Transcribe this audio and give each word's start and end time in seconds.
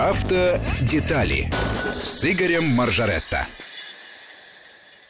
Автодетали 0.00 1.50
с 2.02 2.24
Игорем 2.24 2.64
Маржаретто. 2.64 3.46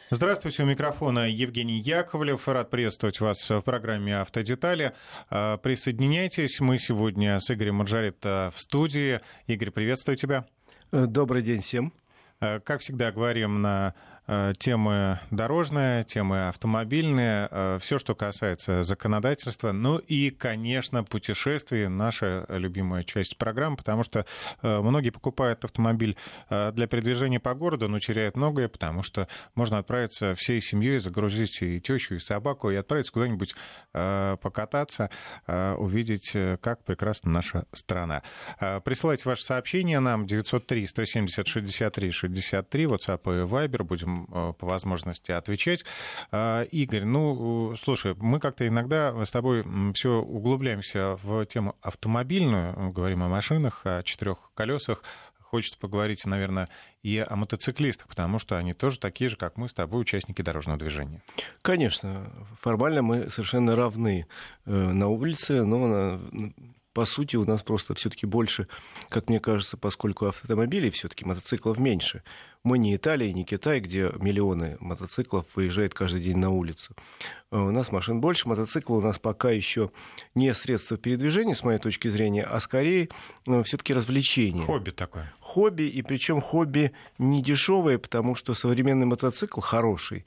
Здравствуйте, 0.09 0.63
у 0.63 0.65
микрофона 0.65 1.29
Евгений 1.29 1.79
Яковлев. 1.79 2.45
Рад 2.49 2.69
приветствовать 2.69 3.21
вас 3.21 3.49
в 3.49 3.61
программе 3.61 4.17
«Автодетали». 4.17 4.91
А, 5.29 5.55
присоединяйтесь. 5.55 6.59
Мы 6.59 6.77
сегодня 6.77 7.39
с 7.39 7.49
Игорем 7.49 7.75
Маржаретто 7.75 8.51
в 8.53 8.59
студии. 8.59 9.21
Игорь, 9.47 9.71
приветствую 9.71 10.17
тебя. 10.17 10.45
Добрый 10.91 11.41
день 11.41 11.61
всем. 11.61 11.93
А, 12.41 12.59
как 12.59 12.81
всегда, 12.81 13.13
говорим 13.13 13.61
на 13.61 13.95
Э, 13.95 14.10
темы 14.27 15.19
дорожные, 15.31 16.03
темы 16.03 16.47
автомобильные, 16.47 17.47
э, 17.51 17.79
все, 17.81 17.99
что 17.99 18.15
касается 18.15 18.83
законодательства. 18.83 19.71
Ну 19.71 19.97
и, 19.97 20.29
конечно, 20.29 21.03
путешествия, 21.03 21.89
наша 21.89 22.45
любимая 22.49 23.03
часть 23.03 23.37
программы, 23.37 23.77
потому 23.77 24.03
что 24.03 24.25
э, 24.61 24.79
многие 24.79 25.09
покупают 25.09 25.65
автомобиль 25.65 26.15
для 26.49 26.87
передвижения 26.87 27.39
по 27.39 27.53
городу, 27.53 27.87
но 27.87 27.99
теряют 27.99 28.35
многое, 28.35 28.67
потому 28.67 29.03
что 29.03 29.27
можно 29.55 29.77
отправиться 29.77 30.35
всей 30.35 30.61
семьей, 30.61 30.99
загрузить 30.99 31.61
и 31.61 31.79
тещу, 31.79 32.15
и 32.15 32.19
собаку, 32.19 32.69
и 32.69 32.75
отправиться 32.75 33.11
куда-нибудь 33.13 33.55
покататься, 33.91 35.09
увидеть, 35.47 36.35
как 36.61 36.83
прекрасна 36.83 37.31
наша 37.31 37.65
страна. 37.73 38.23
Присылайте 38.83 39.27
ваши 39.27 39.43
сообщения 39.43 39.99
нам 39.99 40.25
903 40.25 40.87
170 40.87 41.47
63 41.47 42.11
63, 42.11 42.83
WhatsApp 42.85 43.21
и 43.25 43.47
Viber, 43.47 43.83
будем 43.83 44.10
э, 44.31 44.53
по 44.57 44.67
возможности 44.67 45.31
отвечать. 45.31 45.85
А, 46.31 46.63
Игорь, 46.63 47.05
ну, 47.05 47.73
слушай, 47.75 48.15
мы 48.15 48.39
как-то 48.39 48.67
иногда 48.67 49.13
с 49.23 49.31
тобой 49.31 49.65
все 49.93 50.21
углубляемся 50.21 51.17
в 51.23 51.45
тему 51.45 51.75
автомобильную, 51.81 52.91
говорим 52.91 53.23
о 53.23 53.27
машинах, 53.27 53.81
о 53.85 54.03
четырех 54.03 54.51
колесах, 54.53 55.03
хочется 55.51 55.77
поговорить, 55.77 56.25
наверное, 56.25 56.69
и 57.03 57.19
о 57.19 57.35
мотоциклистах, 57.35 58.07
потому 58.07 58.39
что 58.39 58.57
они 58.57 58.71
тоже 58.71 58.99
такие 58.99 59.29
же, 59.29 59.35
как 59.35 59.57
мы 59.57 59.67
с 59.67 59.73
тобой, 59.73 60.01
участники 60.01 60.41
дорожного 60.41 60.79
движения. 60.79 61.21
Конечно, 61.61 62.31
формально 62.59 63.01
мы 63.01 63.29
совершенно 63.29 63.75
равны 63.75 64.27
э, 64.65 64.71
на 64.71 65.09
улице, 65.09 65.63
но 65.63 66.19
по 66.93 67.05
сути, 67.05 67.35
у 67.37 67.45
нас 67.45 67.63
просто 67.63 67.93
все-таки 67.93 68.25
больше, 68.25 68.67
как 69.09 69.29
мне 69.29 69.39
кажется, 69.39 69.77
поскольку 69.77 70.25
автомобилей 70.25 70.89
все-таки 70.89 71.25
мотоциклов 71.25 71.79
меньше. 71.79 72.23
Мы 72.63 72.77
не 72.77 72.95
Италия, 72.95 73.33
не 73.33 73.43
Китай, 73.43 73.79
где 73.79 74.11
миллионы 74.19 74.77
мотоциклов 74.79 75.45
выезжают 75.55 75.93
каждый 75.93 76.21
день 76.21 76.37
на 76.37 76.51
улицу. 76.51 76.95
А 77.49 77.63
у 77.63 77.71
нас 77.71 77.91
машин 77.91 78.21
больше, 78.21 78.47
мотоциклы 78.47 78.97
у 78.97 79.01
нас 79.01 79.17
пока 79.17 79.49
еще 79.51 79.91
не 80.35 80.53
средство 80.53 80.97
передвижения, 80.97 81.55
с 81.55 81.63
моей 81.63 81.79
точки 81.79 82.07
зрения, 82.09 82.43
а 82.43 82.59
скорее 82.59 83.09
ну, 83.45 83.63
все-таки 83.63 83.93
развлечение. 83.93 84.65
Хобби 84.65 84.91
такое. 84.91 85.33
Хобби, 85.39 85.83
и 85.83 86.01
причем 86.01 86.41
хобби 86.41 86.91
не 87.17 87.41
дешевое, 87.41 87.97
потому 87.97 88.35
что 88.35 88.53
современный 88.53 89.05
мотоцикл 89.05 89.59
хороший 89.59 90.25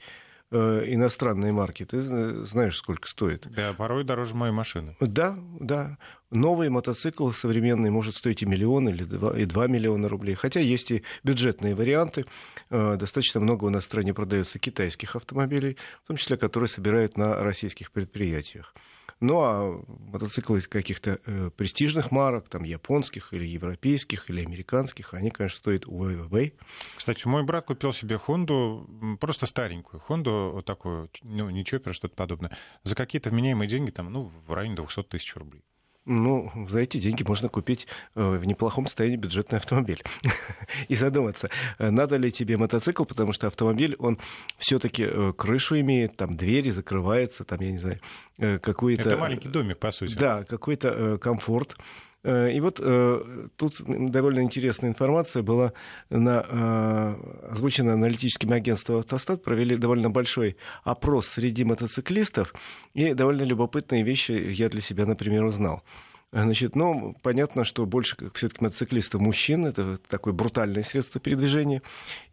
иностранные 0.51 1.51
марки, 1.51 1.85
ты 1.85 2.01
знаешь, 2.01 2.77
сколько 2.77 3.07
стоит. 3.07 3.47
Да, 3.49 3.73
порой 3.73 4.03
дороже 4.03 4.35
моей 4.35 4.53
машины. 4.53 4.95
Да, 4.99 5.37
да. 5.59 5.97
Новый 6.31 6.69
мотоцикл 6.69 7.31
современный 7.31 7.89
может 7.89 8.15
стоить 8.15 8.41
и 8.41 8.45
миллион, 8.45 8.89
или 8.89 9.03
два, 9.03 9.37
и 9.37 9.45
два 9.45 9.67
миллиона 9.67 10.09
рублей. 10.09 10.35
Хотя 10.35 10.59
есть 10.59 10.91
и 10.91 11.03
бюджетные 11.23 11.75
варианты. 11.75 12.25
Э, 12.69 12.95
достаточно 12.97 13.39
много 13.39 13.65
у 13.65 13.69
нас 13.69 13.83
в 13.83 13.87
стране 13.87 14.13
продается 14.13 14.59
китайских 14.59 15.15
автомобилей, 15.15 15.77
в 16.03 16.07
том 16.07 16.17
числе, 16.17 16.37
которые 16.37 16.67
собирают 16.67 17.17
на 17.17 17.35
российских 17.43 17.91
предприятиях. 17.91 18.73
Ну 19.19 19.39
а 19.41 19.83
мотоциклы 19.87 20.61
каких-то 20.61 21.19
э, 21.25 21.49
престижных 21.55 22.11
марок, 22.11 22.49
там 22.49 22.63
японских 22.63 23.33
или 23.33 23.45
европейских 23.45 24.29
или 24.29 24.43
американских, 24.43 25.13
они, 25.13 25.31
конечно, 25.31 25.57
стоят 25.57 25.85
way 25.85 26.53
Кстати, 26.95 27.27
мой 27.27 27.43
брат 27.43 27.65
купил 27.65 27.93
себе 27.93 28.17
Хонду, 28.17 29.17
просто 29.19 29.45
старенькую 29.45 29.99
Хонду, 29.99 30.51
вот 30.53 30.65
такую, 30.65 31.09
ну, 31.23 31.49
не 31.49 31.63
Чоппер, 31.63 31.93
что-то 31.93 32.15
подобное, 32.15 32.51
за 32.83 32.95
какие-то 32.95 33.29
вменяемые 33.29 33.67
деньги, 33.67 33.91
там, 33.91 34.11
ну, 34.11 34.23
в 34.23 34.53
районе 34.53 34.75
200 34.75 35.03
тысяч 35.03 35.35
рублей. 35.35 35.63
Ну, 36.05 36.51
за 36.69 36.79
эти 36.79 36.97
деньги 36.97 37.23
можно 37.23 37.49
купить 37.49 37.87
э, 38.13 38.23
в 38.23 38.45
неплохом 38.45 38.85
состоянии 38.85 39.17
бюджетный 39.17 39.57
автомобиль. 39.57 40.03
И 40.87 40.95
задуматься, 40.95 41.49
э, 41.79 41.89
надо 41.89 42.17
ли 42.17 42.31
тебе 42.31 42.57
мотоцикл, 42.57 43.05
потому 43.05 43.33
что 43.33 43.47
автомобиль, 43.47 43.95
он 43.97 44.19
все-таки 44.59 45.03
э, 45.03 45.33
крышу 45.35 45.79
имеет, 45.79 46.15
там 46.15 46.37
двери 46.37 46.69
закрываются, 46.69 47.43
там, 47.43 47.59
я 47.61 47.71
не 47.71 47.79
знаю, 47.79 47.99
какой-то... 48.37 49.09
Это 49.09 49.17
маленький 49.17 49.49
домик, 49.49 49.79
по 49.79 49.91
сути. 49.91 50.13
Да, 50.13 50.43
какой-то 50.43 51.17
комфорт. 51.17 51.75
Э, 52.25 52.51
и 52.51 52.59
вот 52.59 52.79
э, 52.81 53.47
тут 53.55 53.81
довольно 53.85 54.39
интересная 54.39 54.89
информация 54.89 55.43
была 55.43 55.73
на, 56.09 56.43
э, 56.47 57.51
озвучена 57.51 57.93
аналитическим 57.93 58.51
агентством 58.51 58.97
«Автостат». 58.97 59.43
Провели 59.43 59.77
довольно 59.77 60.09
большой 60.09 60.57
опрос 60.83 61.27
среди 61.27 61.63
мотоциклистов, 61.63 62.53
и 62.95 63.13
довольно 63.13 63.43
любопытные 63.43 64.01
вещи 64.01 64.31
я 64.31 64.69
для 64.69 64.81
себя, 64.81 65.05
например, 65.05 65.43
узнал. 65.43 65.83
Значит, 66.31 66.75
ну, 66.75 67.15
понятно, 67.21 67.63
что 67.63 67.85
больше 67.85 68.17
все-таки 68.33 68.63
мотоциклистов 68.63 69.21
мужчин, 69.21 69.65
это 69.65 69.97
такое 70.09 70.33
брутальное 70.33 70.83
средство 70.83 71.21
передвижения. 71.21 71.83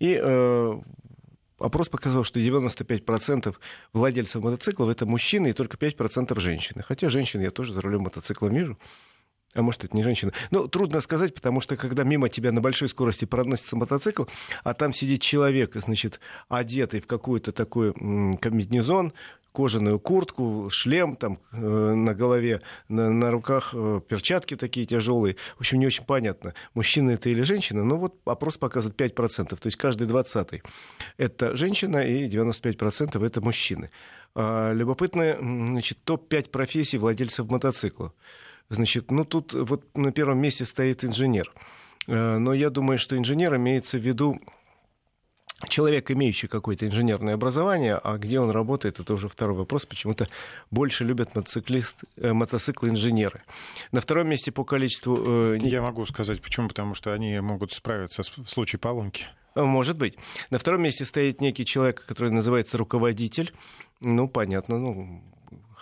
И 0.01 0.19
э, 0.21 0.81
опрос 1.59 1.91
показал, 1.91 2.25
что 2.25 2.41
95% 2.41 3.55
владельцев 3.93 4.43
мотоциклов 4.43 4.89
это 4.89 5.05
мужчины 5.05 5.49
и 5.49 5.53
только 5.53 5.77
5% 5.77 6.41
женщины. 6.41 6.83
Хотя 6.83 7.11
женщин 7.11 7.43
я 7.43 7.51
тоже 7.51 7.75
за 7.75 7.83
рулем 7.83 8.03
мотоцикла 8.03 8.49
вижу. 8.49 8.79
А 9.55 9.63
может, 9.63 9.85
это 9.85 9.97
не 9.97 10.03
женщина. 10.03 10.33
Ну, 10.51 10.67
трудно 10.67 11.01
сказать, 11.01 11.35
потому 11.35 11.61
что 11.61 11.77
когда 11.77 12.05
мимо 12.05 12.29
тебя 12.29 12.53
на 12.53 12.61
большой 12.61 12.89
скорости 12.89 13.25
проносится 13.25 13.77
мотоцикл, 13.77 14.25
а 14.65 14.75
там 14.75 14.93
сидит 14.93 15.21
человек, 15.21 15.73
значит, 15.75 16.21
одетый 16.49 17.01
в 17.01 17.07
какой-то 17.07 17.53
такой 17.53 17.93
комбинезон, 17.93 19.13
кожаную 19.53 20.01
куртку, 20.01 20.69
шлем 20.71 21.15
там 21.15 21.39
э, 21.53 21.59
на 21.59 22.15
голове, 22.15 22.63
на, 22.89 23.11
на 23.11 23.31
руках 23.31 23.71
э, 23.75 24.01
перчатки 24.09 24.57
такие 24.57 24.87
тяжелые. 24.87 25.37
В 25.57 25.61
общем, 25.61 25.79
не 25.79 25.87
очень 25.87 26.05
понятно, 26.05 26.55
мужчина 26.75 27.11
это 27.11 27.29
или 27.29 27.43
женщина. 27.43 27.85
Но 27.85 27.97
вот 27.97 28.17
опрос 28.25 28.57
показывает 28.57 28.99
5%, 28.99 29.49
то 29.49 29.67
есть 29.67 29.77
каждый 29.77 30.07
двадцатый 30.07 30.63
это 31.19 31.55
женщина 31.57 31.99
и 31.99 32.29
95% 32.29 33.25
это 33.25 33.41
мужчины. 33.41 33.91
А, 34.35 34.73
любопытно, 34.73 35.37
значит, 35.39 35.99
топ-5 36.05 36.51
профессий 36.51 36.99
владельцев 36.99 37.49
мотоциклов. 37.49 38.13
Значит, 38.71 39.11
ну 39.11 39.25
тут 39.25 39.55
вот 39.55 39.97
на 39.97 40.13
первом 40.13 40.39
месте 40.39 40.65
стоит 40.65 41.05
инженер. 41.05 41.53
Э, 42.07 42.39
но 42.39 42.53
я 42.53 42.71
думаю, 42.71 42.99
что 42.99 43.17
инженер 43.17 43.57
имеется 43.57 43.99
в 43.99 44.01
виду 44.01 44.41
человек, 45.69 46.11
имеющий 46.11 46.49
какое-то 46.49 46.87
инженерное 46.87 47.35
образование, 47.35 47.95
а 48.03 48.19
где 48.19 48.41
он 48.41 48.51
работает, 48.51 49.01
это 49.01 49.15
уже 49.15 49.29
второй 49.29 49.57
вопрос. 49.57 49.87
Почему-то 49.87 50.29
больше 50.71 51.05
любят 51.05 51.35
мотоциклист, 51.35 51.99
э, 52.17 52.33
мотоциклы 52.33 52.91
инженеры. 52.91 53.43
На 53.93 54.01
втором 54.01 54.29
месте 54.29 54.53
по 54.53 54.65
количеству... 54.65 55.55
Э, 55.55 55.59
я 55.61 55.83
могу 55.83 56.07
сказать, 56.07 56.41
почему. 56.41 56.69
Потому 56.69 56.95
что 56.95 57.13
они 57.13 57.41
могут 57.41 57.73
справиться 57.73 58.23
в 58.23 58.51
случае 58.51 58.79
поломки. 58.79 59.27
Может 59.55 59.99
быть. 59.99 60.17
На 60.51 60.59
втором 60.59 60.83
месте 60.83 61.05
стоит 61.05 61.41
некий 61.41 61.67
человек, 61.67 62.05
который 62.07 62.31
называется 62.31 62.79
руководитель. 62.79 63.53
Ну, 64.01 64.29
понятно, 64.29 64.79
ну, 64.79 65.23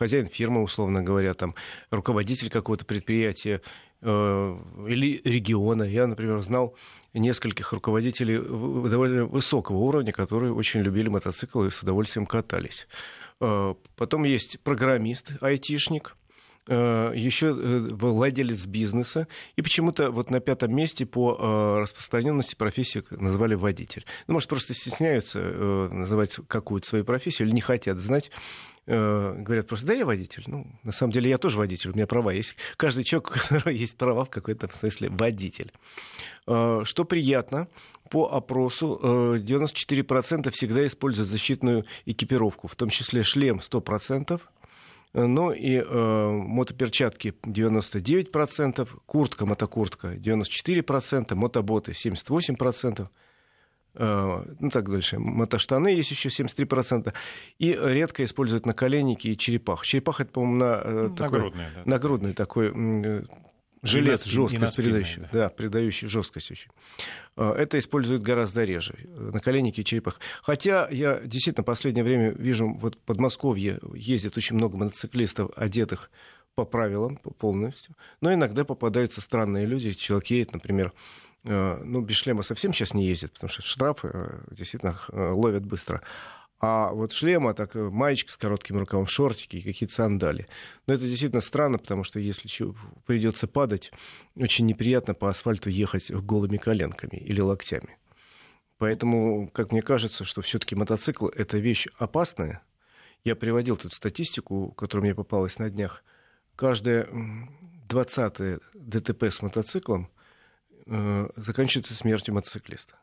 хозяин 0.01 0.27
фирмы, 0.27 0.63
условно 0.63 1.03
говоря, 1.03 1.35
там, 1.35 1.55
руководитель 1.91 2.49
какого-то 2.49 2.87
предприятия 2.87 3.61
э, 4.01 4.59
или 4.89 5.21
региона. 5.25 5.83
Я, 5.83 6.07
например, 6.07 6.41
знал 6.41 6.75
нескольких 7.13 7.75
руководителей 7.75 8.39
довольно 8.39 9.27
высокого 9.27 9.77
уровня, 9.77 10.13
которые 10.13 10.55
очень 10.55 10.81
любили 10.81 11.09
мотоциклы 11.09 11.69
и 11.69 11.71
с 11.71 11.83
удовольствием 11.83 12.25
катались. 12.25 12.89
Э, 13.43 13.75
потом 13.97 14.25
есть 14.25 14.61
программист, 14.61 15.33
айтишник, 15.43 16.17
э, 16.67 17.13
еще 17.15 17.49
э, 17.49 17.79
владелец 17.91 18.65
бизнеса, 18.65 19.29
и 19.57 19.61
почему-то 19.61 20.11
вот 20.11 20.31
на 20.31 20.41
пятом 20.41 20.75
месте 20.75 21.05
по 21.05 21.37
э, 21.39 21.81
распространенности 21.83 22.55
профессии 22.55 23.05
назвали 23.11 23.55
водитель. 23.55 24.07
Ну, 24.29 24.33
может, 24.33 24.49
просто 24.49 24.73
стесняются 24.73 25.41
называть 25.93 26.39
какую-то 26.49 26.87
свою 26.89 27.05
профессию 27.05 27.49
или 27.49 27.55
не 27.55 27.61
хотят 27.61 27.99
знать, 27.99 28.31
говорят 28.87 29.67
просто, 29.69 29.87
да, 29.87 29.93
я 29.93 30.05
водитель. 30.05 30.45
Ну, 30.47 30.67
на 30.83 30.93
самом 30.93 31.13
деле 31.13 31.31
я 31.31 31.39
тоже 31.39 31.57
водитель, 31.59 31.91
у 31.91 31.95
меня 31.95 32.07
права 32.07 32.33
есть. 32.33 32.57
Каждый 32.77 33.05
человек, 33.05 33.31
у 33.31 33.33
которого 33.33 33.69
есть 33.69 33.97
права 33.97 34.25
в 34.25 34.31
какой-то 34.31 34.69
смысле 34.73 35.11
водитель. 35.11 35.73
Э, 36.47 36.83
что 36.85 37.05
приятно, 37.05 37.69
по 38.11 38.33
опросу 38.33 38.99
94% 39.03 40.49
э, 40.49 40.51
всегда 40.51 40.87
используют 40.87 41.29
защитную 41.29 41.85
экипировку, 42.07 42.69
в 42.69 42.75
том 42.75 42.91
числе 42.91 43.23
шлем 43.23 43.59
100%, 43.59 44.41
ну 45.13 45.53
и 45.53 45.77
э, 45.77 46.31
мотоперчатки 46.31 47.35
99%, 47.43 48.89
куртка, 49.07 49.47
мотокуртка 49.47 50.15
94%, 50.15 51.35
мотоботы 51.35 51.93
78%, 51.93 53.01
Э, 53.03 53.07
ну 53.95 54.71
так 54.71 54.89
дальше. 54.91 55.19
Мотоштаны 55.19 55.89
есть 55.89 56.11
еще 56.11 56.29
73%. 56.29 57.13
И 57.59 57.73
редко 57.81 58.25
используют 58.25 58.67
наколенники 58.67 59.29
и 59.29 59.37
черепах. 59.37 59.85
Черепах 59.85 60.21
это, 60.21 60.31
по-моему, 60.33 60.57
на, 60.59 60.81
э, 60.85 61.09
такой, 61.17 61.39
нагрудный, 61.39 61.65
да. 61.75 61.83
нагрудный 61.85 62.33
такой 62.35 62.73
Жилет 63.83 64.27
И 64.27 64.29
жесткость, 64.29 64.61
наспильный, 64.61 64.93
придающий, 64.93 65.23
да. 65.33 65.49
придающий 65.49 66.07
жесткость 66.07 66.51
очень. 66.51 66.71
Это 67.37 67.79
используют 67.79 68.23
гораздо 68.23 68.65
реже. 68.65 68.95
э, 69.05 69.31
Наколенники 69.33 69.81
и 69.81 69.85
черепах. 69.87 70.21
Хотя 70.43 70.87
я 70.91 71.19
действительно 71.21 71.63
в 71.63 71.67
последнее 71.67 72.05
время 72.05 72.31
вижу, 72.33 72.69
вот 72.75 72.97
в 72.97 72.99
Подмосковье 72.99 73.81
ездит 73.95 74.37
очень 74.37 74.57
много 74.57 74.77
мотоциклистов, 74.77 75.51
одетых 75.57 76.11
по 76.55 76.67
правилам 76.67 77.17
по- 77.17 77.31
полностью. 77.31 77.95
Но 78.21 78.35
иногда 78.35 78.65
попадаются 78.67 79.23
странные 79.23 79.65
люди. 79.65 79.93
Человек 79.93 80.27
едет, 80.27 80.53
например, 80.53 80.89
э, 80.89 81.30
ну, 81.43 82.03
без 82.03 82.17
шлема 82.17 82.43
совсем 82.43 82.73
сейчас 82.73 82.93
не 82.95 83.07
ездит, 83.07 83.33
потому 83.33 83.51
что 83.51 83.63
штрафы 83.63 84.11
э, 84.13 84.41
действительно 84.51 84.97
э, 85.09 85.31
ловят 85.31 85.65
быстро. 85.65 86.03
А 86.61 86.91
вот 86.93 87.13
шлема, 87.13 87.55
так 87.55 87.75
э, 87.75 87.89
маечка 87.89 88.31
с 88.31 88.37
коротким 88.37 88.79
рукавом, 88.79 89.07
шортики 89.07 89.57
и 89.57 89.63
какие-то 89.63 89.95
сандали. 89.95 90.47
Но 90.87 90.93
это 90.93 91.07
действительно 91.07 91.41
странно, 91.41 91.79
потому 91.79 92.05
что 92.05 92.21
если 92.21 92.49
придется 93.07 93.47
падать, 93.47 93.91
очень 94.37 94.67
неприятно 94.67 95.15
по 95.15 95.31
асфальту 95.31 95.71
ехать 95.71 96.11
голыми 96.11 96.59
коленками 96.59 97.17
или 97.17 97.41
локтями. 97.41 97.97
Поэтому, 98.77 99.49
как 99.49 99.73
мне 99.73 99.81
кажется, 99.81 100.25
что 100.25 100.43
все-таки 100.43 100.75
мотоцикл 100.75 101.29
это 101.29 101.57
вещь 101.57 101.87
опасная. 101.97 102.63
Я 103.25 103.37
приводил 103.37 103.77
тут 103.77 103.95
статистику, 103.95 104.73
которая 104.73 105.05
мне 105.05 105.15
попалась 105.15 105.59
на 105.59 105.71
днях. 105.71 106.05
Каждое 106.57 107.05
м, 107.05 107.51
20 107.89 108.61
ДТП 108.75 109.25
с 109.25 109.41
мотоциклом 109.41 110.05
э, 110.05 110.20
заканчивается 111.37 111.95
смертью 111.95 112.35
мотоциклиста. 112.35 112.97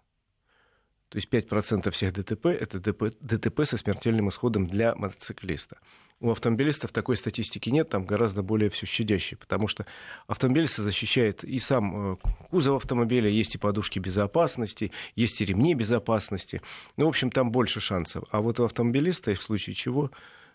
То 1.09 1.17
есть 1.17 1.29
5% 1.29 1.89
всех 1.91 2.13
ДТП 2.13 2.47
это 2.47 2.79
ДТП, 2.79 3.15
ДТП 3.21 3.63
со 3.63 3.77
смертельным 3.77 4.27
исходом 4.27 4.67
для 4.67 4.93
мотоциклиста. 4.93 5.77
У 6.19 6.31
автомобилистов 6.31 6.91
такой 6.91 7.15
статистики 7.15 7.69
нет, 7.69 7.89
там 7.89 8.03
гораздо 8.03 8.41
более 8.41 8.69
все 8.69 8.87
щадящее, 8.87 9.37
потому 9.37 9.67
что 9.67 9.85
автомобилиста 10.25 10.81
защищает 10.81 11.43
и 11.43 11.59
сам 11.59 12.13
э, 12.13 12.17
кузов 12.49 12.77
автомобиля, 12.77 13.29
есть 13.29 13.55
и 13.55 13.59
подушки 13.59 13.99
безопасности, 13.99 14.91
есть 15.15 15.39
и 15.39 15.45
ремни 15.45 15.75
безопасности. 15.75 16.61
Ну, 16.97 17.05
в 17.05 17.09
общем, 17.09 17.29
там 17.29 17.51
больше 17.51 17.79
шансов. 17.79 18.23
А 18.31 18.41
вот 18.41 18.59
у 18.59 18.65
автомобилиста, 18.65 19.33
в 19.35 19.41
случае 19.41 19.75
чего, 19.75 20.09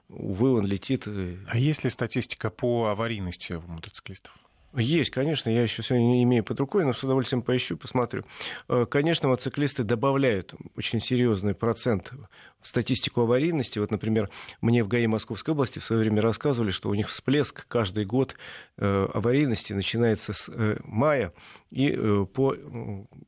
увы, 0.09 0.53
он 0.53 0.67
летит 0.67 1.05
э, 1.07 1.37
А 1.47 1.57
есть 1.57 1.85
ли 1.85 1.91
статистика 1.91 2.51
по 2.51 2.89
аварийности 2.89 3.53
у 3.53 3.63
мотоциклистов? 3.63 4.37
Есть, 4.75 5.11
конечно, 5.11 5.51
я 5.51 5.63
еще 5.63 5.83
сегодня 5.83 6.07
не 6.07 6.23
имею 6.23 6.45
под 6.45 6.59
рукой, 6.59 6.85
но 6.85 6.95
с 6.95 7.03
удовольствием 7.05 7.43
поищу, 7.43 7.77
посмотрю. 7.77 8.25
Э, 8.69 8.87
Конечно, 8.91 9.29
мотоциклисты 9.29 9.83
добавляют 9.83 10.55
очень 10.77 11.01
серьезный 11.01 11.55
процент 11.55 12.13
в 12.61 12.67
статистику 12.67 13.23
аварийности. 13.23 13.79
Вот, 13.79 13.91
например, 13.91 14.31
мне 14.63 14.83
в 14.83 14.89
ГАИ 14.89 15.07
Московской 15.07 15.53
области 15.53 15.79
в 15.79 15.85
свое 15.85 16.01
время 16.01 16.23
рассказывали, 16.23 16.71
что 16.71 16.89
у 16.89 16.95
них 16.95 17.09
всплеск 17.09 17.67
каждый 17.69 18.07
год 18.07 18.35
э, 18.79 19.09
аварийности 19.13 19.75
начинается 19.75 20.33
с 20.33 20.49
э, 20.49 20.79
мая 20.85 21.35
и 21.73 21.91
э, 21.91 22.27
по 22.33 22.55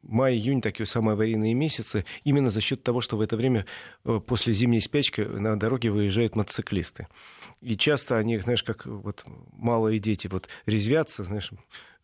май-июнь 0.03 0.61
такие 0.61 0.87
самые 0.87 1.15
аварийные 1.15 1.55
месяцы, 1.55 2.05
именно 2.25 2.51
за 2.51 2.61
счет 2.61 2.83
того, 2.83 3.01
что 3.01 3.17
в 3.17 3.23
это 3.23 3.37
время 3.37 3.65
э, 4.05 4.21
после 4.25 4.53
зимней 4.53 4.83
спячки 4.83 5.23
на 5.23 5.59
дороге 5.59 5.91
выезжают 5.91 6.37
мотоциклисты. 6.37 7.09
И 7.63 7.77
часто 7.77 8.19
они, 8.19 8.39
знаешь, 8.39 8.63
как 8.63 8.85
вот 8.85 9.25
малые 9.53 9.99
дети 9.99 10.27
вот 10.27 10.49
резвятся, 10.67 11.25
знаешь, 11.25 11.51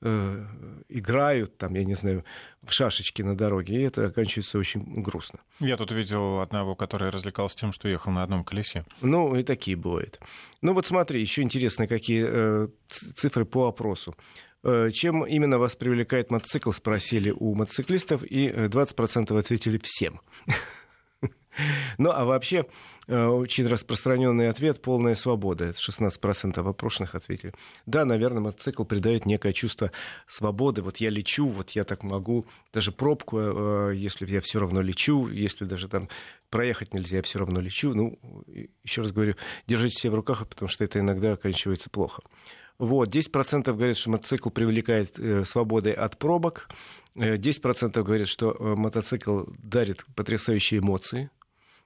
э, 0.00 0.46
играют 0.88 1.58
там, 1.58 1.74
я 1.74 1.84
не 1.84 1.94
знаю, 1.94 2.24
в 2.62 2.72
шашечки 2.72 3.20
на 3.20 3.36
дороге, 3.36 3.74
и 3.74 3.82
это 3.82 4.06
оканчивается 4.06 4.58
очень 4.58 5.02
грустно. 5.02 5.40
Я 5.58 5.76
тут 5.76 5.92
видел 5.92 6.40
одного, 6.40 6.74
который 6.74 7.10
развлекался 7.10 7.58
тем, 7.58 7.72
что 7.72 7.86
ехал 7.86 8.12
на 8.12 8.22
одном 8.22 8.44
колесе. 8.44 8.86
Ну, 9.02 9.36
и 9.36 9.42
такие 9.42 9.76
бывают. 9.76 10.18
Ну, 10.62 10.72
вот 10.72 10.86
смотри, 10.86 11.20
еще 11.20 11.42
интересно, 11.42 11.86
какие 11.86 12.24
э, 12.26 12.68
цифры 12.88 13.44
по 13.44 13.68
опросу. 13.68 14.16
Э, 14.62 14.90
Чем 14.92 15.24
именно 15.24 15.58
вас 15.58 15.76
привлекает 15.76 16.30
мотоцикл, 16.30 16.72
спросили 16.72 17.30
у 17.30 17.54
мотоциклистов, 17.54 18.22
и 18.22 18.48
э, 18.48 18.68
20% 18.68 19.38
ответили 19.38 19.80
всем. 19.82 20.20
Ну, 21.98 22.10
а 22.10 22.24
вообще, 22.24 22.66
э, 23.06 23.26
очень 23.26 23.66
распространенный 23.66 24.48
ответ– 24.48 24.80
полная 24.82 25.14
свобода. 25.14 25.66
Это 25.66 25.78
16% 25.78 26.68
опрошенных 26.68 27.14
ответили. 27.14 27.52
Да, 27.86 28.04
наверное, 28.04 28.40
мотоцикл 28.40 28.84
придает 28.84 29.26
некое 29.26 29.52
чувство 29.52 29.90
свободы. 30.26 30.80
Вот 30.80 30.98
я 30.98 31.10
лечу, 31.10 31.48
вот 31.48 31.70
я 31.70 31.84
так 31.84 32.02
могу. 32.02 32.46
Даже 32.72 32.92
пробку, 32.92 33.38
э, 33.38 33.92
если 33.96 34.26
я 34.30 34.40
все 34.40 34.60
равно 34.60 34.80
лечу, 34.80 35.28
если 35.28 35.64
даже 35.64 35.88
там 35.88 36.08
проехать 36.50 36.94
нельзя, 36.94 37.18
я 37.18 37.22
все 37.22 37.40
равно 37.40 37.60
лечу. 37.60 37.94
Ну, 37.94 38.18
еще 38.84 39.02
раз 39.02 39.12
говорю, 39.12 39.34
держите 39.66 40.00
себя 40.00 40.12
в 40.12 40.16
руках, 40.16 40.46
потому 40.48 40.68
что 40.68 40.84
это 40.84 41.00
иногда 41.00 41.32
оканчивается 41.32 41.90
плохо. 41.90 42.22
Вот, 42.80 43.14
10% 43.14 43.74
говорят, 43.74 43.98
что 43.98 44.08
мотоцикл 44.08 44.48
привлекает 44.48 45.18
э, 45.18 45.44
свободой 45.44 45.92
от 45.92 46.16
пробок. 46.16 46.70
Э, 47.14 47.36
10% 47.36 48.02
говорят, 48.02 48.26
что 48.26 48.52
э, 48.52 48.74
мотоцикл 48.74 49.42
дарит 49.58 50.06
потрясающие 50.16 50.80
эмоции. 50.80 51.30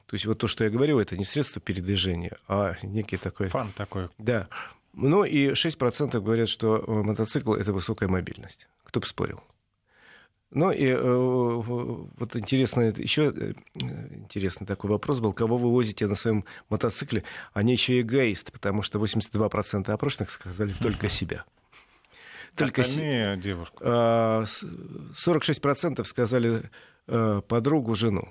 То 0.07 0.15
есть 0.15 0.25
вот 0.25 0.39
то, 0.39 0.47
что 0.47 0.63
я 0.63 0.71
говорю, 0.71 1.01
это 1.01 1.17
не 1.17 1.25
средство 1.25 1.61
передвижения, 1.61 2.37
а 2.47 2.77
некий 2.85 3.17
такой... 3.17 3.49
Фан 3.49 3.73
такой. 3.73 4.09
Да. 4.19 4.49
Ну 4.93 5.25
и 5.25 5.49
6% 5.49 6.21
говорят, 6.21 6.49
что 6.49 6.77
э, 6.77 7.03
мотоцикл— 7.03 7.55
это 7.55 7.73
высокая 7.73 8.09
мобильность. 8.09 8.69
Кто 8.85 9.01
бы 9.01 9.07
спорил. 9.09 9.43
Ну 10.55 10.71
и 10.71 10.87
э, 10.87 11.03
вот 11.05 12.37
интересно, 12.37 12.83
еще 12.97 13.33
э, 13.37 13.53
интересный 14.15 14.67
такой 14.67 14.89
вопрос 14.89 15.19
был, 15.21 15.33
кого 15.33 15.57
вы 15.59 15.73
возите 15.73 16.07
на 16.07 16.15
своем 16.15 16.45
мотоцикле, 16.71 17.25
они 17.53 17.73
еще 17.73 18.01
эгоист, 18.01 18.53
потому 18.53 18.83
что 18.83 18.99
82% 19.01 19.91
опрошенных 19.91 20.31
сказали 20.31 20.73
только 20.81 21.09
себя. 21.09 21.45
Только 22.57 22.83
Остальные 22.83 23.37
девушку. 23.39 23.79
а, 23.81 24.45
с- 24.47 24.63
46% 25.27 26.05
сказали 26.05 26.71
э, 27.09 27.43
подругу, 27.49 27.97
жену. 27.97 28.29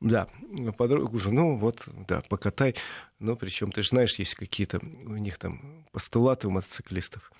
Да, 0.00 0.28
подругу, 0.76 1.18
жену, 1.18 1.56
вот, 1.56 1.82
да, 2.06 2.22
покатай. 2.28 2.74
Но 3.18 3.34
причем, 3.36 3.72
ты 3.72 3.82
же 3.82 3.88
знаешь, 3.90 4.14
есть 4.16 4.34
какие-то 4.34 4.78
у 4.82 5.16
них 5.16 5.38
там 5.38 5.86
постулаты 5.92 6.48
у 6.48 6.50
мотоциклистов, 6.50 7.32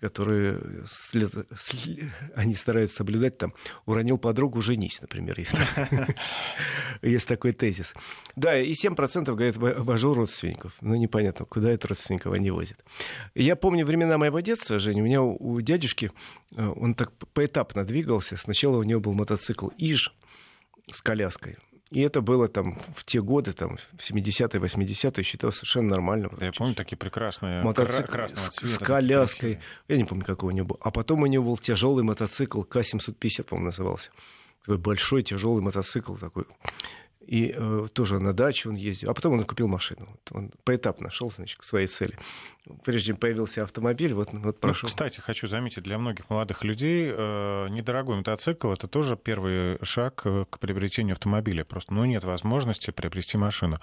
которые 0.00 0.60
след- 0.86 1.34
сле- 1.52 2.08
они 2.34 2.54
стараются 2.54 2.96
соблюдать. 2.96 3.38
Там, 3.38 3.52
уронил 3.86 4.18
подругу, 4.18 4.60
женись, 4.60 5.00
например, 5.00 5.38
есть. 5.38 5.54
Есть 7.02 7.28
такой 7.28 7.52
тезис. 7.52 7.94
Да, 8.36 8.58
и 8.60 8.72
7% 8.72 9.24
говорят, 9.24 9.56
«Во- 9.56 9.74
вожу 9.74 10.12
родственников. 10.14 10.72
Ну, 10.80 10.94
непонятно, 10.94 11.44
куда 11.44 11.70
это 11.70 11.88
родственников 11.88 12.32
они 12.32 12.50
возят. 12.50 12.78
Я 13.34 13.56
помню 13.56 13.86
времена 13.86 14.18
моего 14.18 14.40
детства, 14.40 14.78
Женя, 14.78 15.02
у 15.02 15.06
меня 15.06 15.22
у, 15.22 15.36
у 15.38 15.60
дядюшки, 15.60 16.12
э, 16.56 16.66
он 16.66 16.94
так 16.94 17.12
поэтапно 17.32 17.84
двигался. 17.84 18.36
Сначала 18.36 18.78
у 18.78 18.82
него 18.82 19.00
был 19.00 19.12
мотоцикл 19.12 19.68
«Иж» 19.78 20.14
с 20.90 21.00
коляской. 21.02 21.56
И 21.90 22.00
это 22.02 22.20
было 22.20 22.46
там 22.46 22.78
в 22.94 23.04
те 23.04 23.20
годы, 23.20 23.52
там, 23.52 23.76
в 23.98 24.10
70-е, 24.10 24.60
80-е, 24.60 25.24
считалось 25.24 25.56
совершенно 25.56 25.88
нормально. 25.88 26.30
Да, 26.38 26.46
я 26.46 26.52
помню 26.52 26.74
такие 26.74 26.96
прекрасные 26.96 27.62
Мотоцикл 27.62 28.12
кра- 28.12 28.28
с, 28.28 28.32
цвета. 28.48 28.74
с 28.74 28.78
коляской. 28.78 29.54
красивые. 29.54 29.60
Я 29.88 29.96
не 29.96 30.04
помню, 30.04 30.24
какой 30.24 30.52
у 30.52 30.56
него 30.56 30.68
был. 30.68 30.78
А 30.82 30.92
потом 30.92 31.22
у 31.22 31.26
него 31.26 31.44
был 31.46 31.56
тяжелый 31.56 32.04
мотоцикл 32.04 32.62
К-750, 32.62 33.42
по-моему, 33.44 33.66
назывался. 33.66 34.10
Такой 34.60 34.78
большой 34.78 35.24
тяжелый 35.24 35.62
мотоцикл 35.62 36.14
такой. 36.14 36.44
И 37.26 37.54
э, 37.54 37.88
тоже 37.92 38.18
на 38.18 38.32
дачу 38.32 38.70
он 38.70 38.76
ездил. 38.76 39.10
А 39.10 39.14
потом 39.14 39.34
он 39.34 39.44
купил 39.44 39.68
машину. 39.68 40.08
Вот 40.10 40.36
он 40.36 40.50
поэтапно 40.64 41.10
шел, 41.10 41.30
значит, 41.30 41.58
к 41.58 41.64
своей 41.64 41.86
цели. 41.86 42.18
Прежде 42.84 43.08
чем 43.08 43.16
появился 43.16 43.62
автомобиль, 43.62 44.14
вот, 44.14 44.32
вот 44.32 44.44
Ну, 44.44 44.52
прошел. 44.52 44.88
кстати, 44.88 45.20
хочу 45.20 45.46
заметить, 45.46 45.82
для 45.82 45.98
многих 45.98 46.30
молодых 46.30 46.64
людей 46.64 47.10
э, 47.12 47.68
недорогой 47.68 48.16
мотоцикл 48.16 48.70
это 48.72 48.88
тоже 48.88 49.16
первый 49.16 49.78
шаг 49.82 50.22
э, 50.24 50.44
к 50.48 50.58
приобретению 50.58 51.12
автомобиля. 51.12 51.64
Просто 51.64 51.92
ну, 51.92 52.04
нет 52.04 52.24
возможности 52.24 52.90
приобрести 52.90 53.36
машину. 53.36 53.78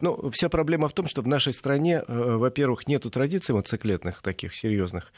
Ну, 0.00 0.30
вся 0.30 0.48
проблема 0.48 0.88
в 0.88 0.92
том, 0.92 1.06
что 1.08 1.22
в 1.22 1.28
нашей 1.28 1.52
стране, 1.52 2.02
э, 2.06 2.36
во-первых, 2.36 2.86
нету 2.88 3.10
традиций 3.10 3.54
мотоциклетных 3.54 4.22
таких 4.22 4.54
серьезных. 4.54 5.12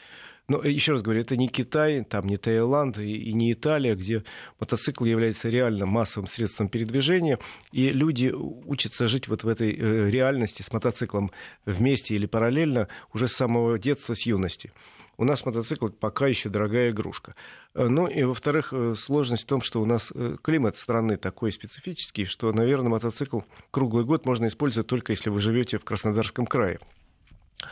Но 0.51 0.61
еще 0.61 0.91
раз 0.91 1.01
говорю, 1.01 1.21
это 1.21 1.37
не 1.37 1.47
Китай, 1.47 2.03
там 2.03 2.27
не 2.27 2.35
Таиланд 2.35 2.97
и, 2.97 3.15
и 3.15 3.31
не 3.31 3.53
Италия, 3.53 3.95
где 3.95 4.25
мотоцикл 4.59 5.05
является 5.05 5.47
реально 5.47 5.85
массовым 5.85 6.27
средством 6.27 6.67
передвижения, 6.67 7.39
и 7.71 7.87
люди 7.87 8.33
учатся 8.35 9.07
жить 9.07 9.29
вот 9.29 9.45
в 9.45 9.47
этой 9.47 9.73
э, 9.73 10.09
реальности 10.09 10.61
с 10.61 10.73
мотоциклом 10.73 11.31
вместе 11.65 12.15
или 12.15 12.25
параллельно 12.25 12.89
уже 13.13 13.29
с 13.29 13.31
самого 13.31 13.79
детства, 13.79 14.13
с 14.13 14.25
юности. 14.25 14.73
У 15.15 15.23
нас 15.23 15.45
мотоцикл 15.45 15.87
пока 15.87 16.27
еще 16.27 16.49
дорогая 16.49 16.91
игрушка. 16.91 17.33
Э, 17.73 17.87
Ну 17.87 18.07
и, 18.07 18.23
во-вторых, 18.23 18.73
э, 18.73 18.95
сложность 18.97 19.43
в 19.43 19.47
том, 19.47 19.61
что 19.61 19.81
у 19.81 19.85
нас 19.85 20.11
э, 20.13 20.35
климат 20.41 20.75
страны 20.75 21.15
такой 21.15 21.53
специфический, 21.53 22.25
что, 22.25 22.51
наверное, 22.51 22.89
мотоцикл 22.89 23.39
круглый 23.71 24.03
год 24.03 24.25
можно 24.25 24.47
использовать 24.47 24.87
только 24.87 25.13
если 25.13 25.29
вы 25.29 25.39
живете 25.39 25.77
в 25.77 25.85
Краснодарском 25.85 26.45
крае. 26.45 26.81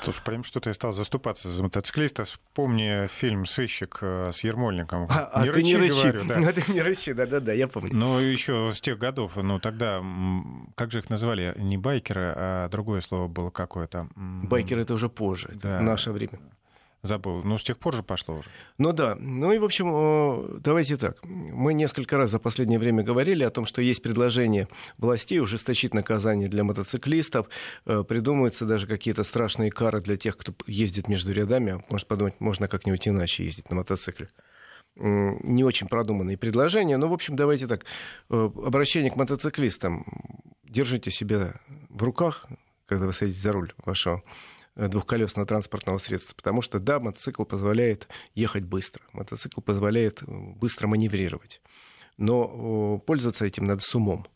Слушай, 0.02 0.22
прям 0.24 0.44
что-то 0.44 0.70
я 0.70 0.74
стал 0.74 0.92
заступаться 0.94 1.50
за 1.50 1.64
мотоциклиста. 1.64 2.26
Вспомни 2.26 3.08
фильм 3.08 3.46
«Сыщик» 3.46 3.98
э, 4.02 4.32
с 4.32 4.44
Ермольником. 4.44 5.08
А, 5.10 5.44
ты 5.52 5.62
не 5.64 5.76
рычи. 5.76 5.92
говорю, 5.92 6.24
да. 6.26 6.38
Ну, 6.40 6.52
ты 6.52 6.64
не 6.72 6.82
рычи, 6.82 7.14
да-да-да, 7.14 7.54
я 7.54 7.68
помню. 7.68 7.90
Ну, 7.94 8.20
еще 8.20 8.72
с 8.76 8.82
тех 8.82 8.98
годов, 8.98 9.36
ну, 9.36 9.60
тогда, 9.60 10.02
как 10.76 10.92
же 10.92 11.00
их 11.00 11.10
назвали? 11.10 11.54
Не 11.58 11.78
байкеры, 11.78 12.34
а 12.36 12.70
другое 12.70 13.02
слово 13.02 13.28
было 13.28 13.50
какое-то. 13.50 14.08
М, 14.16 14.48
Байкер 14.48 14.80
это 14.80 14.94
уже 14.94 15.10
позже, 15.10 15.50
Да. 15.62 15.80
в 15.80 15.84
наше 15.84 16.12
время. 16.12 16.40
Забыл. 17.02 17.44
Но 17.44 17.58
с 17.58 17.64
тех 17.64 17.78
пор 17.78 17.96
же 17.96 18.04
пошло 18.04 18.38
уже. 18.38 18.50
Ну 18.78 18.92
да. 18.92 19.16
Ну 19.16 19.52
и, 19.52 19.58
в 19.58 19.64
общем, 19.64 20.60
давайте 20.62 20.98
так. 20.98 21.18
Мы 21.24 21.74
несколько 21.74 22.18
раз 22.18 22.32
за 22.32 22.40
последнее 22.40 22.80
время 22.80 23.04
говорили 23.04 23.44
о 23.44 23.50
том, 23.50 23.66
что 23.66 23.82
есть 23.82 24.02
предложение 24.02 24.68
властей 24.98 25.40
ужесточить 25.40 25.94
наказание 25.94 26.50
для 26.50 26.64
мотоциклистов. 26.64 27.48
Э, 27.86 28.04
придумываются 28.08 28.66
даже 28.66 28.88
какие-то 28.88 29.24
страшные 29.24 29.72
кары 29.72 30.02
для 30.02 30.18
тех, 30.18 30.38
кто 30.38 30.54
ездит 30.68 31.08
между 31.08 31.32
рядами. 31.32 31.84
Может 31.90 32.08
подумать, 32.08 32.36
можно 32.40 32.68
как-нибудь 32.68 33.08
иначе 33.08 33.46
ездить 33.46 33.70
на 33.70 33.78
мотоцикле 33.78 34.30
не 34.96 35.64
очень 35.64 35.88
продуманные 35.88 36.38
предложения. 36.38 36.98
Но, 36.98 37.08
в 37.08 37.14
общем, 37.14 37.36
давайте 37.36 37.68
так. 37.68 37.86
Э, 38.30 38.50
обращение 38.66 39.12
к 39.12 39.16
мотоциклистам. 39.16 40.06
Держите 40.64 41.10
себя 41.10 41.54
в 41.90 42.04
руках, 42.04 42.46
когда 42.86 43.06
вы 43.06 43.14
садитесь 43.14 43.42
за 43.42 43.54
руль 43.54 43.72
вашего 43.86 44.24
двухколесного 44.88 45.46
транспортного 45.46 45.98
средства. 45.98 46.36
Потому 46.36 46.62
что, 46.62 46.80
да, 46.80 47.00
мотоцикл 47.00 47.44
позволяет 47.44 48.08
ехать 48.36 48.64
быстро. 48.64 49.04
Мотоцикл 49.14 49.62
позволяет 49.62 50.22
э, 50.22 50.26
быстро 50.28 50.88
маневрировать. 50.88 51.62
Но 52.18 53.00
пользоваться 53.00 53.46
этим 53.46 53.66
надо 53.66 53.82
с 53.82 53.96
умом. 53.96 54.28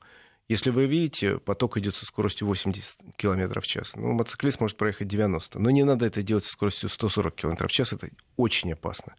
Если 0.50 0.71
вы 0.71 0.85
видите, 0.85 1.39
поток 1.39 1.77
идет 1.77 1.95
со 1.95 2.05
скоростью 2.05 2.47
80 2.47 3.15
км 3.15 3.62
в 3.62 3.67
час. 3.67 3.95
Ну, 3.95 4.12
мотоциклист 4.12 4.59
может 4.59 4.77
проехать 4.77 5.07
90. 5.07 5.57
Но 5.57 5.69
не 5.69 5.83
надо 5.83 6.05
это 6.05 6.21
делать 6.21 6.43
со 6.43 6.51
скоростью 6.51 6.89
140 6.89 7.33
км 7.33 7.67
в 7.67 7.71
час. 7.71 7.93
Это 7.93 8.09
очень 8.35 8.73
опасно. 8.73 9.15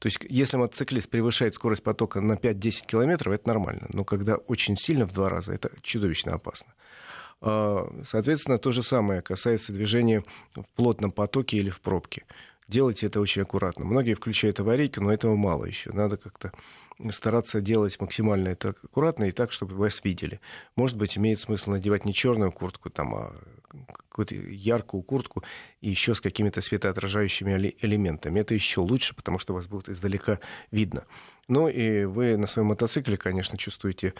То 0.00 0.06
есть, 0.06 0.18
если 0.28 0.56
мотоциклист 0.56 1.08
превышает 1.08 1.54
скорость 1.54 1.84
потока 1.84 2.20
на 2.20 2.32
5-10 2.32 2.86
км, 2.86 3.30
это 3.30 3.48
нормально. 3.48 3.86
Но 3.92 4.04
когда 4.04 4.36
очень 4.36 4.76
сильно 4.76 5.06
в 5.06 5.12
два 5.12 5.28
раза, 5.28 5.52
это 5.52 5.70
чудовищно 5.82 6.34
опасно. 6.34 6.74
А, 7.40 7.88
соответственно, 8.04 8.58
то 8.58 8.72
же 8.72 8.82
самое 8.82 9.22
касается 9.22 9.72
движения 9.72 10.22
в 10.54 10.64
плотном 10.74 11.10
потоке 11.10 11.58
или 11.58 11.70
в 11.70 11.80
пробке. 11.80 12.24
Делайте 12.68 13.06
это 13.06 13.20
очень 13.20 13.42
аккуратно. 13.42 13.84
Многие 13.84 14.14
включают 14.14 14.58
аварийки, 14.58 14.98
но 14.98 15.12
этого 15.12 15.36
мало 15.36 15.66
еще. 15.66 15.92
Надо 15.92 16.16
как-то 16.16 16.52
стараться 17.10 17.60
делать 17.60 18.00
максимально 18.00 18.48
это 18.48 18.70
аккуратно 18.70 19.24
и 19.24 19.30
так, 19.30 19.52
чтобы 19.52 19.76
вас 19.76 20.02
видели. 20.02 20.40
Может 20.74 20.96
быть, 20.96 21.16
имеет 21.16 21.38
смысл 21.38 21.72
надевать 21.72 22.04
не 22.04 22.14
черную 22.14 22.50
куртку, 22.50 22.90
там, 22.90 23.14
а 23.14 23.32
какую-то 24.08 24.34
яркую 24.34 25.02
куртку 25.02 25.44
и 25.80 25.90
еще 25.90 26.14
с 26.14 26.20
какими-то 26.20 26.62
светоотражающими 26.62 27.74
элементами. 27.80 28.40
Это 28.40 28.54
еще 28.54 28.80
лучше, 28.80 29.14
потому 29.14 29.38
что 29.38 29.52
вас 29.52 29.66
будет 29.66 29.88
издалека 29.88 30.40
видно. 30.70 31.04
Ну 31.48 31.68
и 31.68 32.04
вы 32.04 32.36
на 32.36 32.46
своем 32.46 32.68
мотоцикле, 32.68 33.16
конечно, 33.16 33.56
чувствуете 33.56 34.14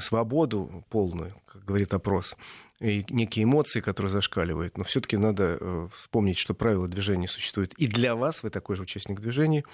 свободу 0.00 0.84
полную, 0.90 1.34
как 1.46 1.64
говорит 1.64 1.92
опрос, 1.92 2.36
и 2.80 3.04
некие 3.10 3.44
эмоции, 3.44 3.80
которые 3.80 4.10
зашкаливают. 4.10 4.78
Но 4.78 4.84
все-таки 4.84 5.16
надо 5.16 5.58
э, 5.60 5.88
вспомнить, 5.96 6.38
что 6.38 6.54
правила 6.54 6.86
движения 6.86 7.26
существуют 7.26 7.74
и 7.74 7.88
для 7.88 8.14
вас, 8.14 8.42
вы 8.42 8.50
такой 8.50 8.76
же 8.76 8.82
участник 8.82 9.20
движения, 9.20 9.64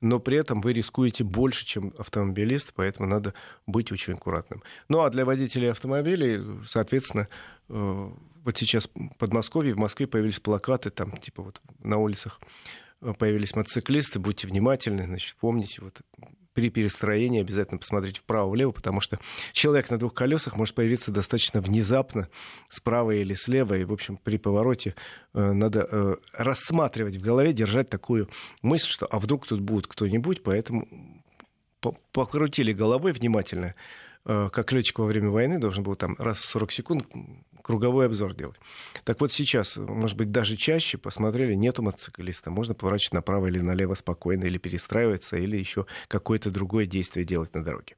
но 0.00 0.18
при 0.18 0.36
этом 0.36 0.60
вы 0.60 0.72
рискуете 0.72 1.22
больше, 1.22 1.64
чем 1.64 1.94
автомобилист, 1.96 2.72
поэтому 2.74 3.08
надо 3.08 3.34
быть 3.66 3.92
очень 3.92 4.14
аккуратным. 4.14 4.62
Ну 4.88 5.02
а 5.02 5.10
для 5.10 5.24
водителей 5.24 5.70
автомобилей, 5.70 6.42
соответственно, 6.68 7.28
э, 7.68 8.10
вот 8.44 8.56
сейчас 8.56 8.88
в 8.92 9.16
Подмосковье, 9.18 9.74
в 9.74 9.78
Москве 9.78 10.08
появились 10.08 10.40
плакаты, 10.40 10.90
там 10.90 11.16
типа 11.16 11.42
вот 11.42 11.60
на 11.78 11.98
улицах 11.98 12.40
э, 13.02 13.14
появились 13.16 13.54
мотоциклисты, 13.54 14.18
будьте 14.18 14.48
внимательны, 14.48 15.04
значит, 15.04 15.36
помните, 15.38 15.80
вот 15.80 16.00
при 16.58 16.70
перестроении 16.70 17.40
обязательно 17.40 17.78
посмотреть 17.78 18.18
вправо-влево, 18.18 18.72
потому 18.72 19.00
что 19.00 19.20
человек 19.52 19.90
на 19.90 19.96
двух 19.96 20.12
колесах 20.12 20.56
может 20.56 20.74
появиться 20.74 21.12
достаточно 21.12 21.60
внезапно, 21.60 22.28
справа 22.68 23.12
или 23.12 23.34
слева. 23.34 23.74
И, 23.74 23.84
в 23.84 23.92
общем, 23.92 24.16
при 24.16 24.38
повороте 24.38 24.96
э, 25.34 25.52
надо 25.52 25.86
э, 25.88 26.16
рассматривать 26.32 27.14
в 27.14 27.20
голове, 27.20 27.52
держать 27.52 27.90
такую 27.90 28.28
мысль, 28.60 28.88
что 28.88 29.06
а 29.06 29.20
вдруг 29.20 29.46
тут 29.46 29.60
будет 29.60 29.86
кто-нибудь, 29.86 30.42
поэтому 30.42 30.88
покрутили 32.10 32.72
головой 32.72 33.12
внимательно 33.12 33.76
Э, 34.28 34.50
как 34.52 34.72
летчик 34.72 34.98
во 34.98 35.06
время 35.06 35.30
войны 35.30 35.58
должен 35.58 35.82
был 35.82 35.96
там 35.96 36.14
раз 36.18 36.38
в 36.38 36.44
40 36.44 36.72
секунд 36.72 37.06
круговой 37.68 38.06
обзор 38.06 38.34
делать. 38.34 38.56
Так 39.04 39.20
вот 39.20 39.30
сейчас, 39.30 39.76
может 39.76 40.16
быть, 40.16 40.32
даже 40.32 40.56
чаще 40.56 40.96
посмотрели, 40.96 41.52
нету 41.52 41.82
мотоциклиста, 41.82 42.50
можно 42.50 42.72
поворачивать 42.72 43.12
направо 43.12 43.48
или 43.48 43.60
налево 43.60 43.94
спокойно, 43.94 44.44
или 44.44 44.56
перестраиваться, 44.56 45.36
или 45.36 45.58
еще 45.58 45.84
какое-то 46.08 46.50
другое 46.50 46.86
действие 46.86 47.26
делать 47.26 47.54
на 47.54 47.62
дороге. 47.62 47.96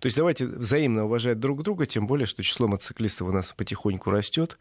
То 0.00 0.06
есть 0.06 0.16
давайте 0.16 0.46
взаимно 0.46 1.04
уважать 1.04 1.38
друг 1.38 1.62
друга, 1.62 1.86
тем 1.86 2.08
более, 2.08 2.26
что 2.26 2.42
число 2.42 2.66
мотоциклистов 2.66 3.28
у 3.28 3.30
нас 3.32 3.54
потихоньку 3.56 4.10
растет. 4.10 4.58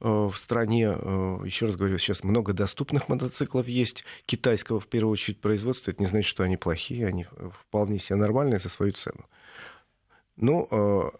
Э, 0.00 0.30
в 0.32 0.34
стране, 0.34 0.96
э, 0.96 1.38
еще 1.44 1.66
раз 1.66 1.76
говорю, 1.76 1.98
сейчас 1.98 2.24
много 2.24 2.54
доступных 2.54 3.10
мотоциклов 3.10 3.68
есть, 3.68 4.04
китайского 4.24 4.80
в 4.80 4.86
первую 4.86 5.12
очередь 5.12 5.42
производства. 5.42 5.90
Это 5.90 6.00
не 6.00 6.08
значит, 6.08 6.30
что 6.30 6.42
они 6.42 6.56
плохие, 6.56 7.06
они 7.06 7.26
вполне 7.66 7.98
себе 7.98 8.16
нормальные 8.16 8.60
за 8.60 8.70
свою 8.70 8.92
цену. 8.92 9.26
Ну, 10.36 10.66
а, 10.70 11.10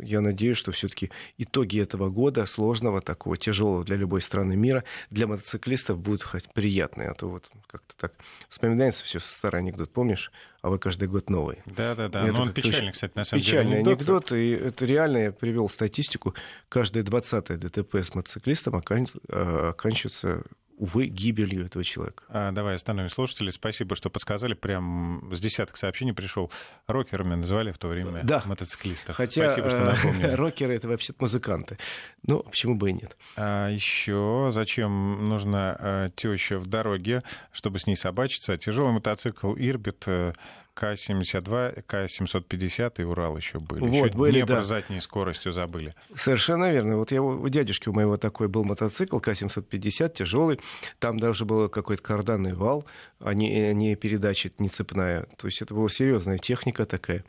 я 0.00 0.20
надеюсь, 0.20 0.58
что 0.58 0.72
все-таки 0.72 1.10
итоги 1.38 1.80
этого 1.80 2.10
года, 2.10 2.44
сложного, 2.46 3.00
такого 3.00 3.36
тяжелого 3.36 3.84
для 3.84 3.96
любой 3.96 4.20
страны 4.20 4.56
мира, 4.56 4.84
для 5.10 5.26
мотоциклистов 5.26 5.98
будут 5.98 6.22
хоть 6.22 6.52
приятные. 6.52 7.08
А 7.08 7.14
то 7.14 7.28
вот 7.28 7.50
как-то 7.66 7.96
так 7.96 8.14
вспоминается 8.48 9.04
все 9.04 9.20
старый 9.20 9.60
анекдот, 9.60 9.90
помнишь? 9.90 10.30
А 10.60 10.68
вы 10.68 10.78
каждый 10.78 11.08
год 11.08 11.30
новый. 11.30 11.58
Да-да-да, 11.66 12.26
но 12.26 12.42
он 12.42 12.52
печальный, 12.52 12.92
кстати, 12.92 13.12
на 13.16 13.24
самом 13.24 13.42
печальный 13.42 13.70
деле. 13.70 13.82
Печальный 13.82 13.94
анекдот, 13.94 14.32
и 14.32 14.50
это 14.50 14.84
реально, 14.86 15.16
я 15.18 15.32
привел 15.32 15.68
статистику, 15.68 16.34
каждое 16.68 17.02
20-е 17.02 17.56
ДТП 17.56 17.96
с 17.96 18.14
мотоциклистом 18.14 18.76
а, 18.76 19.68
оканчивается 19.70 20.44
увы, 20.82 21.06
гибелью 21.06 21.66
этого 21.66 21.84
человека. 21.84 22.24
А, 22.28 22.50
давай 22.50 22.74
остановим 22.74 23.08
слушателей. 23.08 23.52
Спасибо, 23.52 23.94
что 23.94 24.10
подсказали. 24.10 24.54
Прям 24.54 25.30
с 25.32 25.38
десяток 25.38 25.76
сообщений 25.76 26.12
пришел. 26.12 26.50
Рокерами 26.88 27.36
называли 27.36 27.70
в 27.70 27.78
то 27.78 27.86
время 27.86 28.22
да. 28.24 28.42
мотоциклистов. 28.46 29.14
Хотя 29.14 29.48
Спасибо, 29.48 29.70
что 29.70 29.84
напомнили. 29.84 30.26
рокеры— 30.34 30.74
это 30.76 30.88
вообще 30.88 31.12
музыканты. 31.20 31.78
Ну, 32.26 32.40
почему 32.42 32.74
бы 32.74 32.90
и 32.90 32.94
нет. 32.94 33.16
А 33.36 33.68
еще 33.68 34.48
зачем 34.50 35.28
нужна 35.28 35.76
а, 35.78 36.08
теща 36.08 36.58
в 36.58 36.66
дороге, 36.66 37.22
чтобы 37.52 37.78
с 37.78 37.86
ней 37.86 37.94
собачиться? 37.94 38.56
Тяжелый 38.56 38.92
мотоцикл 38.92 39.54
«Ирбит» 39.54 40.02
э, 40.06 40.32
к-72, 40.74 41.82
К-750 41.82 42.94
и 42.98 43.02
Урал 43.02 43.36
еще 43.36 43.60
были. 43.60 43.80
Вот, 43.80 44.06
еще 44.06 44.16
были, 44.16 44.32
Днепр 44.40 44.54
да. 44.54 44.62
задней 44.62 45.00
скоростью 45.00 45.52
забыли. 45.52 45.94
Совершенно 46.16 46.72
верно. 46.72 46.96
Вот 46.96 47.12
я, 47.12 47.22
у 47.22 47.48
дядюшки 47.48 47.88
у 47.88 47.92
моего 47.92 48.16
такой 48.16 48.48
был 48.48 48.64
мотоцикл 48.64 49.18
К-750, 49.18 50.14
тяжелый. 50.14 50.60
Там 50.98 51.18
даже 51.18 51.44
был 51.44 51.68
какой-то 51.68 52.02
карданный 52.02 52.54
вал, 52.54 52.86
а 53.20 53.34
не, 53.34 53.72
не 53.74 53.94
передача, 53.96 54.50
не 54.58 54.68
цепная. 54.68 55.26
То 55.36 55.46
есть 55.46 55.60
это 55.62 55.74
была 55.74 55.88
серьезная 55.88 56.38
техника 56.38 56.86
такая. 56.86 57.24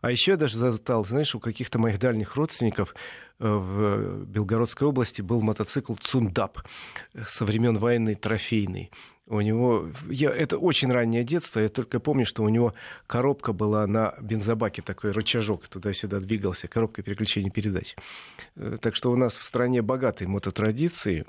А 0.00 0.10
еще 0.10 0.32
я 0.32 0.36
даже 0.36 0.56
застал, 0.56 1.04
знаешь, 1.04 1.34
у 1.34 1.40
каких-то 1.40 1.78
моих 1.78 1.98
дальних 1.98 2.36
родственников 2.36 2.94
э, 3.40 3.46
в 3.46 4.24
Белгородской 4.24 4.86
области 4.86 5.20
был 5.22 5.40
мотоцикл 5.42 5.94
Цундап 5.94 6.60
со 7.26 7.44
времен 7.44 7.78
войны 7.78 8.14
трофейный. 8.14 8.90
У 9.26 9.40
него, 9.40 9.88
я, 10.10 10.30
это 10.30 10.58
очень 10.58 10.92
раннее 10.92 11.24
детство, 11.24 11.58
я 11.58 11.70
только 11.70 11.98
помню, 11.98 12.26
что 12.26 12.42
у 12.42 12.48
него 12.50 12.74
коробка 13.06 13.54
была 13.54 13.86
на 13.86 14.14
бензобаке, 14.20 14.82
такой 14.82 15.12
рычажок 15.12 15.66
туда-сюда 15.66 16.20
двигался, 16.20 16.68
коробка 16.68 17.00
переключения 17.00 17.50
передач. 17.50 17.96
Э, 18.56 18.76
так 18.78 18.94
что 18.94 19.10
у 19.10 19.16
нас 19.16 19.38
в 19.38 19.42
стране 19.42 19.80
богатые 19.80 20.28
мототрадиции, 20.28 21.24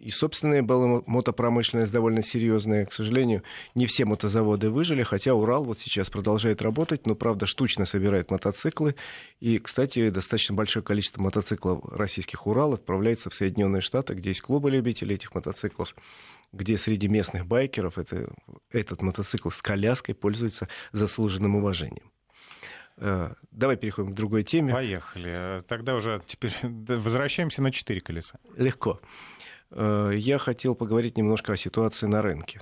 и 0.00 0.10
собственная 0.10 0.62
была 0.62 1.02
мотопромышленность 1.06 1.90
довольно 1.90 2.22
серьезная. 2.22 2.84
К 2.84 2.92
сожалению, 2.92 3.42
не 3.74 3.86
все 3.86 4.04
мотозаводы 4.04 4.68
выжили, 4.68 5.02
хотя 5.02 5.32
Урал 5.32 5.64
вот 5.64 5.78
сейчас 5.78 6.10
продолжает 6.10 6.60
работать, 6.60 7.06
но, 7.06 7.14
правда, 7.14 7.46
штучно 7.46 7.86
собирает 7.86 8.30
мотоциклы. 8.30 8.96
И, 9.40 9.58
кстати, 9.58 10.10
достаточно 10.10 10.54
большое 10.54 10.84
количество 10.84 11.22
мотоциклов 11.22 11.90
российских 11.90 12.46
Урал 12.46 12.74
отправляется 12.74 13.30
в 13.30 13.34
Соединенные 13.34 13.80
Штаты, 13.80 14.12
где 14.12 14.28
есть 14.28 14.42
клубы 14.42 14.70
любителей 14.70 15.14
этих 15.14 15.34
мотоциклов 15.34 15.94
где 16.52 16.76
среди 16.78 17.08
местных 17.08 17.46
байкеров 17.46 17.98
это, 17.98 18.32
этот 18.70 19.02
мотоцикл 19.02 19.50
с 19.50 19.62
коляской 19.62 20.14
пользуется 20.14 20.68
заслуженным 20.92 21.56
уважением. 21.56 22.10
Э, 22.96 23.32
давай 23.50 23.76
переходим 23.76 24.12
к 24.12 24.14
другой 24.14 24.42
теме. 24.42 24.72
Поехали. 24.72 25.62
Тогда 25.66 25.94
уже 25.94 26.22
теперь 26.26 26.54
возвращаемся 26.62 27.62
на 27.62 27.72
четыре 27.72 28.00
колеса. 28.00 28.38
Легко. 28.56 29.00
Э, 29.70 30.12
я 30.14 30.38
хотел 30.38 30.74
поговорить 30.74 31.16
немножко 31.16 31.52
о 31.52 31.56
ситуации 31.56 32.06
на 32.06 32.20
рынке. 32.20 32.60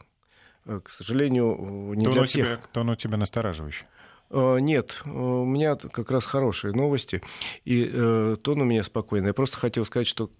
Э, 0.64 0.80
к 0.82 0.90
сожалению, 0.90 1.92
не 1.94 2.04
кто 2.04 2.12
для 2.12 2.24
всех... 2.24 2.46
Тебя, 2.46 2.56
кто 2.56 2.82
у 2.82 2.94
тебя 2.94 3.16
настораживающий? 3.16 3.86
Э, 4.30 4.58
нет, 4.60 5.00
у 5.04 5.44
меня 5.44 5.76
как 5.76 6.10
раз 6.10 6.24
хорошие 6.24 6.72
новости, 6.74 7.22
и 7.64 7.88
э, 7.90 8.36
тон 8.42 8.60
у 8.60 8.64
меня 8.64 8.82
спокойный. 8.82 9.28
Я 9.28 9.34
просто 9.34 9.56
хотел 9.56 9.84
сказать, 9.84 10.06
что 10.06 10.30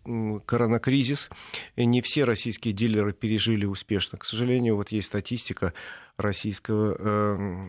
коронакризис, 0.47 1.30
не 1.76 2.02
все 2.02 2.25
российские 2.25 2.75
дилеры 2.75 3.12
пережили 3.12 3.64
успешно. 3.64 4.18
К 4.18 4.25
сожалению, 4.25 4.76
вот 4.76 4.90
есть 4.90 5.09
статистика 5.09 5.73
российского 6.16 6.97
э, 6.99 7.68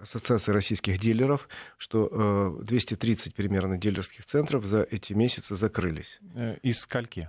Ассоциации 0.00 0.52
российских 0.52 1.00
дилеров, 1.00 1.48
что 1.76 2.56
230 2.62 3.34
примерно 3.34 3.78
дилерских 3.78 4.24
центров 4.26 4.64
за 4.64 4.86
эти 4.88 5.12
месяцы 5.12 5.56
закрылись. 5.56 6.20
Из 6.62 6.78
скольки? 6.78 7.28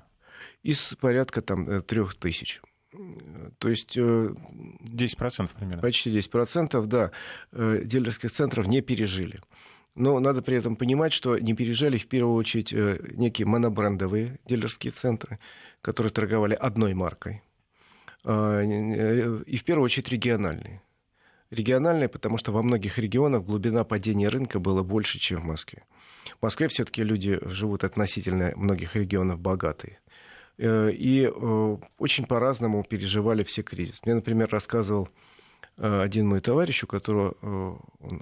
Из 0.62 0.94
порядка 1.02 1.42
там 1.42 1.82
трех 1.82 2.14
тысяч. 2.14 2.62
То 3.60 3.70
есть... 3.70 3.98
10% 3.98 5.50
примерно. 5.58 5.82
Почти 5.82 6.10
10%, 6.12 6.86
да, 6.86 7.12
дилерских 7.52 8.32
центров 8.32 8.68
не 8.68 8.82
пережили. 8.82 9.40
Но 9.96 10.20
надо 10.20 10.42
при 10.42 10.56
этом 10.56 10.76
понимать, 10.76 11.14
что 11.14 11.38
не 11.38 11.54
пережали 11.54 11.98
в 11.98 12.08
первую 12.08 12.36
очередь 12.36 12.72
некие 12.72 13.46
монобрендовые 13.46 14.40
дилерские 14.46 14.92
центры, 14.92 15.40
которые 15.82 16.12
торговали 16.12 16.54
одной 16.54 16.94
маркой. 16.94 17.42
И 18.24 18.28
в 19.58 19.64
первую 19.66 19.86
очередь 19.86 20.10
региональные. 20.10 20.82
Региональные, 21.52 22.10
потому 22.10 22.38
что 22.38 22.52
во 22.52 22.62
многих 22.62 22.98
регионах 23.00 23.44
глубина 23.44 23.84
падения 23.84 24.30
рынка 24.30 24.60
была 24.60 24.84
больше, 24.84 25.20
чем 25.20 25.42
в 25.42 25.46
Москве. 25.46 25.84
В 26.40 26.44
Москве 26.44 26.68
все-таки 26.68 27.04
люди 27.04 27.40
живут 27.42 27.84
относительно 27.84 28.54
многих 28.56 28.96
регионов 28.96 29.40
богатые. 29.40 30.00
Э, 30.60 30.92
и 30.92 31.24
э, 31.24 31.78
очень 31.98 32.26
по-разному 32.26 32.84
переживали 32.84 33.44
все 33.44 33.64
кризис. 33.64 34.02
Мне, 34.04 34.16
например, 34.16 34.50
рассказывал 34.50 35.08
э, 35.78 36.02
один 36.02 36.28
мой 36.28 36.42
товарищ, 36.42 36.84
у 36.84 36.88
которого 36.88 37.36
он 38.00 38.22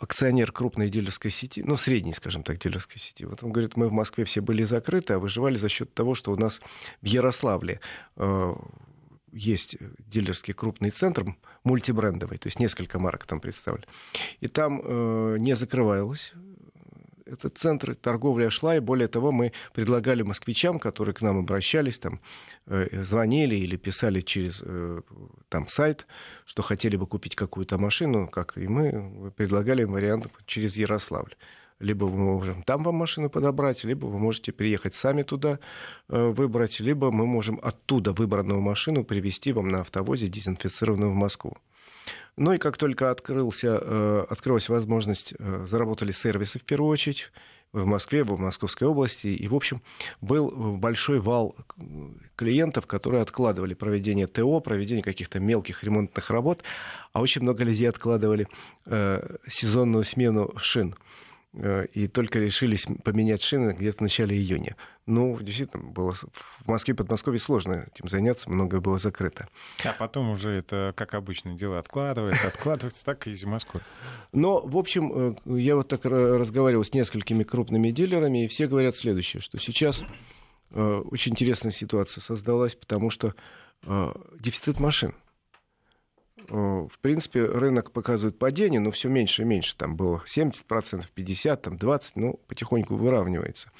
акционер 0.00 0.52
крупной 0.52 0.88
дилерской 0.88 1.32
сети, 1.32 1.60
ну, 1.60 1.76
средней, 1.76 2.14
скажем 2.14 2.44
так, 2.44 2.58
дилерской 2.58 3.00
сети. 3.00 3.24
Вот 3.24 3.42
он 3.42 3.50
говорит, 3.50 3.76
мы 3.76 3.88
в 3.88 3.92
Москве 3.92 4.24
все 4.24 4.40
были 4.40 4.62
закрыты, 4.62 5.14
а 5.14 5.18
выживали 5.18 5.56
за 5.56 5.68
счет 5.68 5.92
того, 5.92 6.14
что 6.14 6.30
у 6.30 6.36
нас 6.36 6.60
в 7.02 7.06
Ярославле 7.06 7.80
есть 9.32 9.76
дилерский 9.98 10.54
крупный 10.54 10.90
центр, 10.90 11.34
мультибрендовый, 11.64 12.38
то 12.38 12.46
есть 12.46 12.60
несколько 12.60 13.00
марок 13.00 13.26
там 13.26 13.40
представлены. 13.40 13.86
И 14.38 14.46
там 14.46 14.80
э, 14.84 15.36
не 15.40 15.56
закрывалось 15.56 16.32
этот 17.26 17.58
центр 17.58 17.94
торговли 17.94 18.48
шла, 18.48 18.76
и 18.76 18.80
более 18.80 19.08
того, 19.08 19.32
мы 19.32 19.52
предлагали 19.74 20.22
москвичам, 20.22 20.78
которые 20.78 21.14
к 21.14 21.22
нам 21.22 21.38
обращались, 21.38 21.98
там, 21.98 22.20
э, 22.66 23.02
звонили 23.04 23.56
или 23.56 23.76
писали 23.76 24.20
через 24.20 24.62
э, 24.64 25.00
там, 25.48 25.68
сайт, 25.68 26.06
что 26.46 26.62
хотели 26.62 26.96
бы 26.96 27.06
купить 27.06 27.34
какую-то 27.34 27.78
машину, 27.78 28.28
как 28.28 28.56
и 28.56 28.68
мы, 28.68 29.32
предлагали 29.36 29.82
им 29.82 29.92
вариант 29.92 30.28
через 30.46 30.76
Ярославль. 30.76 31.34
Либо 31.78 32.08
мы 32.08 32.16
можем 32.16 32.62
там 32.62 32.84
вам 32.84 32.94
машину 32.94 33.28
подобрать, 33.28 33.84
либо 33.84 34.06
вы 34.06 34.18
можете 34.18 34.52
приехать 34.52 34.94
сами 34.94 35.22
туда 35.22 35.58
э, 36.08 36.28
выбрать, 36.28 36.80
либо 36.80 37.10
мы 37.10 37.26
можем 37.26 37.60
оттуда 37.62 38.12
выбранную 38.12 38.60
машину 38.60 39.04
привезти 39.04 39.52
вам 39.52 39.68
на 39.68 39.80
автовозе, 39.80 40.28
дезинфицированную 40.28 41.10
в 41.10 41.14
Москву. 41.14 41.58
Ну 42.36 42.52
и 42.52 42.58
как 42.58 42.76
только 42.76 43.10
открылся, 43.10 43.78
э, 43.80 44.26
открылась 44.28 44.68
возможность, 44.68 45.32
э, 45.38 45.64
заработали 45.66 46.12
сервисы 46.12 46.58
в 46.58 46.64
первую 46.64 46.90
очередь 46.90 47.32
в 47.72 47.86
Москве, 47.86 48.24
в 48.24 48.38
Московской 48.38 48.86
области. 48.86 49.28
И, 49.28 49.48
в 49.48 49.54
общем, 49.54 49.80
был 50.20 50.50
большой 50.76 51.18
вал 51.18 51.56
клиентов, 52.36 52.86
которые 52.86 53.22
откладывали 53.22 53.74
проведение 53.74 54.26
ТО, 54.26 54.60
проведение 54.60 55.02
каких-то 55.02 55.40
мелких 55.40 55.82
ремонтных 55.82 56.30
работ, 56.30 56.62
а 57.12 57.20
очень 57.20 57.42
много 57.42 57.64
людей 57.64 57.88
откладывали 57.88 58.48
э, 58.84 59.36
сезонную 59.46 60.04
смену 60.04 60.52
шин. 60.56 60.94
Э, 61.58 61.86
и 61.94 62.06
только 62.06 62.38
решились 62.38 62.86
поменять 63.02 63.42
шины 63.42 63.72
где-то 63.72 63.98
в 63.98 64.00
начале 64.02 64.36
июня. 64.36 64.76
Ну, 65.06 65.40
действительно, 65.40 65.84
было 65.84 66.12
в 66.12 66.28
Москве, 66.66 66.94
Подмосковье 66.94 67.40
сложно 67.40 67.86
этим 67.92 68.08
заняться, 68.08 68.50
многое 68.50 68.80
было 68.80 68.98
закрыто. 68.98 69.48
А 69.82 69.92
потом 69.92 70.30
уже 70.30 70.50
это, 70.50 70.92
как 70.96 71.14
обычно, 71.14 71.54
дело 71.54 71.78
откладывается, 71.78 72.48
откладывается, 72.48 73.04
так 73.04 73.26
и 73.26 73.34
зимоскор. 73.34 73.80
Но, 74.32 74.60
в 74.60 74.76
общем, 74.76 75.36
э, 75.46 75.58
я 75.58 75.76
вот 75.76 75.88
так 75.88 76.04
разговаривал 76.04 76.84
с 76.84 76.92
несколькими 76.92 77.42
крупными 77.42 77.90
дилерами, 77.90 78.44
и 78.44 78.48
все 78.48 78.66
говорят 78.66 78.94
следующее, 78.94 79.40
что 79.40 79.58
сейчас 79.58 80.04
э, 80.72 81.02
очень 81.10 81.32
интересная 81.32 81.72
ситуация 81.72 82.20
создалась, 82.20 82.74
потому 82.74 83.10
что 83.10 83.34
дефицит 84.40 84.80
машин– 84.80 85.14
в 86.48 86.98
принципе, 87.00 87.44
рынок 87.44 87.92
показывает 87.92 88.38
падение, 88.38 88.80
но 88.80 88.90
все 88.90 89.08
меньше 89.08 89.42
и 89.42 89.44
меньше. 89.44 89.76
Там 89.76 89.96
было 89.96 90.22
70%, 90.26 91.04
50%, 91.14 91.56
там 91.56 91.74
20%, 91.74 92.12
ну, 92.16 92.40
потихоньку 92.46 92.96
выравнивается. 92.96 93.70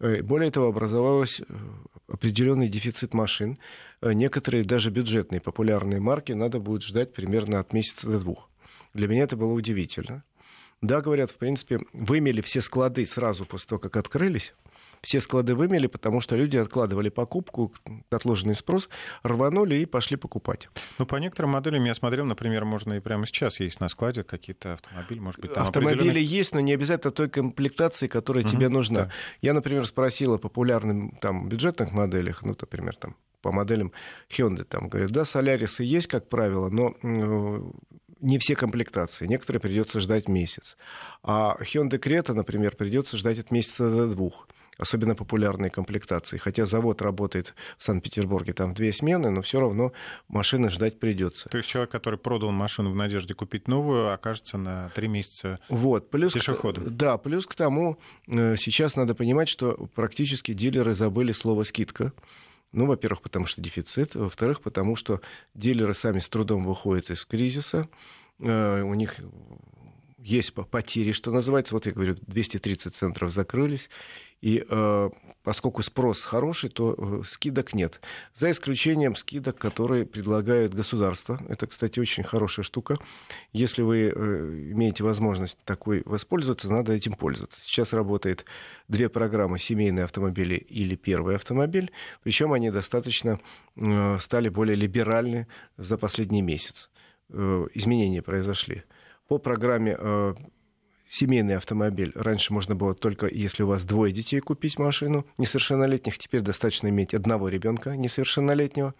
Э, 0.00 0.22
более 0.22 0.50
того, 0.50 0.68
образовался 0.68 1.44
э, 1.48 1.54
определенный 2.08 2.68
дефицит 2.68 3.14
машин. 3.14 3.58
Некоторые 4.00 4.64
даже 4.64 4.90
бюджетные 4.90 5.40
популярные 5.40 6.00
марки 6.00 6.32
надо 6.32 6.60
будет 6.60 6.84
ждать 6.84 7.12
примерно 7.12 7.58
от 7.58 7.72
месяца 7.72 8.06
до 8.06 8.20
двух. 8.20 8.48
Для 8.94 9.08
меня 9.08 9.24
это 9.24 9.36
было 9.36 9.52
удивительно. 9.52 10.22
Да, 10.80 11.00
говорят, 11.00 11.32
в 11.32 11.34
принципе, 11.34 11.80
вымели 11.92 12.40
все 12.40 12.62
склады 12.62 13.04
сразу 13.06 13.44
после 13.44 13.68
того, 13.70 13.80
как 13.80 13.96
открылись 13.96 14.54
все 15.02 15.20
склады 15.20 15.54
вымели, 15.54 15.86
потому 15.86 16.20
что 16.20 16.36
люди 16.36 16.56
откладывали 16.56 17.08
покупку, 17.08 17.72
отложенный 18.10 18.54
спрос, 18.54 18.88
рванули 19.22 19.76
и 19.76 19.86
пошли 19.86 20.16
покупать. 20.16 20.68
Ну, 20.98 21.06
по 21.06 21.16
некоторым 21.16 21.52
моделям 21.52 21.84
я 21.84 21.94
смотрел, 21.94 22.24
например, 22.24 22.64
можно 22.64 22.94
и 22.94 23.00
прямо 23.00 23.26
сейчас 23.26 23.60
есть 23.60 23.80
на 23.80 23.88
складе 23.88 24.24
какие-то 24.24 24.74
автомобили, 24.74 25.18
может 25.18 25.40
быть, 25.40 25.52
там 25.52 25.64
Автомобили 25.64 25.94
определенные... 25.94 26.24
есть, 26.24 26.54
но 26.54 26.60
не 26.60 26.72
обязательно 26.72 27.10
той 27.10 27.28
комплектации, 27.28 28.06
которая 28.06 28.44
угу, 28.44 28.50
тебе 28.50 28.68
нужна. 28.68 29.04
Да. 29.04 29.12
Я, 29.42 29.54
например, 29.54 29.86
спросил 29.86 30.34
о 30.34 30.38
популярных 30.38 31.18
там, 31.20 31.48
бюджетных 31.48 31.92
моделях, 31.92 32.42
ну, 32.42 32.56
например, 32.60 32.96
там, 32.96 33.16
по 33.40 33.52
моделям 33.52 33.92
Hyundai, 34.30 34.64
там, 34.64 34.88
говорят, 34.88 35.10
да, 35.10 35.24
Солярисы 35.24 35.84
есть, 35.84 36.08
как 36.08 36.28
правило, 36.28 36.68
но 36.68 36.94
не 38.20 38.38
все 38.38 38.56
комплектации. 38.56 39.26
Некоторые 39.26 39.60
придется 39.60 40.00
ждать 40.00 40.28
месяц. 40.28 40.76
А 41.22 41.56
Hyundai 41.60 42.00
Creta, 42.00 42.32
например, 42.32 42.74
придется 42.74 43.16
ждать 43.16 43.38
от 43.38 43.50
месяца 43.50 43.88
до 43.88 44.08
двух 44.08 44.48
особенно 44.78 45.14
популярные 45.14 45.70
комплектации. 45.70 46.38
Хотя 46.38 46.64
завод 46.64 47.02
работает 47.02 47.54
в 47.76 47.82
Санкт-Петербурге, 47.82 48.52
там 48.52 48.72
две 48.72 48.92
смены, 48.92 49.30
но 49.30 49.42
все 49.42 49.60
равно 49.60 49.92
машины 50.28 50.70
ждать 50.70 50.98
придется. 50.98 51.48
То 51.48 51.58
есть 51.58 51.68
человек, 51.68 51.90
который 51.90 52.18
продал 52.18 52.52
машину 52.52 52.90
в 52.90 52.94
надежде 52.94 53.34
купить 53.34 53.68
новую, 53.68 54.12
окажется 54.12 54.56
на 54.56 54.90
три 54.94 55.08
месяца 55.08 55.58
вот. 55.68 56.10
плюс 56.10 56.32
пешеходом. 56.32 56.84
К, 56.84 56.88
да, 56.90 57.18
плюс 57.18 57.44
к 57.46 57.54
тому, 57.54 57.98
э, 58.28 58.56
сейчас 58.56 58.96
надо 58.96 59.14
понимать, 59.14 59.48
что 59.48 59.88
практически 59.94 60.54
дилеры 60.54 60.94
забыли 60.94 61.32
слово 61.32 61.64
«скидка». 61.64 62.12
Ну, 62.70 62.86
во-первых, 62.86 63.22
потому 63.22 63.46
что 63.46 63.62
дефицит, 63.62 64.14
во-вторых, 64.14 64.60
потому 64.60 64.94
что 64.94 65.22
дилеры 65.54 65.94
сами 65.94 66.18
с 66.18 66.28
трудом 66.28 66.64
выходят 66.64 67.10
из 67.10 67.24
кризиса, 67.24 67.88
э, 68.38 68.82
у 68.82 68.94
них 68.94 69.16
есть 70.18 70.52
потери, 70.52 71.12
что 71.12 71.32
называется. 71.32 71.74
Вот 71.74 71.86
я 71.86 71.92
говорю, 71.92 72.16
230 72.26 72.94
центров 72.94 73.30
закрылись. 73.30 73.88
И 74.40 74.64
э, 74.68 75.10
поскольку 75.42 75.82
спрос 75.82 76.22
хороший, 76.22 76.70
то 76.70 76.94
э, 76.96 77.22
скидок 77.26 77.74
нет. 77.74 78.00
За 78.34 78.50
исключением 78.50 79.16
скидок, 79.16 79.58
которые 79.58 80.06
предлагает 80.06 80.74
государство. 80.74 81.40
Это, 81.48 81.66
кстати, 81.66 81.98
очень 81.98 82.22
хорошая 82.22 82.62
штука. 82.62 82.98
Если 83.52 83.82
вы 83.82 84.12
э, 84.14 84.70
имеете 84.72 85.02
возможность 85.02 85.58
такой 85.64 86.02
воспользоваться, 86.04 86.70
надо 86.70 86.92
этим 86.92 87.14
пользоваться. 87.14 87.60
Сейчас 87.60 87.92
работает 87.92 88.44
две 88.86 89.08
программы 89.08 89.58
«Семейные 89.58 90.04
автомобили» 90.04 90.54
или 90.54 90.94
«Первый 90.94 91.34
автомобиль». 91.34 91.90
Причем 92.22 92.52
они 92.52 92.70
достаточно 92.70 93.40
э, 93.74 94.18
стали 94.20 94.48
более 94.48 94.76
либеральны 94.76 95.48
за 95.76 95.98
последний 95.98 96.42
месяц. 96.42 96.90
Э, 97.30 97.66
изменения 97.74 98.22
произошли. 98.22 98.84
По 99.26 99.38
программе 99.38 99.96
э, 99.98 100.34
семейный 101.10 101.56
автомобиль. 101.56 102.12
Раньше 102.14 102.52
можно 102.52 102.74
было 102.74 102.94
только, 102.94 103.26
если 103.26 103.62
у 103.62 103.68
вас 103.68 103.84
двое 103.84 104.12
детей, 104.12 104.40
купить 104.40 104.78
машину 104.78 105.26
несовершеннолетних. 105.38 106.18
Теперь 106.18 106.42
достаточно 106.42 106.88
иметь 106.88 107.14
одного 107.14 107.48
ребенка 107.48 107.96
несовершеннолетнего. 107.96 108.94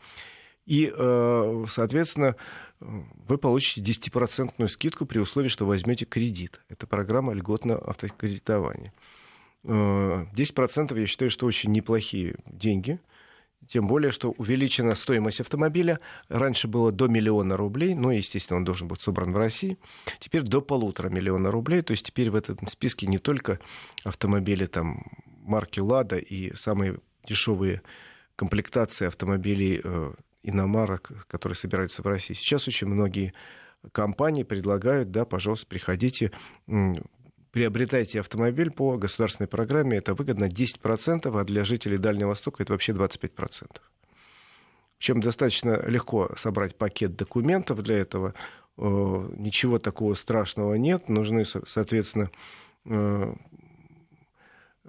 И, 0.66 0.92
э, 0.94 1.64
соответственно, 1.68 2.37
вы 2.81 3.38
получите 3.38 3.81
10% 3.81 4.68
скидку 4.68 5.07
при 5.07 5.18
условии, 5.18 5.49
что 5.49 5.66
возьмете 5.66 6.05
кредит. 6.05 6.61
Это 6.68 6.87
программа 6.87 7.33
льготного 7.33 7.88
автокредитования. 7.88 8.92
10% 9.64 10.97
э, 10.97 11.01
я 11.01 11.07
считаю, 11.07 11.31
что 11.31 11.47
очень 11.47 11.73
неплохие 11.73 12.37
деньги– 12.47 13.01
тем 13.68 13.87
более, 13.87 14.11
что 14.11 14.33
увеличена 14.33 14.94
стоимость 14.94 15.40
автомобиля. 15.40 16.00
Раньше 16.28 16.66
было 16.66 16.90
до 16.90 17.07
миллиона 17.07 17.57
рублей, 17.57 17.94
но, 17.94 18.11
естественно, 18.11 18.57
он 18.57 18.64
должен 18.64 18.88
быть 18.88 19.00
собран 19.00 19.33
в 19.33 19.37
России. 19.37 19.78
Теперь 20.18 20.42
до 20.42 20.61
полутора 20.61 21.09
миллиона 21.09 21.50
рублей. 21.50 21.83
То 21.83 21.92
есть 21.92 22.07
теперь 22.07 22.31
в 22.31 22.35
этом 22.35 22.66
списке 22.66 23.07
не 23.07 23.18
только 23.18 23.61
автомобили 24.04 24.66
там, 24.66 25.07
марки 25.42 25.81
«Лада» 25.81 26.16
и 26.16 26.54
самые 26.57 26.98
дешевые 27.26 27.83
комплектации 28.37 29.07
автомобилей 29.07 29.81
э, 29.83 30.12
иномарок, 30.42 31.11
которые 31.28 31.57
собираются 31.57 32.02
в 32.02 32.07
России. 32.07 32.35
Сейчас 32.35 32.68
очень 32.68 32.87
многие 32.87 33.35
компании 33.92 34.42
предлагают, 34.42 35.11
да, 35.11 35.24
пожалуйста, 35.24 35.66
приходите, 35.66 36.33
приобретайте 37.51 38.21
автомобиль 38.21 38.71
по 38.71 38.97
государственной 38.97 39.49
программе, 39.49 39.99
это 39.99 40.15
выгодно 40.15 40.47
10%, 40.47 41.41
а 41.41 41.45
для 41.45 41.65
жителей 41.65 41.99
Дальнего 41.99 42.29
Востока 42.29 42.63
это 42.63 42.73
вообще 42.73 42.93
25%. 42.93 43.81
Причем 44.99 45.21
достаточно 45.21 45.81
легко 45.87 46.31
собрать 46.37 46.77
пакет 46.77 47.17
документов 47.17 47.83
для 47.83 47.99
этого. 47.99 48.35
Э, 48.77 49.29
ничего 49.37 49.79
такого 49.79 50.15
страшного 50.15 50.75
нет. 50.75 51.09
Нужны, 51.09 51.45
соответственно, 51.45 52.31
э, 52.85 53.35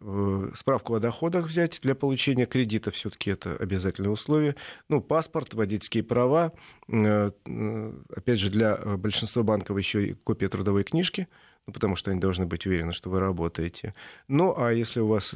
э, 0.01 0.51
справку 0.55 0.95
о 0.95 0.99
доходах 0.99 1.45
взять 1.45 1.79
для 1.83 1.93
получения 1.93 2.47
кредита, 2.47 2.89
все-таки 2.89 3.29
это 3.29 3.55
обязательное 3.55 4.09
условие. 4.09 4.55
Ну, 4.89 4.99
паспорт, 4.99 5.53
водительские 5.53 6.03
права. 6.03 6.53
Опять 6.87 8.39
же, 8.39 8.49
для 8.49 8.77
большинства 8.97 9.43
банков 9.43 9.77
еще 9.77 10.07
и 10.07 10.13
копия 10.13 10.49
трудовой 10.49 10.83
книжки, 10.83 11.27
ну, 11.69 11.73
потому 11.73 11.95
что 11.95 12.09
они 12.09 12.19
должны 12.19 12.47
быть 12.47 12.65
уверены, 12.65 12.93
что 12.93 13.11
вы 13.11 13.19
работаете. 13.19 13.93
Ну, 14.27 14.55
а 14.57 14.73
если 14.73 15.01
у 15.01 15.07
вас 15.07 15.35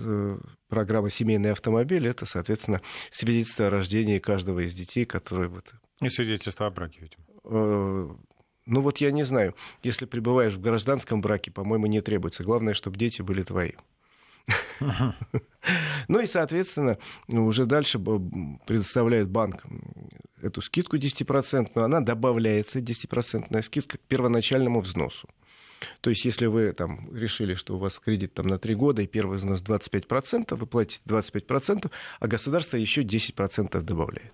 программа 0.67 1.11
«Семейный 1.11 1.51
автомобиль», 1.51 2.07
это, 2.07 2.25
соответственно, 2.25 2.81
свидетельство 3.11 3.67
о 3.67 3.69
рождении 3.69 4.17
каждого 4.17 4.61
из 4.61 4.73
детей, 4.73 5.05
которые 5.05 5.47
вот... 5.47 5.71
И 6.01 6.09
свидетельство 6.09 6.65
о 6.65 6.71
браке, 6.71 7.01
видимо. 7.01 8.17
Ну 8.65 8.81
вот 8.81 8.97
я 8.97 9.11
не 9.11 9.23
знаю, 9.23 9.53
если 9.83 10.05
пребываешь 10.05 10.53
в 10.53 10.61
гражданском 10.61 11.21
браке, 11.21 11.51
по-моему, 11.51 11.85
не 11.85 12.01
требуется. 12.01 12.43
Главное, 12.43 12.73
чтобы 12.73 12.97
дети 12.97 13.21
были 13.21 13.43
твои. 13.43 13.73
Ну 16.07 16.19
и, 16.19 16.25
соответственно, 16.25 16.97
уже 17.27 17.67
дальше 17.67 17.99
предоставляет 17.99 19.29
банк 19.29 19.63
эту 20.41 20.61
скидку 20.61 20.97
10%, 20.97 21.71
но 21.75 21.83
она 21.83 22.01
добавляется, 22.01 22.79
10% 22.79 23.61
скидка 23.61 23.97
к 23.97 24.01
первоначальному 24.01 24.81
взносу. 24.81 25.29
То 26.01 26.09
есть, 26.09 26.25
если 26.25 26.47
вы 26.47 26.71
там, 26.71 27.15
решили, 27.15 27.55
что 27.55 27.75
у 27.75 27.77
вас 27.77 27.99
кредит 27.99 28.33
там, 28.33 28.47
на 28.47 28.57
3 28.57 28.75
года, 28.75 29.01
и 29.01 29.07
первый 29.07 29.37
взнос 29.37 29.61
25%, 29.61 30.55
вы 30.55 30.65
платите 30.65 31.01
25%, 31.07 31.91
а 32.19 32.27
государство 32.27 32.77
еще 32.77 33.03
10% 33.03 33.81
добавляет. 33.81 34.33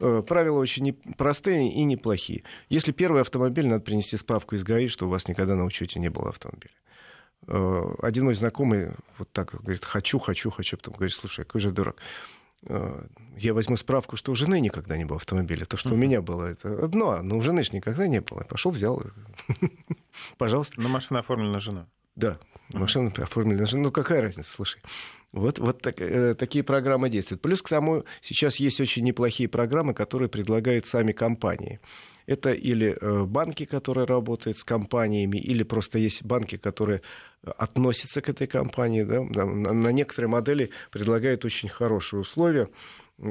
Э, 0.00 0.22
правила 0.26 0.58
очень 0.58 0.94
простые 1.16 1.70
и 1.70 1.84
неплохие. 1.84 2.42
Если 2.68 2.92
первый 2.92 3.20
автомобиль, 3.20 3.66
надо 3.66 3.84
принести 3.84 4.16
справку 4.16 4.54
из 4.54 4.64
ГАИ, 4.64 4.88
что 4.88 5.06
у 5.06 5.10
вас 5.10 5.28
никогда 5.28 5.54
на 5.54 5.64
учете 5.64 6.00
не 6.00 6.08
было 6.08 6.30
автомобиля. 6.30 6.74
Э, 7.46 7.94
один 8.00 8.24
мой 8.24 8.34
знакомый 8.34 8.92
вот 9.18 9.30
так 9.32 9.54
говорит, 9.54 9.84
хочу, 9.84 10.18
хочу, 10.18 10.50
хочу. 10.50 10.76
Потом 10.78 10.94
говорит, 10.94 11.14
слушай, 11.14 11.44
какой 11.44 11.60
же 11.60 11.70
дурак. 11.70 11.96
Э, 12.64 13.06
я 13.36 13.52
возьму 13.52 13.76
справку, 13.76 14.16
что 14.16 14.32
у 14.32 14.34
жены 14.34 14.60
никогда 14.60 14.96
не 14.96 15.04
было 15.04 15.16
автомобиля. 15.16 15.66
То, 15.66 15.76
что 15.76 15.90
uh-huh. 15.90 15.94
у 15.94 15.96
меня 15.96 16.22
было, 16.22 16.44
это 16.46 16.82
одно, 16.82 17.20
но 17.22 17.36
у 17.36 17.40
жены 17.42 17.62
же 17.62 17.72
никогда 17.72 18.06
не 18.06 18.20
было. 18.20 18.44
Пошел, 18.44 18.70
взял. 18.70 19.02
Пожалуйста. 20.38 20.80
Но 20.80 20.88
машина 20.88 21.20
оформлена 21.20 21.60
жена. 21.60 21.86
Да, 22.16 22.38
машина 22.72 23.12
оформлена 23.16 23.66
жена. 23.66 23.84
Ну, 23.84 23.90
какая 23.90 24.20
разница, 24.20 24.50
слушай. 24.50 24.80
Вот, 25.32 25.60
вот 25.60 25.80
так, 25.80 26.00
э, 26.00 26.34
такие 26.34 26.64
программы 26.64 27.08
действуют. 27.08 27.40
Плюс 27.40 27.62
к 27.62 27.68
тому, 27.68 28.04
сейчас 28.20 28.56
есть 28.56 28.80
очень 28.80 29.04
неплохие 29.04 29.48
программы, 29.48 29.94
которые 29.94 30.28
предлагают 30.28 30.86
сами 30.86 31.12
компании. 31.12 31.78
Это 32.26 32.52
или 32.52 32.96
э, 33.00 33.24
банки, 33.24 33.64
которые 33.64 34.06
работают 34.06 34.58
с 34.58 34.64
компаниями, 34.64 35.38
или 35.38 35.62
просто 35.62 35.98
есть 35.98 36.24
банки, 36.24 36.56
которые 36.56 37.02
относятся 37.42 38.20
к 38.20 38.28
этой 38.28 38.48
компании. 38.48 39.04
Да? 39.04 39.22
На, 39.22 39.72
на 39.72 39.88
некоторые 39.92 40.28
модели 40.28 40.70
предлагают 40.90 41.44
очень 41.44 41.68
хорошие 41.68 42.20
условия. 42.20 42.68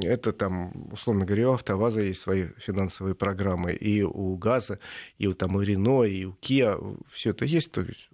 Это 0.03 0.33
там, 0.33 0.91
условно 0.91 1.25
говоря, 1.25 1.49
у 1.49 1.53
АвтоВАЗа 1.53 2.01
есть 2.01 2.21
свои 2.21 2.47
финансовые 2.57 3.15
программы, 3.15 3.73
и 3.73 4.03
у 4.03 4.35
ГАЗа, 4.35 4.79
и 5.17 5.27
у, 5.27 5.33
там, 5.33 5.59
и 5.59 5.65
Рено, 5.65 6.03
и 6.03 6.25
у 6.25 6.33
Kia, 6.33 6.99
все 7.11 7.31
это 7.31 7.45
есть. 7.45 7.71
То 7.71 7.81
есть 7.81 8.09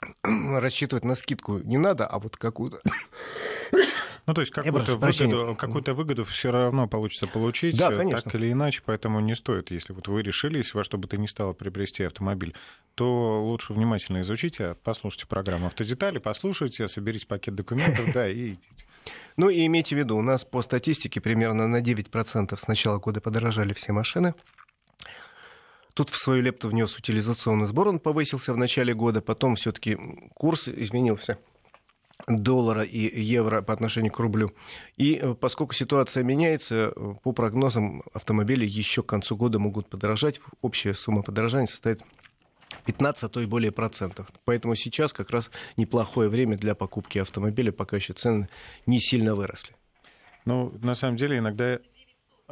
рассчитывать 0.22 1.04
на 1.04 1.14
скидку 1.14 1.58
не 1.58 1.78
надо, 1.78 2.06
а 2.06 2.18
вот 2.18 2.36
какую-то 2.36 2.80
ну, 4.26 4.34
то 4.34 4.40
есть 4.40 4.52
какую-то 4.52 4.96
выгоду, 4.96 5.54
какую 5.56 5.94
выгоду 5.94 6.24
все 6.24 6.50
равно 6.50 6.88
получится 6.88 7.28
получить, 7.28 7.78
да, 7.78 7.92
э, 7.92 8.10
так 8.10 8.34
или 8.34 8.50
иначе, 8.50 8.82
поэтому 8.84 9.20
не 9.20 9.36
стоит, 9.36 9.70
если 9.70 9.92
вот 9.92 10.08
вы 10.08 10.22
решились 10.22 10.74
во 10.74 10.82
что 10.82 10.98
бы 10.98 11.06
то 11.06 11.16
ни 11.16 11.26
стало 11.26 11.52
приобрести 11.52 12.02
автомобиль, 12.02 12.52
то 12.96 13.44
лучше 13.44 13.72
внимательно 13.72 14.22
изучите, 14.22 14.76
послушайте 14.82 15.28
программу 15.28 15.68
«Автодетали», 15.68 16.18
послушайте, 16.18 16.88
соберите 16.88 17.26
пакет 17.28 17.54
документов, 17.54 18.04
да, 18.14 18.28
и 18.28 18.54
идите. 18.54 18.86
Ну 19.36 19.48
и 19.48 19.64
имейте 19.64 19.94
в 19.94 19.98
виду, 19.98 20.16
у 20.16 20.22
нас 20.22 20.44
по 20.44 20.60
статистике 20.60 21.20
примерно 21.20 21.68
на 21.68 21.80
9% 21.80 22.58
с 22.58 22.66
начала 22.66 22.98
года 22.98 23.20
подорожали 23.20 23.74
все 23.74 23.92
машины. 23.92 24.34
Тут 25.94 26.10
в 26.10 26.16
свою 26.16 26.42
лепту 26.42 26.68
внес 26.68 26.96
утилизационный 26.96 27.68
сбор, 27.68 27.88
он 27.88 28.00
повысился 28.00 28.52
в 28.52 28.56
начале 28.56 28.92
года, 28.92 29.22
потом 29.22 29.54
все-таки 29.54 29.96
курс 30.34 30.68
изменился 30.68 31.38
доллара 32.26 32.82
и 32.82 33.20
евро 33.20 33.62
по 33.62 33.72
отношению 33.72 34.12
к 34.12 34.18
рублю. 34.18 34.52
И 34.96 35.14
э, 35.14 35.34
поскольку 35.34 35.74
ситуация 35.74 36.22
меняется, 36.22 36.92
э, 36.94 37.14
по 37.22 37.32
прогнозам 37.32 38.02
автомобили 38.12 38.66
еще 38.66 39.02
к 39.02 39.06
концу 39.06 39.36
года 39.36 39.58
могут 39.58 39.88
подорожать. 39.88 40.40
Общая 40.62 40.94
сумма 40.94 41.22
подорожания 41.22 41.66
составит 41.66 42.02
15, 42.86 43.24
а 43.24 43.28
то 43.28 43.40
и 43.40 43.46
более 43.46 43.70
процентов. 43.70 44.28
Поэтому 44.44 44.74
сейчас 44.74 45.12
как 45.12 45.30
раз 45.30 45.50
неплохое 45.76 46.28
время 46.28 46.56
для 46.56 46.74
покупки 46.74 47.18
автомобиля, 47.18 47.72
пока 47.72 47.96
еще 47.96 48.12
цены 48.12 48.48
не 48.86 48.98
сильно 48.98 49.34
выросли. 49.34 49.74
Ну, 50.44 50.72
на 50.82 50.94
самом 50.94 51.16
деле, 51.16 51.38
иногда 51.38 51.80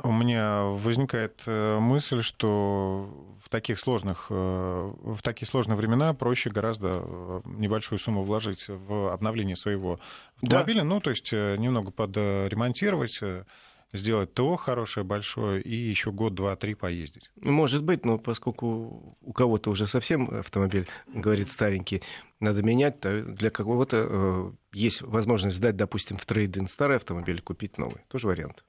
у 0.02 0.12
меня 0.12 0.62
возникает 0.62 1.42
э, 1.46 1.78
мысль, 1.78 2.22
что 2.22 3.36
в 3.38 3.48
таких 3.48 3.78
сложных, 3.78 4.26
э, 4.28 4.34
в 4.34 5.22
такие 5.22 5.46
сложные 5.46 5.76
времена 5.76 6.12
проще 6.14 6.50
гораздо 6.50 7.02
э, 7.04 7.40
небольшую 7.44 8.00
сумму 8.00 8.22
вложить 8.22 8.66
в 8.68 9.12
обновление 9.12 9.54
своего 9.54 10.00
автомобиля, 10.42 10.78
да. 10.78 10.84
ну, 10.84 11.00
то 11.00 11.10
есть 11.10 11.32
немного 11.32 11.92
подремонтировать, 11.92 13.20
сделать 13.92 14.34
ТО 14.34 14.56
хорошее, 14.56 15.04
большое, 15.04 15.62
и 15.62 15.74
еще 15.74 16.10
год, 16.10 16.34
два, 16.34 16.56
три 16.56 16.74
поездить. 16.74 17.30
Может 17.40 17.84
быть, 17.84 18.04
но 18.04 18.18
поскольку 18.18 19.16
у 19.20 19.32
кого-то 19.32 19.70
уже 19.70 19.86
совсем 19.86 20.28
автомобиль, 20.40 20.88
говорит 21.06 21.52
старенький, 21.52 22.02
надо 22.40 22.64
менять, 22.64 22.98
то 22.98 23.22
для 23.22 23.50
кого-то 23.50 24.54
есть 24.72 25.02
возможность 25.02 25.56
сдать, 25.56 25.76
допустим, 25.76 26.16
в 26.16 26.26
трейдинг 26.26 26.68
старый 26.68 26.96
автомобиль, 26.96 27.40
купить 27.40 27.78
новый. 27.78 28.02
Тоже 28.08 28.26
вариант. 28.26 28.64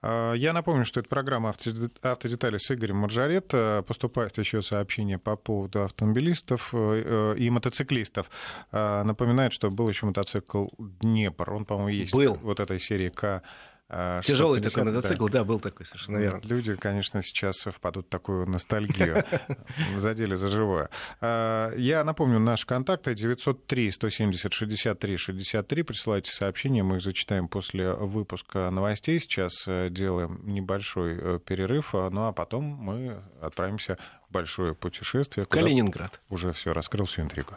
А, 0.00 0.32
я 0.34 0.52
напомню, 0.52 0.84
что 0.84 1.00
это 1.00 1.08
программа 1.08 1.54
«Автодетали» 2.02 2.58
с 2.58 2.70
Игорем 2.70 2.96
Маржарет. 2.96 3.52
Поступает 3.86 4.38
еще 4.38 4.62
сообщение 4.62 5.18
по 5.18 5.36
поводу 5.36 5.82
автомобилистов 5.82 6.70
э, 6.72 7.34
и 7.38 7.50
мотоциклистов. 7.50 8.30
А, 8.70 9.04
напоминает, 9.04 9.52
что 9.52 9.70
был 9.70 9.88
еще 9.88 10.06
мотоцикл 10.06 10.66
«Днепр». 10.78 11.52
Он, 11.52 11.64
по-моему, 11.64 11.88
есть 11.88 12.14
был. 12.14 12.34
вот 12.34 12.60
этой 12.60 12.78
серии 12.78 13.08
К 13.08 13.42
Тяжелый 13.90 14.60
такой 14.60 14.84
мотоцикл, 14.84 15.26
да. 15.28 15.38
да, 15.38 15.44
был 15.44 15.60
такой, 15.60 15.86
совершенно 15.86 16.18
верно. 16.18 16.42
Люди, 16.44 16.74
конечно, 16.76 17.22
сейчас 17.22 17.62
впадут 17.62 18.06
в 18.06 18.08
такую 18.10 18.46
ностальгию, 18.46 19.24
задели 19.96 20.34
за 20.34 20.48
живое. 20.48 20.90
А, 21.22 21.74
я 21.74 22.04
напомню, 22.04 22.38
наши 22.38 22.66
контакты 22.66 23.14
903 23.14 23.90
170 23.90 24.52
63 24.52 25.16
63. 25.16 25.82
Присылайте 25.82 26.32
сообщения, 26.32 26.82
мы 26.82 26.96
их 26.96 27.02
зачитаем 27.02 27.48
после 27.48 27.94
выпуска 27.94 28.70
новостей. 28.70 29.18
Сейчас 29.20 29.64
э, 29.66 29.88
делаем 29.90 30.42
небольшой 30.44 31.18
э, 31.18 31.38
перерыв, 31.42 31.94
а, 31.94 32.10
ну 32.10 32.26
а 32.26 32.32
потом 32.32 32.64
мы 32.64 33.22
отправимся 33.40 33.96
в 34.28 34.32
большое 34.32 34.74
путешествие. 34.74 35.46
Калининград. 35.46 36.20
Уже 36.28 36.52
все 36.52 36.74
раскрыл 36.74 37.06
всю 37.06 37.22
интригу. 37.22 37.54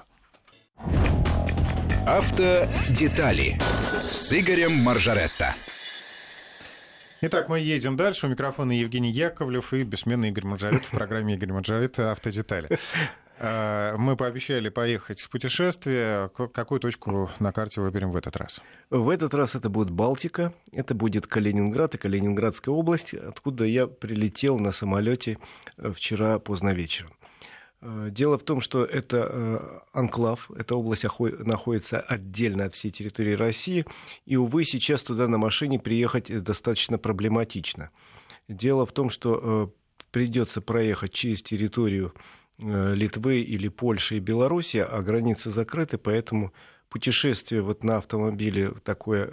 Автодетали 2.07 3.59
с 4.11 4.33
Игорем 4.33 4.73
Маржаретто. 4.73 5.53
Итак, 7.23 7.49
мы 7.49 7.59
едем 7.59 7.97
дальше. 7.97 8.25
У 8.25 8.29
микрофона 8.29 8.71
Евгений 8.71 9.11
Яковлев 9.11 9.73
и 9.73 9.83
бессменный 9.83 10.29
Игорь 10.29 10.45
Маджарет 10.45 10.87
в 10.87 10.89
программе 10.89 11.35
Игорь 11.35 11.53
Маджарет 11.53 11.99
«Автодетали». 11.99 12.79
А, 13.43 13.95
мы 13.97 14.15
пообещали 14.15 14.69
поехать 14.69 15.21
в 15.21 15.29
путешествие. 15.29 16.29
Какую 16.53 16.79
точку 16.79 17.29
на 17.39 17.51
карте 17.51 17.81
выберем 17.81 18.11
в 18.11 18.15
этот 18.15 18.37
раз? 18.37 18.59
В 18.89 19.09
этот 19.09 19.35
раз 19.35 19.53
это 19.53 19.69
будет 19.69 19.91
Балтика, 19.91 20.51
это 20.71 20.95
будет 20.95 21.27
Калининград 21.27 21.93
и 21.93 21.99
Калининградская 21.99 22.73
область, 22.73 23.13
откуда 23.13 23.65
я 23.65 23.85
прилетел 23.85 24.57
на 24.57 24.71
самолете 24.71 25.37
э, 25.77 25.91
вчера 25.95 26.39
поздно 26.39 26.69
вечером. 26.69 27.13
Э, 27.81 28.09
дело 28.11 28.37
в 28.37 28.43
том, 28.43 28.61
что 28.61 28.85
это 28.85 29.27
э, 29.29 29.79
анклав, 29.93 30.51
эта 30.51 30.75
область 30.75 31.03
находится 31.03 31.99
отдельно 31.99 32.65
от 32.65 32.75
всей 32.75 32.91
территории 32.91 33.33
России, 33.33 33.85
и, 34.25 34.35
увы, 34.37 34.63
сейчас 34.65 35.03
туда 35.03 35.27
на 35.27 35.37
машине 35.37 35.79
приехать 35.79 36.43
достаточно 36.43 36.97
проблематично. 36.97 37.89
Дело 38.47 38.85
в 38.85 38.91
том, 38.91 39.09
что 39.09 39.39
э, 39.43 40.03
придется 40.11 40.61
проехать 40.61 41.13
через 41.13 41.41
территорию 41.41 42.13
Литвы 42.57 43.39
или 43.39 43.69
Польши 43.69 44.17
и 44.17 44.19
Беларуси, 44.19 44.85
а 44.87 45.01
границы 45.01 45.49
закрыты, 45.49 45.97
поэтому 45.97 46.53
путешествие 46.89 47.63
вот 47.63 47.83
на 47.83 47.97
автомобиле 47.97 48.73
такое 48.83 49.31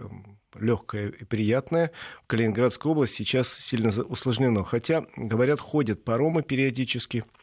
легкое 0.59 1.11
и 1.11 1.25
приятное. 1.25 1.91
В 2.25 2.27
Калининградской 2.27 2.91
области 2.91 3.17
сейчас 3.17 3.53
сильно 3.53 3.91
усложнено. 3.91 4.65
Хотя, 4.65 5.05
говорят, 5.15 5.61
ходят 5.61 6.05
паромы 6.05 6.43
периодически– 6.43 7.25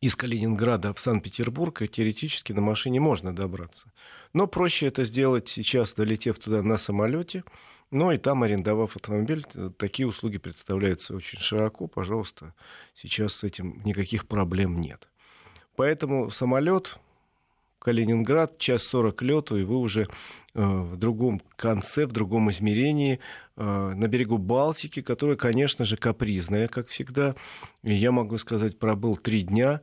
из 0.00 0.16
Калининграда 0.16 0.92
в 0.92 1.00
Санкт-Петербург, 1.00 1.82
теоретически 1.88 2.52
на 2.52 2.60
машине 2.60 3.00
можно 3.00 3.34
добраться. 3.34 3.92
Но 4.32 4.46
проще 4.46 4.86
это 4.86 5.04
сделать 5.04 5.48
сейчас, 5.48 5.94
долетев 5.94 6.38
туда 6.38 6.62
на 6.62 6.76
самолете, 6.76 7.44
ну 7.90 8.10
и 8.10 8.18
там, 8.18 8.42
арендовав 8.42 8.96
автомобиль, 8.96 9.44
такие 9.78 10.06
услуги 10.06 10.38
представляются 10.38 11.14
очень 11.14 11.38
широко. 11.38 11.86
Пожалуйста, 11.86 12.54
сейчас 12.94 13.34
с 13.34 13.44
этим 13.44 13.82
никаких 13.84 14.26
проблем 14.26 14.80
нет. 14.80 15.08
Поэтому 15.76 16.30
самолет, 16.30 16.98
Калининград, 17.84 18.58
час 18.58 18.82
сорок 18.82 19.20
лету, 19.20 19.56
и 19.56 19.62
вы 19.62 19.76
уже 19.76 20.08
в 20.54 20.96
другом 20.96 21.42
конце, 21.56 22.06
в 22.06 22.12
другом 22.12 22.50
измерении, 22.50 23.18
на 23.56 24.08
берегу 24.08 24.38
Балтики, 24.38 25.02
которая, 25.02 25.36
конечно 25.36 25.84
же, 25.84 25.96
капризная, 25.96 26.68
как 26.68 26.88
всегда. 26.88 27.34
Я 27.82 28.12
могу 28.12 28.38
сказать, 28.38 28.78
пробыл 28.78 29.16
три 29.16 29.42
дня. 29.42 29.80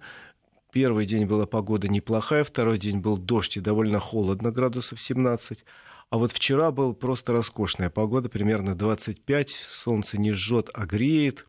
Первый 0.72 1.06
день 1.06 1.26
была 1.26 1.46
погода 1.46 1.90
неплохая, 1.90 2.46
второй 2.46 2.78
день 2.78 3.00
был 3.00 3.18
дождь 3.18 3.58
и 3.58 3.60
довольно 3.60 4.00
холодно, 4.00 4.52
градусов 4.52 5.02
17. 5.02 5.66
А 6.10 6.18
вот 6.18 6.32
вчера 6.32 6.72
была 6.72 6.94
просто 6.94 7.34
роскошная 7.34 7.90
погода, 7.90 8.30
примерно 8.30 8.74
25, 8.74 9.50
солнце 9.50 10.18
не 10.18 10.34
жжет, 10.34 10.70
а 10.74 10.86
греет, 10.86 11.46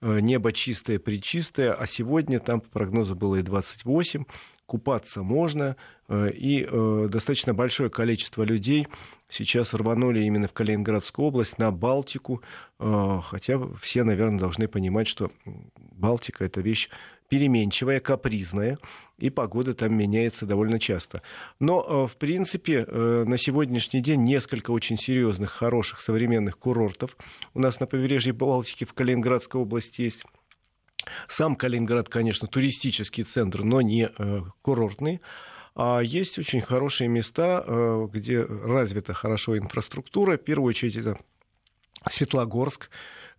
э, 0.00 0.20
небо 0.20 0.52
чистое, 0.52 0.98
причистое, 0.98 1.74
а 1.74 1.86
сегодня 1.86 2.40
там 2.40 2.60
по 2.60 2.68
прогнозу 2.68 3.14
было 3.14 3.36
и 3.36 3.42
28, 3.42 4.24
купаться 4.70 5.22
можно, 5.22 5.76
э, 6.08 6.30
и 6.30 6.64
э, 6.64 7.08
достаточно 7.10 7.54
большое 7.54 7.90
количество 7.90 8.44
людей 8.44 8.86
сейчас 9.28 9.74
рванули 9.74 10.20
именно 10.22 10.46
в 10.46 10.52
Калининградскую 10.52 11.26
область, 11.26 11.58
на 11.58 11.70
Балтику, 11.70 12.42
хотя 12.78 13.60
все, 13.80 14.02
наверное, 14.02 14.40
должны 14.40 14.66
понимать, 14.66 15.06
что 15.06 15.30
Балтика— 15.76 16.44
это 16.46 16.60
вещь 16.60 16.88
переменчивая, 17.30 18.00
капризная, 18.00 18.76
и 19.18 19.30
погода 19.30 19.72
там 19.72 19.94
меняется 19.94 20.46
довольно 20.46 20.78
часто. 20.78 21.22
Но, 21.60 21.80
э, 21.80 22.12
в 22.12 22.16
принципе, 22.16 22.84
э, 22.86 23.24
на 23.26 23.38
сегодняшний 23.38 24.00
день 24.00 24.24
несколько 24.24 24.72
очень 24.72 24.98
серьезных, 24.98 25.50
хороших, 25.50 26.00
современных 26.00 26.58
курортов 26.58 27.16
у 27.54 27.60
нас 27.60 27.80
на 27.80 27.86
побережье 27.86 28.32
Балтики 28.32 28.84
в 28.84 28.92
Калининградской 28.92 29.60
области 29.60 30.02
есть. 30.02 30.24
Сам 31.28 31.56
Калининград, 31.56 32.08
конечно, 32.08 32.48
туристический 32.48 33.24
центр, 33.24 33.62
но 33.62 33.80
не 33.80 34.10
э, 34.16 34.42
курортный. 34.62 35.20
А 35.74 36.00
есть 36.00 36.38
очень 36.38 36.60
хорошие 36.60 37.08
места, 37.08 37.64
где 38.12 38.42
развита 38.42 39.14
хорошо 39.14 39.56
инфраструктура. 39.56 40.36
В 40.36 40.42
первую 40.42 40.70
очередь 40.70 40.96
это 40.96 41.16
Светлогорск, 42.08 42.90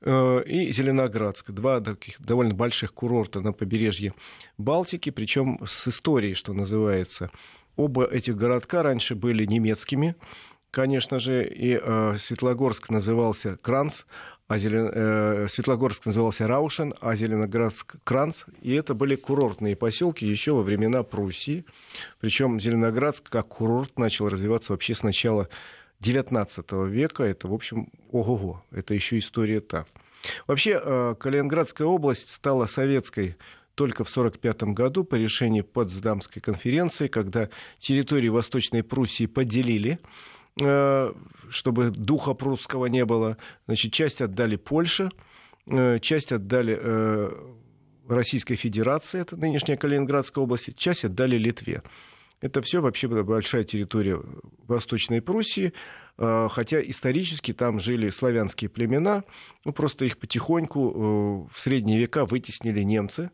Э, 0.04 0.42
и 0.46 0.72
Зеленоградск. 0.72 1.52
Два 1.52 1.80
таких 1.80 2.20
довольно 2.20 2.56
больших 2.56 2.94
курорта 2.94 3.42
на 3.42 3.54
побережье 3.54 4.14
Балтики, 4.58 5.12
причем 5.12 5.60
с 5.66 5.88
историей, 5.88 6.34
что 6.34 6.54
называется. 6.54 7.30
Оба 7.76 8.06
этих 8.06 8.36
городка 8.36 8.84
раньше 8.84 9.16
были 9.16 9.46
немецкими, 9.46 10.16
конечно 10.72 11.20
же, 11.20 11.48
и 11.48 11.80
э, 11.82 12.16
Светлогорск 12.20 12.90
назывался 12.90 13.58
Кранц, 13.58 14.04
а 14.52 14.58
Зелен... 14.58 14.92
э, 14.94 15.48
Светлогорск 15.48 16.06
назывался 16.06 16.46
Раушен, 16.46 16.94
а 17.00 17.16
Зеленоградск 17.16 17.96
Кранц. 18.04 18.44
И 18.62 18.74
это 18.74 18.94
были 18.94 19.16
курортные 19.16 19.78
поселки 19.78 20.26
еще 20.26 20.52
во 20.52 20.62
времена 20.62 21.04
Пруссии. 21.04 21.64
Причем 22.20 22.60
Зеленоградск 22.60 23.30
как 23.30 23.48
курорт 23.48 23.98
начал 23.98 24.28
развиваться 24.28 24.74
вообще 24.74 24.94
с 24.94 25.04
начала 25.04 25.48
XIX 26.02 26.90
века. 26.90 27.24
Это, 27.24 27.48
в 27.48 27.54
общем, 27.54 27.88
ого-го, 28.12 28.62
это 28.72 28.94
еще 28.94 29.20
история 29.20 29.62
та. 29.62 29.86
Вообще, 30.48 30.82
э, 30.84 31.16
Калининградская 31.18 31.88
область 31.88 32.30
стала 32.30 32.66
советской 32.66 33.38
только 33.76 34.04
в 34.04 34.10
1945 34.10 34.76
году 34.76 35.06
по 35.06 35.16
решению 35.16 35.64
Потсдамской 35.64 36.42
конференции, 36.42 37.08
когда 37.08 37.48
территории 37.80 38.28
Восточной 38.28 38.84
Пруссии 38.84 39.28
поделили, 39.28 39.98
чтобы 40.58 41.92
духа 41.92 42.34
прусского 42.34 42.88
не 42.88 43.06
было. 43.06 43.38
Значит, 43.68 43.94
часть 43.94 44.22
отдали 44.22 44.58
Польше, 44.58 45.10
э, 45.68 46.00
часть 46.00 46.32
отдали 46.32 47.30
Российской 48.08 48.56
Федерации, 48.56 49.22
это 49.22 49.38
нынешняя 49.38 49.78
Калининградская 49.78 50.44
область, 50.44 50.76
часть 50.76 51.06
отдали 51.06 51.38
Литве. 51.38 51.84
Это 52.42 52.62
все 52.62 52.82
вообще 52.82 53.08
большая 53.08 53.64
территория 53.64 54.20
Восточной 54.68 55.22
Пруссии, 55.22 55.74
хотя 56.18 56.82
исторически 56.82 57.54
там 57.54 57.80
жили 57.80 58.10
славянские 58.10 58.70
племена, 58.70 59.24
ну, 59.64 59.72
просто 59.72 60.06
их 60.06 60.18
потихоньку 60.18 60.90
э, 60.90 61.54
в 61.54 61.60
средние 61.60 62.00
века 62.00 62.26
вытеснили 62.26 62.82
немцы, 62.82 63.30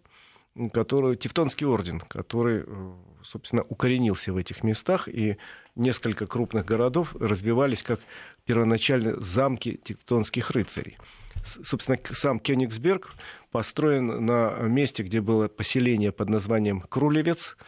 которые, 0.73 1.15
Тевтонский 1.15 1.65
орден, 1.65 1.99
который, 1.99 2.63
э, 2.65 2.93
собственно, 3.23 3.63
укоренился 3.63 4.33
в 4.33 4.37
этих 4.37 4.63
местах, 4.63 5.07
и 5.07 5.37
несколько 5.75 6.27
крупных 6.27 6.65
городов 6.65 7.15
развивались 7.19 7.83
как 7.83 7.99
первоначально 8.45 9.19
замки 9.19 9.79
тевтонских 9.83 10.51
рыцарей. 10.51 10.97
Собственно, 11.43 11.97
сам 12.13 12.39
Кёнигсберг 12.39 13.13
построен 13.51 14.25
на 14.25 14.57
месте, 14.61 15.03
где 15.03 15.21
было 15.21 15.47
поселение 15.47 16.11
под 16.11 16.29
названием 16.29 16.81
Крулевец– 16.81 17.55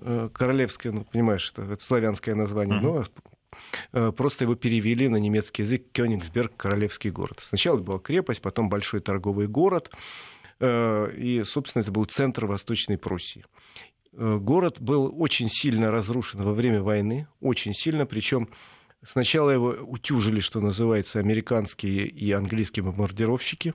Э, 0.00 0.28
королевское, 0.32 0.92
ну, 0.92 1.04
понимаешь, 1.04 1.52
это, 1.52 1.72
это 1.72 1.82
славянское 1.82 2.34
название, 2.34 2.78
mm-hmm. 2.80 3.06
но 3.92 4.12
просто 4.12 4.44
его 4.44 4.54
перевели 4.54 5.08
на 5.08 5.16
немецкий 5.16 5.62
язык 5.62 5.84
Кёнигсберг, 5.92 6.56
королевский 6.56 7.10
город. 7.10 7.38
Сначала 7.40 7.76
это 7.76 7.84
была 7.84 7.98
крепость, 7.98 8.42
потом 8.42 8.68
большой 8.68 9.00
торговый 9.00 9.46
город, 9.46 9.90
э, 9.90 9.96
и, 10.60 11.42
собственно, 11.44 11.82
это 11.82 11.92
был 11.92 12.04
центр 12.06 12.46
Восточной 12.46 12.98
Пруссии. 12.98 13.44
Город 14.12 14.80
был 14.80 15.14
очень 15.20 15.48
сильно 15.50 15.90
разрушен 15.90 16.42
во 16.42 16.54
время 16.54 16.82
войны, 16.82 17.28
очень 17.40 17.74
сильно, 17.74 18.06
причем 18.06 18.48
сначала 19.02 19.50
его 19.50 19.68
утюжили, 19.68 20.40
что 20.40 20.60
называется, 20.60 21.18
американские 21.18 22.06
и 22.06 22.32
английские 22.32 22.84
бомбардировщики, 22.84 23.74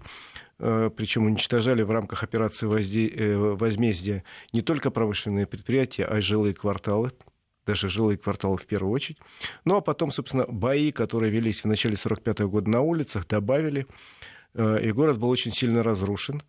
Э, 0.63 0.91
причем 0.96 1.26
уничтожали 1.26 1.82
в 1.82 1.89
рамках 1.89 2.22
операции 2.22 2.67
э, 2.67 3.36
возмездия 3.36 4.24
не 4.54 4.62
только 4.62 4.91
промышленные 4.91 5.48
предприятия, 5.48 6.06
а 6.06 6.20
и 6.20 6.22
жилые 6.22 6.54
кварталы, 6.54 7.12
даже 7.65 7.89
жилые 7.89 8.20
кварталы 8.20 8.58
в 8.58 8.67
первую 8.67 8.94
очередь. 8.94 9.17
Ну 9.65 9.76
а 9.76 9.82
потом, 9.82 10.12
собственно, 10.12 10.46
бои, 10.46 10.91
которые 10.91 11.32
велись 11.32 11.62
в 11.62 11.65
начале 11.65 11.96
1945 11.96 12.48
года 12.52 12.70
на 12.70 12.82
улицах, 12.82 13.28
добавили, 13.28 13.88
э, 14.54 14.86
и 14.86 14.91
город 14.91 15.17
был 15.17 15.30
очень 15.30 15.52
сильно 15.52 15.82
разрушен. 15.82 16.44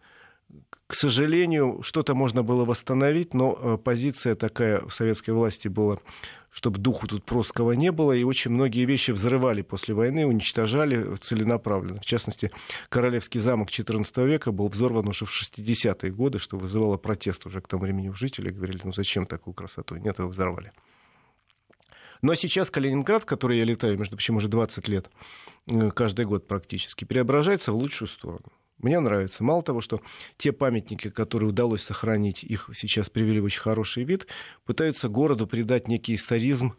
К 0.92 0.94
сожалению, 0.94 1.80
что-то 1.82 2.14
можно 2.14 2.42
было 2.42 2.66
восстановить, 2.66 3.32
но 3.32 3.78
позиция 3.78 4.34
такая 4.34 4.82
в 4.82 4.92
советской 4.92 5.30
власти 5.30 5.68
была 5.68 5.96
чтобы 6.50 6.78
духу 6.78 7.06
тут 7.06 7.24
прусского 7.24 7.72
не 7.72 7.90
было, 7.90 8.12
и 8.12 8.24
очень 8.24 8.50
многие 8.50 8.84
вещи 8.84 9.10
взрывали 9.10 9.62
после 9.62 9.94
войны, 9.94 10.26
уничтожали 10.26 11.16
целенаправленно. 11.16 11.98
В 12.00 12.04
частности, 12.04 12.52
Королевский 12.90 13.40
замок 13.40 13.70
XIV 13.70 14.26
века 14.26 14.52
был 14.52 14.68
взорван 14.68 15.08
уже 15.08 15.24
в 15.24 15.30
60-е 15.30 16.12
годы, 16.12 16.38
что 16.38 16.58
вызывало 16.58 16.98
протест 16.98 17.46
уже 17.46 17.62
к 17.62 17.68
тому 17.68 17.84
времени 17.84 18.10
у 18.10 18.12
жителей. 18.12 18.50
Говорили, 18.50 18.82
ну 18.84 18.92
зачем 18.92 19.24
такую 19.24 19.54
красоту? 19.54 19.96
Нет, 19.96 20.18
его 20.18 20.28
взорвали. 20.28 20.72
Но 22.20 22.34
сейчас 22.34 22.70
Калининград, 22.70 23.22
в 23.22 23.26
который 23.26 23.56
я 23.56 23.64
летаю, 23.64 23.96
между 23.96 24.16
прочим, 24.16 24.36
уже 24.36 24.48
20 24.48 24.88
лет, 24.88 25.10
э, 25.68 25.90
каждый 25.90 26.26
год 26.26 26.46
практически, 26.46 27.06
преображается 27.06 27.72
в 27.72 27.76
лучшую 27.76 28.08
сторону. 28.08 28.52
Мне 28.82 28.98
нравится. 28.98 29.44
Мало 29.44 29.62
того, 29.62 29.80
что 29.80 30.02
те 30.36 30.52
памятники, 30.52 31.08
которые 31.08 31.50
удалось 31.50 31.82
сохранить, 31.82 32.42
их 32.42 32.68
сейчас 32.74 33.08
привели 33.08 33.40
в 33.40 33.44
очень 33.44 33.62
хороший 33.62 34.04
вид, 34.04 34.26
пытаются 34.64 35.08
городу 35.08 35.46
придать 35.46 35.88
некий 35.88 36.16
историзм, 36.16 36.74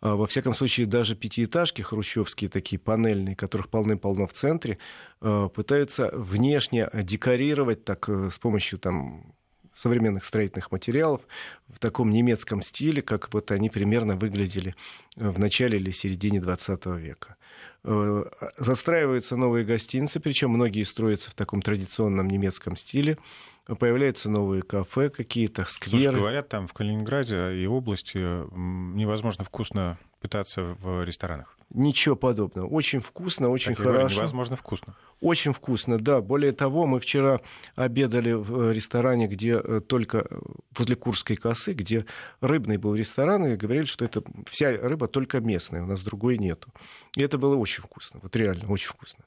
а, 0.00 0.14
во 0.14 0.26
всяком 0.26 0.54
случае, 0.54 0.86
даже 0.86 1.16
пятиэтажки 1.16 1.82
хрущевские, 1.82 2.50
такие 2.50 2.78
панельные, 2.78 3.34
которых 3.34 3.68
полны-полно 3.68 4.26
в 4.26 4.32
центре, 4.32 4.78
а, 5.20 5.48
пытаются 5.48 6.10
внешне 6.12 6.88
декорировать 6.92 7.84
так, 7.84 8.08
э, 8.08 8.30
с 8.30 8.38
помощью 8.38 8.78
там, 8.78 9.34
современных 9.74 10.24
строительных 10.24 10.72
материалов 10.72 11.22
в 11.68 11.78
таком 11.78 12.10
немецком 12.10 12.62
стиле, 12.62 13.00
как 13.00 13.32
вот 13.32 13.50
они 13.52 13.70
примерно 13.70 14.16
выглядели 14.16 14.74
в 15.16 15.38
начале 15.38 15.78
или 15.78 15.92
середине 15.92 16.40
20 16.40 16.96
века. 16.96 17.36
Э, 17.84 18.24
застраиваются 18.56 19.36
новые 19.36 19.64
гостиницы, 19.64 20.20
причем 20.20 20.50
многие 20.50 20.82
строятся 20.84 21.30
в 21.30 21.34
таком 21.34 21.62
традиционном 21.62 22.28
немецком 22.28 22.76
стиле. 22.76 23.18
Появляются 23.66 24.30
новые 24.30 24.62
кафе 24.62 25.10
какие-то, 25.10 25.66
скверы. 25.66 26.04
Слушай, 26.04 26.16
говорят, 26.16 26.48
там 26.48 26.66
в 26.66 26.72
Калининграде 26.72 27.54
и 27.56 27.66
области 27.66 28.18
невозможно 28.18 29.44
вкусно 29.44 29.98
питаться 30.20 30.76
в 30.80 31.04
ресторанах. 31.04 31.57
Ничего 31.70 32.16
подобного. 32.16 32.66
Очень 32.66 33.00
вкусно, 33.00 33.50
очень 33.50 33.74
как 33.74 33.84
хорошо. 33.84 33.98
Говорю, 33.98 34.16
невозможно 34.16 34.56
вкусно. 34.56 34.96
Очень 35.20 35.52
вкусно, 35.52 35.98
да. 35.98 36.22
Более 36.22 36.52
того, 36.52 36.86
мы 36.86 36.98
вчера 36.98 37.40
обедали 37.76 38.32
в 38.32 38.70
э, 38.70 38.72
ресторане, 38.72 39.26
где 39.26 39.60
э, 39.62 39.82
только 39.86 40.26
э, 40.30 40.38
возле 40.76 40.96
Курской 40.96 41.36
косы, 41.36 41.74
где 41.74 42.06
рыбный 42.40 42.78
был 42.78 42.94
ресторан, 42.94 43.46
и 43.46 43.56
говорили, 43.56 43.84
что 43.84 44.06
это 44.06 44.22
вся 44.46 44.70
рыба 44.70 45.08
только 45.08 45.40
местная, 45.40 45.82
у 45.82 45.86
нас 45.86 46.00
другой 46.00 46.38
нету. 46.38 46.72
И 47.16 47.22
это 47.22 47.36
было 47.36 47.54
очень 47.56 47.82
вкусно, 47.82 48.20
вот 48.22 48.34
реально 48.34 48.70
очень 48.70 48.88
вкусно. 48.88 49.24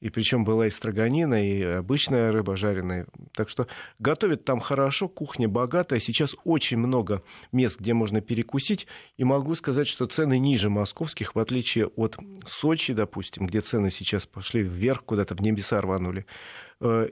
И 0.00 0.08
причем 0.08 0.44
была 0.44 0.66
и 0.66 0.70
строганина, 0.70 1.46
и 1.46 1.62
обычная 1.62 2.32
рыба 2.32 2.56
жареная. 2.56 3.06
Так 3.34 3.50
что 3.50 3.66
готовят 3.98 4.44
там 4.44 4.58
хорошо, 4.58 5.08
кухня 5.08 5.46
богатая. 5.46 6.00
Сейчас 6.00 6.34
очень 6.44 6.78
много 6.78 7.22
мест, 7.52 7.78
где 7.78 7.92
можно 7.92 8.22
перекусить. 8.22 8.86
И 9.18 9.24
могу 9.24 9.54
сказать, 9.54 9.88
что 9.88 10.06
цены 10.06 10.38
ниже 10.38 10.70
московских, 10.70 11.34
в 11.34 11.38
отличие 11.38 11.86
от 11.86 12.16
Сочи, 12.46 12.94
допустим, 12.94 13.46
где 13.46 13.60
цены 13.60 13.90
сейчас 13.90 14.26
пошли 14.26 14.62
вверх, 14.62 15.04
куда-то 15.04 15.34
в 15.34 15.40
небеса 15.40 15.80
рванули. 15.80 16.24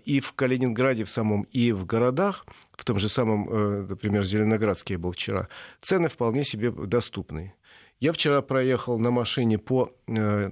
и 0.05 0.20
в 0.20 0.33
Калининграде 0.33 1.05
в 1.05 1.11
самом, 1.11 1.42
и 1.42 1.72
в 1.72 1.85
городах, 1.85 2.46
в 2.72 2.87
том 2.87 2.98
же 2.98 3.11
самом, 3.11 3.87
например, 3.87 4.24
Зеленоградске 4.24 4.94
я 4.94 4.98
был 4.98 5.12
вчера, 5.12 5.48
цены 5.83 6.09
вполне 6.09 6.42
себе 6.42 6.70
доступные. 6.70 7.55
Я 8.01 8.12
вчера 8.12 8.40
проехал 8.40 8.98
на 8.98 9.11
машине 9.11 9.59
по 9.59 9.92
а, 10.07 10.51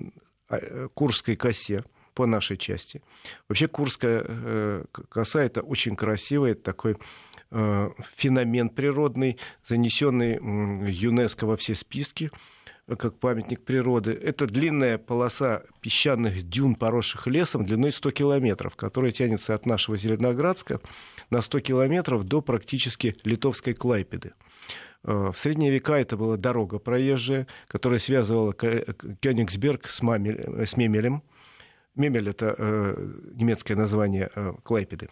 Курской 0.95 1.37
косе, 1.37 1.83
по 2.17 2.27
нашей 2.27 2.57
части. 2.57 3.03
Вообще 3.49 3.69
Курская 3.69 4.85
коса 5.09 5.43
это 5.43 5.61
очень 5.61 5.95
красивый 5.95 6.55
такой 6.55 6.97
феномен 7.51 8.71
природный, 8.71 9.39
занесенный 9.63 10.35
ЮНЕСКО 10.91 11.47
во 11.47 11.57
все 11.57 11.77
списки 11.77 12.33
как 12.99 13.19
памятник 13.19 13.63
природы. 13.65 14.13
Это 14.13 14.47
длинная 14.47 14.97
полоса 14.97 15.65
песчаных 15.81 16.49
дюн, 16.49 16.77
поросших 16.77 17.27
лесом, 17.27 17.65
длиной 17.65 17.91
100 17.91 18.13
километров, 18.13 18.77
которая 18.77 19.11
тянется 19.11 19.55
от 19.55 19.67
нашего 19.67 19.97
Зеленоградска 19.97 20.81
на 21.31 21.43
100 21.43 21.61
километров 21.61 22.23
до 22.25 22.43
практически 22.43 23.17
литовской 23.25 23.75
Клайпеды. 23.75 24.35
Э, 25.03 25.33
в 25.33 25.39
средние 25.39 25.73
века 25.73 25.97
это 25.97 26.17
была 26.17 26.37
дорога 26.37 26.79
проезжая, 26.79 27.49
которая 27.67 27.99
связывала 27.99 28.53
Кёнигсберг 28.53 29.89
с, 29.89 30.01
Мамель, 30.03 30.67
с 30.67 30.77
Мемелем. 30.77 31.25
Мемель— 31.97 32.29
это 32.31 32.55
э, 32.57 32.95
немецкое 33.35 33.77
название 33.77 34.31
э, 34.35 34.53
Клайпеды. 34.63 35.09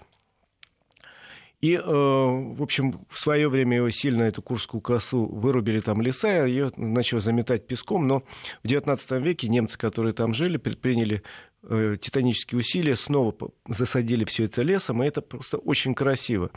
И, 1.64 1.76
э, 1.76 1.80
в 1.82 2.62
общем, 2.62 3.06
в 3.08 3.18
свое 3.18 3.48
время 3.48 3.78
его 3.78 3.88
сильно, 3.88 4.24
эту 4.24 4.42
Курскую 4.42 4.82
косу, 4.82 5.24
вырубили 5.24 5.80
там 5.80 6.02
леса, 6.02 6.44
ее 6.44 6.70
начало 6.76 7.22
заметать 7.22 7.66
песком, 7.66 8.06
но 8.06 8.22
в 8.62 8.66
XIX 8.66 9.22
веке 9.22 9.48
немцы, 9.48 9.78
которые 9.78 10.12
там 10.12 10.34
жили, 10.34 10.58
предприняли 10.58 11.22
э, 11.62 11.96
титанические 11.98 12.58
усилия, 12.58 12.96
снова 12.96 13.34
засадили 13.66 14.26
все 14.26 14.44
это 14.44 14.60
лесом, 14.60 15.02
и 15.02 15.06
это 15.06 15.22
просто 15.22 15.56
очень 15.56 15.94
красиво. 15.94 16.50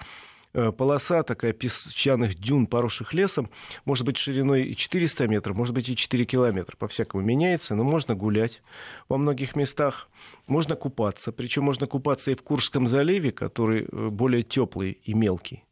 Э, 0.58 0.72
полоса 0.72 1.22
такая 1.22 1.54
песчаных 1.54 2.34
дюн, 2.34 2.66
поросших 2.66 3.14
лесом, 3.14 3.52
может 3.86 4.04
быть 4.08 4.18
шириной 4.18 4.64
и 4.64 4.76
400 4.76 5.28
метров, 5.28 5.56
может 5.56 5.76
быть 5.76 5.88
и 5.88 5.96
4 5.96 6.26
километра. 6.26 6.76
По-всякому 6.76 7.22
меняется, 7.22 7.76
но 7.76 7.84
можно 7.84 8.16
гулять 8.16 8.64
во 9.08 9.20
многих 9.20 9.56
местах. 9.56 10.10
Можно 10.48 10.76
купаться. 10.76 11.32
Причем 11.32 11.64
можно 11.64 11.86
купаться 11.86 12.32
и 12.32 12.36
в 12.36 12.42
Курском 12.42 12.88
заливе, 12.88 13.32
который 13.32 13.84
э, 13.84 14.08
более 14.08 14.42
теплый 14.42 14.98
и 15.04 15.14
мелкий. 15.14 15.64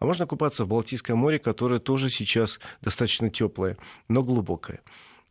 А 0.00 0.06
можно 0.06 0.26
купаться 0.26 0.64
в 0.64 0.68
Балтийском 0.68 1.16
море, 1.16 1.38
которое 1.38 1.78
тоже 1.78 2.10
сейчас 2.10 2.58
достаточно 2.80 3.30
теплое, 3.30 3.76
но 4.08 4.24
глубокое. 4.24 4.80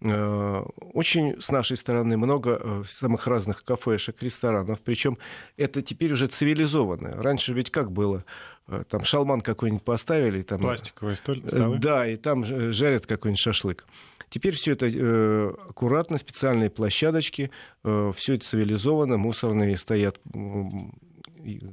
Э, 0.02 0.64
очень 0.94 1.40
с 1.42 1.52
нашей 1.52 1.78
стороны 1.78 2.18
много 2.18 2.60
э, 2.60 2.84
самых 2.90 3.28
разных 3.28 3.64
кафешек, 3.64 4.22
ресторанов. 4.22 4.80
Причем 4.82 5.18
это 5.58 5.82
теперь 5.82 6.14
уже 6.14 6.28
цивилизованное. 6.28 7.22
Раньше 7.22 7.54
ведь 7.54 7.70
как 7.70 7.92
было? 7.92 8.26
Э, 8.68 8.84
там 8.90 9.04
шалман 9.04 9.42
какой-нибудь 9.42 9.84
поставили. 9.84 10.42
Там, 10.42 10.62
Пластиковые 10.62 11.16
столы? 11.16 11.78
Да, 11.80 12.08
и 12.08 12.18
там 12.18 12.44
жарят 12.44 13.06
какой-нибудь 13.06 13.40
шашлык. 13.40 13.86
Теперь 14.32 14.56
все 14.56 14.72
это 14.72 14.88
э, 14.88 15.54
аккуратно, 15.70 16.18
специальные 16.18 16.70
площадочки, 16.70 17.52
э, 17.84 18.14
все 18.16 18.36
это 18.36 18.46
цивилизованно, 18.46 19.18
мусорные 19.18 19.78
стоят 19.78 20.20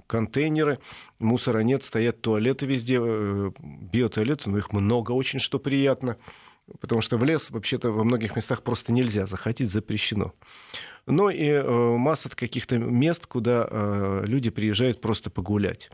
контейнеры, 0.06 0.78
мусора 1.20 1.60
нет, 1.60 1.84
стоят 1.84 2.20
туалеты 2.20 2.66
везде, 2.66 2.98
э, 3.00 3.50
биотуалеты, 3.60 4.50
но 4.50 4.58
их 4.58 4.72
много 4.72 5.12
очень, 5.12 5.38
что 5.38 5.58
приятно. 5.60 6.16
Потому 6.80 7.00
что 7.00 7.16
в 7.16 7.24
лес 7.24 7.50
вообще-то 7.50 7.90
во 7.90 8.04
многих 8.04 8.36
местах 8.36 8.62
просто 8.62 8.92
нельзя 8.92 9.26
заходить, 9.26 9.70
запрещено. 9.70 10.34
Но 11.06 11.30
и 11.30 11.46
э, 11.46 11.96
масса 11.96 12.28
каких-то 12.28 12.78
мест, 12.78 13.26
куда 13.26 13.66
э, 13.68 14.24
люди 14.26 14.50
приезжают 14.50 15.00
просто 15.00 15.30
погулять. 15.30 15.90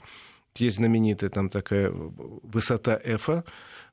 Есть 0.56 0.76
знаменитая 0.76 1.30
там 1.30 1.48
такая 1.48 1.90
высота 1.92 3.00
Эфа, 3.04 3.44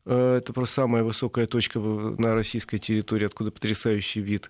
э, 0.06 0.38
это 0.38 0.52
просто 0.54 0.76
самая 0.76 1.04
высокая 1.04 1.46
точка 1.46 1.80
на 1.80 2.34
российской 2.34 2.80
территории, 2.80 3.26
откуда 3.26 3.52
потрясающий 3.52 4.22
вид 4.22 4.50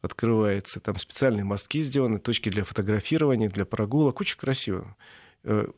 открывается. 0.00 0.78
Там 0.78 0.96
специальные 0.96 1.44
мостки 1.44 1.82
сделаны, 1.82 2.20
точки 2.20 2.48
для 2.48 2.62
фотографирования, 2.62 3.48
для 3.48 3.64
прогулок. 3.64 4.20
Очень 4.20 4.38
красиво. 4.38 4.96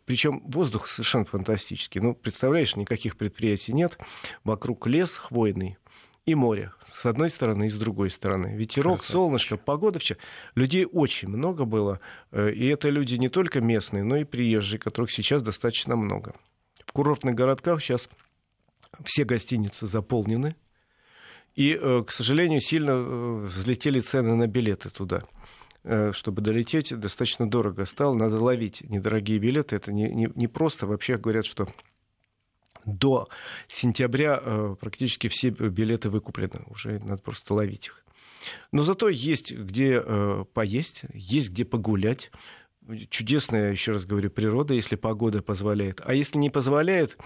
Причем 0.05 0.43
воздух 0.45 0.89
совершенно 0.89 1.25
фантастический. 1.25 1.99
Ну, 1.99 2.15
представляешь, 2.15 2.77
никаких 2.77 3.17
предприятий 3.17 3.73
нет. 3.73 3.97
Вокруг 4.45 4.87
лес 4.87 5.17
хвойный, 5.17 5.79
и 6.27 6.35
море. 6.35 6.73
С 6.87 7.05
одной 7.05 7.29
стороны 7.29 7.67
и 7.67 7.71
с 7.71 7.77
другой 7.77 8.11
стороны. 8.11 8.55
Ветерок, 8.57 9.03
солнышко, 9.03 9.57
погода. 9.57 9.99
Вчера. 9.99 10.19
Людей 10.55 10.87
очень 10.91 11.29
много 11.29 11.65
было. 11.65 12.01
Э, 12.31 12.51
и 12.51 12.67
это 12.67 12.89
люди 12.89 13.17
не 13.17 13.29
только 13.29 13.61
местные, 13.61 14.05
но 14.05 14.17
и 14.17 14.25
приезжие, 14.25 14.79
которых 14.79 15.11
сейчас 15.11 15.43
достаточно 15.43 15.97
много. 15.97 16.35
В 16.87 16.93
курортных 16.93 17.35
городках 17.35 17.83
сейчас 17.83 18.09
все 19.05 19.25
гостиницы 19.25 19.87
заполнены. 19.87 20.57
И, 21.55 21.79
э, 21.81 22.03
к 22.07 22.11
сожалению, 22.11 22.61
сильно 22.61 22.93
э, 22.93 23.45
взлетели 23.47 24.01
цены 24.01 24.35
на 24.35 24.47
билеты 24.47 24.91
туда 24.91 25.25
чтобы 26.13 26.41
долететь, 26.41 26.99
достаточно 26.99 27.47
дорого 27.47 27.85
стало. 27.85 28.15
Надо 28.15 28.43
ловить 28.43 28.81
недорогие 28.89 29.39
билеты. 29.39 29.77
Это 29.77 29.93
не, 29.93 30.09
не, 30.09 30.31
не 30.35 30.49
просто. 30.49 30.87
Вообще 30.87 31.19
говорят, 31.19 31.45
что 31.45 31.69
до 32.87 33.29
сентября 33.69 34.41
э, 34.43 34.77
практически 34.81 35.29
все 35.29 35.51
билеты 35.51 36.11
выкуплены. 36.11 36.65
Уже 36.67 36.99
надо 37.01 37.23
просто 37.23 37.55
ловить 37.55 37.87
их. 37.87 38.05
Но 38.73 38.83
зато 38.83 39.09
есть 39.09 39.53
где 39.53 40.03
э, 40.05 40.45
поесть, 40.53 41.03
есть 41.13 41.51
где 41.51 41.65
погулять. 41.65 42.31
Чудесная, 43.09 43.71
еще 43.71 43.93
раз 43.93 44.05
говорю, 44.05 44.31
природа, 44.31 44.75
если 44.75 44.97
погода 44.97 45.41
позволяет. 45.41 46.03
А 46.05 46.13
если 46.13 46.37
не 46.37 46.51
позволяет, 46.51 47.17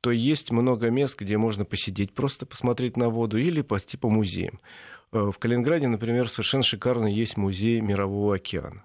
то 0.00 0.12
есть 0.12 0.52
много 0.52 0.90
мест, 0.90 1.18
где 1.18 1.36
можно 1.36 1.64
посидеть, 1.64 2.14
просто 2.14 2.46
посмотреть 2.46 2.96
на 2.96 3.08
воду 3.08 3.36
или 3.36 3.60
пойти 3.60 3.96
по 3.96 4.08
музеям. 4.08 4.60
Э, 5.12 5.30
в 5.34 5.38
Калининграде, 5.38 5.88
например, 5.88 6.28
совершенно 6.28 6.62
шикарный 6.62 7.12
есть 7.12 7.36
музей 7.36 7.80
Мирового 7.80 8.36
океана. 8.36 8.84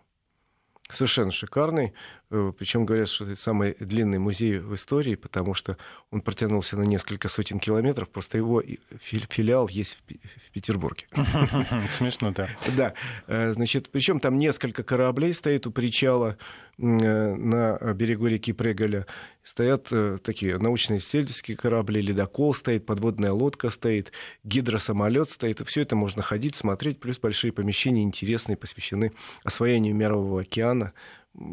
Совершенно 0.89 1.31
шикарный. 1.31 1.93
Э, 2.31 2.51
Причем 2.57 2.85
говорят, 2.85 3.09
что 3.09 3.25
это 3.25 3.35
самый 3.35 3.75
длинный 3.79 4.17
музей 4.17 4.57
в 4.57 4.73
истории, 4.75 5.15
потому 5.15 5.53
что 5.53 5.77
он 6.11 6.21
протянулся 6.21 6.75
на 6.77 6.83
несколько 6.83 7.27
сотен 7.27 7.59
километров. 7.59 8.09
Просто 8.09 8.38
его 8.38 8.63
филиал 8.99 9.67
есть 9.67 9.97
в 10.47 10.51
Петербурге. 10.51 11.05
Смешно, 11.97 12.31
да. 12.31 12.49
Да. 12.75 12.93
Э, 13.27 13.53
значит, 13.53 13.89
причем 13.89 14.19
там 14.19 14.38
несколько 14.38 14.83
кораблей 14.83 15.33
стоит 15.33 15.67
у 15.67 15.71
причала 15.71 16.38
э, 16.77 16.81
на 16.83 17.93
берегу 17.93 18.27
реки 18.27 18.53
Преголя. 18.53 19.05
Стоят 19.43 19.91
такие 20.23 20.57
научно-исследовательские 20.57 21.55
корабли, 21.55 22.01
ледокол 22.01 22.55
стоит, 22.55 22.88
подводная 22.88 23.31
лодка 23.31 23.69
стоит, 23.69 24.11
гидросамолет 24.43 25.29
стоит. 25.29 25.61
И 25.61 25.63
все 25.65 25.81
это 25.83 25.95
можно 25.95 26.23
ходить, 26.23 26.55
смотреть. 26.55 26.99
Плюс 26.99 27.19
большие 27.19 27.53
помещения 27.53 28.01
интересные, 28.01 28.57
посвящены 28.57 29.11
освоению 29.43 29.93
Мирового 29.93 30.41
океана 30.41 30.93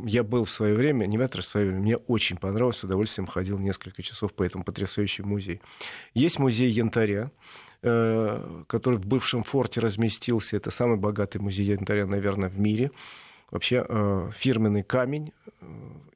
я 0.05 0.23
был 0.23 0.45
в 0.45 0.51
свое 0.51 0.75
время, 0.75 1.07
не 1.07 1.19
в 1.19 1.43
свое 1.43 1.67
время, 1.67 1.81
мне 1.81 1.97
очень 1.97 2.37
понравилось, 2.37 2.77
с 2.77 2.85
удовольствием 2.85 3.27
ходил 3.27 3.59
несколько 3.59 4.03
часов 4.03 4.33
по 4.35 4.43
этому 4.43 4.65
потрясающему 4.65 5.29
музею. 5.29 5.61
Есть 6.15 6.39
музей 6.39 6.71
янтаря, 6.71 7.31
э, 7.83 8.65
который 8.67 8.99
в 8.99 9.07
бывшем 9.07 9.43
форте 9.43 9.81
разместился. 9.81 10.57
Это 10.57 10.71
самый 10.71 10.99
богатый 10.99 11.39
музей 11.39 11.67
янтаря, 11.67 12.07
наверное, 12.07 12.49
в 12.49 12.59
мире. 12.59 12.91
Вообще 13.51 13.85
э, 13.87 14.31
фирменный 14.37 14.83
камень 14.83 15.33
э, 15.61 15.67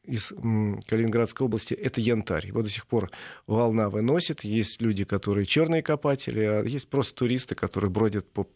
из 0.04 0.28
Калининградской 0.28 1.44
области 1.44 1.74
это 1.74 2.00
янтарь. 2.00 2.46
Его 2.46 2.62
до 2.62 2.70
сих 2.70 2.86
пор 2.86 3.10
волна 3.46 3.90
выносит. 3.90 4.44
Есть 4.44 4.80
люди, 4.80 5.04
которые 5.04 5.46
черные 5.46 5.82
копатели, 5.82 6.40
а 6.40 6.62
есть 6.62 6.88
просто 6.88 7.14
туристы, 7.14 7.54
которые 7.54 7.90
бродят 7.90 8.30
по 8.30 8.46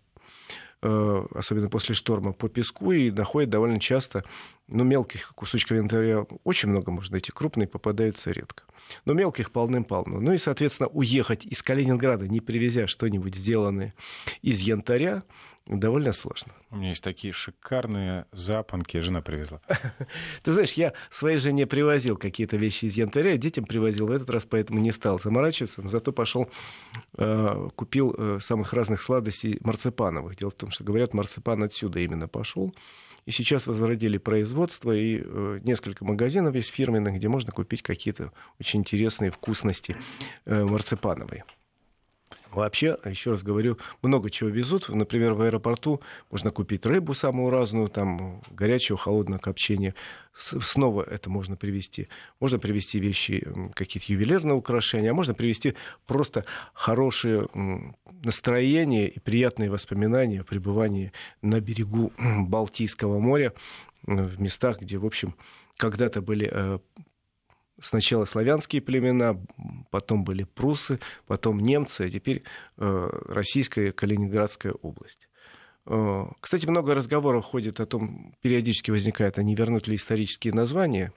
особенно 0.80 1.68
после 1.68 1.94
шторма, 1.94 2.32
по 2.32 2.48
песку 2.48 2.92
и 2.92 3.10
находят 3.10 3.50
довольно 3.50 3.80
часто, 3.80 4.24
ну, 4.68 4.84
мелких 4.84 5.32
кусочков 5.34 5.76
янтаря 5.76 6.26
очень 6.44 6.68
много 6.68 6.90
можно 6.90 7.14
найти, 7.14 7.32
крупные 7.32 7.66
попадаются 7.66 8.30
редко. 8.30 8.64
Но 9.04 9.12
мелких 9.12 9.50
полным-полно. 9.50 10.20
Ну 10.20 10.32
и, 10.32 10.38
соответственно, 10.38 10.88
уехать 10.88 11.44
из 11.44 11.62
Калининграда, 11.62 12.28
не 12.28 12.40
привезя 12.40 12.86
что-нибудь 12.86 13.34
сделанное 13.34 13.94
из 14.42 14.60
янтаря, 14.60 15.22
довольно 15.78 16.12
сложно. 16.12 16.52
У 16.70 16.76
меня 16.76 16.90
есть 16.90 17.04
такие 17.04 17.32
шикарные 17.32 18.26
запонки, 18.32 18.98
жена 18.98 19.22
привезла. 19.22 19.60
Ты 20.42 20.52
знаешь, 20.52 20.72
я 20.72 20.94
своей 21.10 21.38
жене 21.38 21.66
привозил 21.66 22.16
какие-то 22.16 22.56
вещи 22.56 22.86
из 22.86 22.94
янтаря, 22.96 23.36
детям 23.36 23.64
привозил, 23.64 24.06
в 24.06 24.10
этот 24.10 24.28
раз 24.30 24.44
поэтому 24.44 24.80
не 24.80 24.90
стал 24.90 25.20
заморачиваться, 25.20 25.82
но 25.82 25.88
зато 25.88 26.12
пошел, 26.12 26.50
э, 27.18 27.68
купил 27.76 28.14
э, 28.16 28.38
самых 28.40 28.72
разных 28.72 29.00
сладостей 29.00 29.58
марципановых. 29.60 30.36
Дело 30.36 30.50
в 30.50 30.54
том, 30.54 30.70
что, 30.70 30.82
говорят, 30.82 31.14
марципан 31.14 31.62
отсюда 31.62 32.00
именно 32.00 32.26
пошел. 32.26 32.74
И 33.26 33.30
сейчас 33.30 33.66
возродили 33.66 34.18
производство, 34.18 34.90
и 34.90 35.22
э, 35.22 35.60
несколько 35.62 36.04
магазинов 36.04 36.54
есть 36.56 36.70
фирменных, 36.70 37.14
где 37.14 37.28
можно 37.28 37.52
купить 37.52 37.82
какие-то 37.82 38.32
очень 38.58 38.80
интересные 38.80 39.30
вкусности 39.30 39.96
марципановые. 40.46 41.44
Вообще, 42.52 42.96
еще 43.04 43.30
раз 43.30 43.42
говорю, 43.42 43.78
много 44.02 44.30
чего 44.30 44.50
везут. 44.50 44.88
Например, 44.88 45.34
в 45.34 45.42
аэропорту 45.42 46.00
можно 46.30 46.50
купить 46.50 46.84
рыбу 46.84 47.14
самую 47.14 47.50
разную, 47.50 47.88
там 47.88 48.42
горячего, 48.50 48.98
холодного 48.98 49.38
копчения. 49.38 49.94
Снова 50.34 51.02
это 51.02 51.30
можно 51.30 51.56
привезти. 51.56 52.08
Можно 52.40 52.58
привезти 52.58 52.98
вещи, 52.98 53.46
какие-то 53.74 54.12
ювелирные 54.12 54.54
украшения, 54.54 55.10
а 55.10 55.14
можно 55.14 55.34
привезти 55.34 55.74
просто 56.06 56.44
хорошее 56.72 57.48
настроение 58.22 59.08
и 59.08 59.20
приятные 59.20 59.70
воспоминания 59.70 60.40
о 60.40 60.44
пребывании 60.44 61.12
на 61.42 61.60
берегу 61.60 62.12
Балтийского 62.18 63.18
моря, 63.18 63.52
в 64.02 64.40
местах, 64.40 64.80
где, 64.80 64.98
в 64.98 65.06
общем, 65.06 65.34
когда-то 65.76 66.20
были 66.20 66.48
э, 66.50 66.78
сначала 67.80 68.24
славянские 68.24 68.82
племена, 68.82 69.40
потом 69.90 70.24
были 70.24 70.44
прусы, 70.44 71.00
потом 71.26 71.60
немцы, 71.60 72.02
а 72.02 72.10
теперь 72.10 72.42
э, 72.76 73.08
российская 73.26 73.92
Калининградская 73.92 74.72
область. 74.72 75.28
Э, 75.86 76.26
кстати, 76.40 76.66
много 76.66 76.94
разговоров 76.94 77.44
ходит 77.44 77.80
о 77.80 77.86
том, 77.86 78.34
периодически 78.40 78.90
возникает, 78.90 79.38
а 79.38 79.42
не 79.42 79.54
вернут 79.54 79.88
ли 79.88 79.96
исторические 79.96 80.52
названия, 80.54 81.12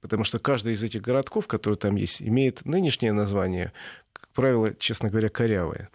потому 0.00 0.24
что 0.24 0.38
каждый 0.38 0.74
из 0.74 0.82
этих 0.82 1.02
городков, 1.02 1.46
которые 1.46 1.78
там 1.78 1.96
есть, 1.96 2.22
имеет 2.22 2.64
нынешнее 2.64 3.12
название, 3.12 3.72
как 4.12 4.28
правило, 4.30 4.74
честно 4.74 5.10
говоря, 5.10 5.28
корявое, 5.28 5.90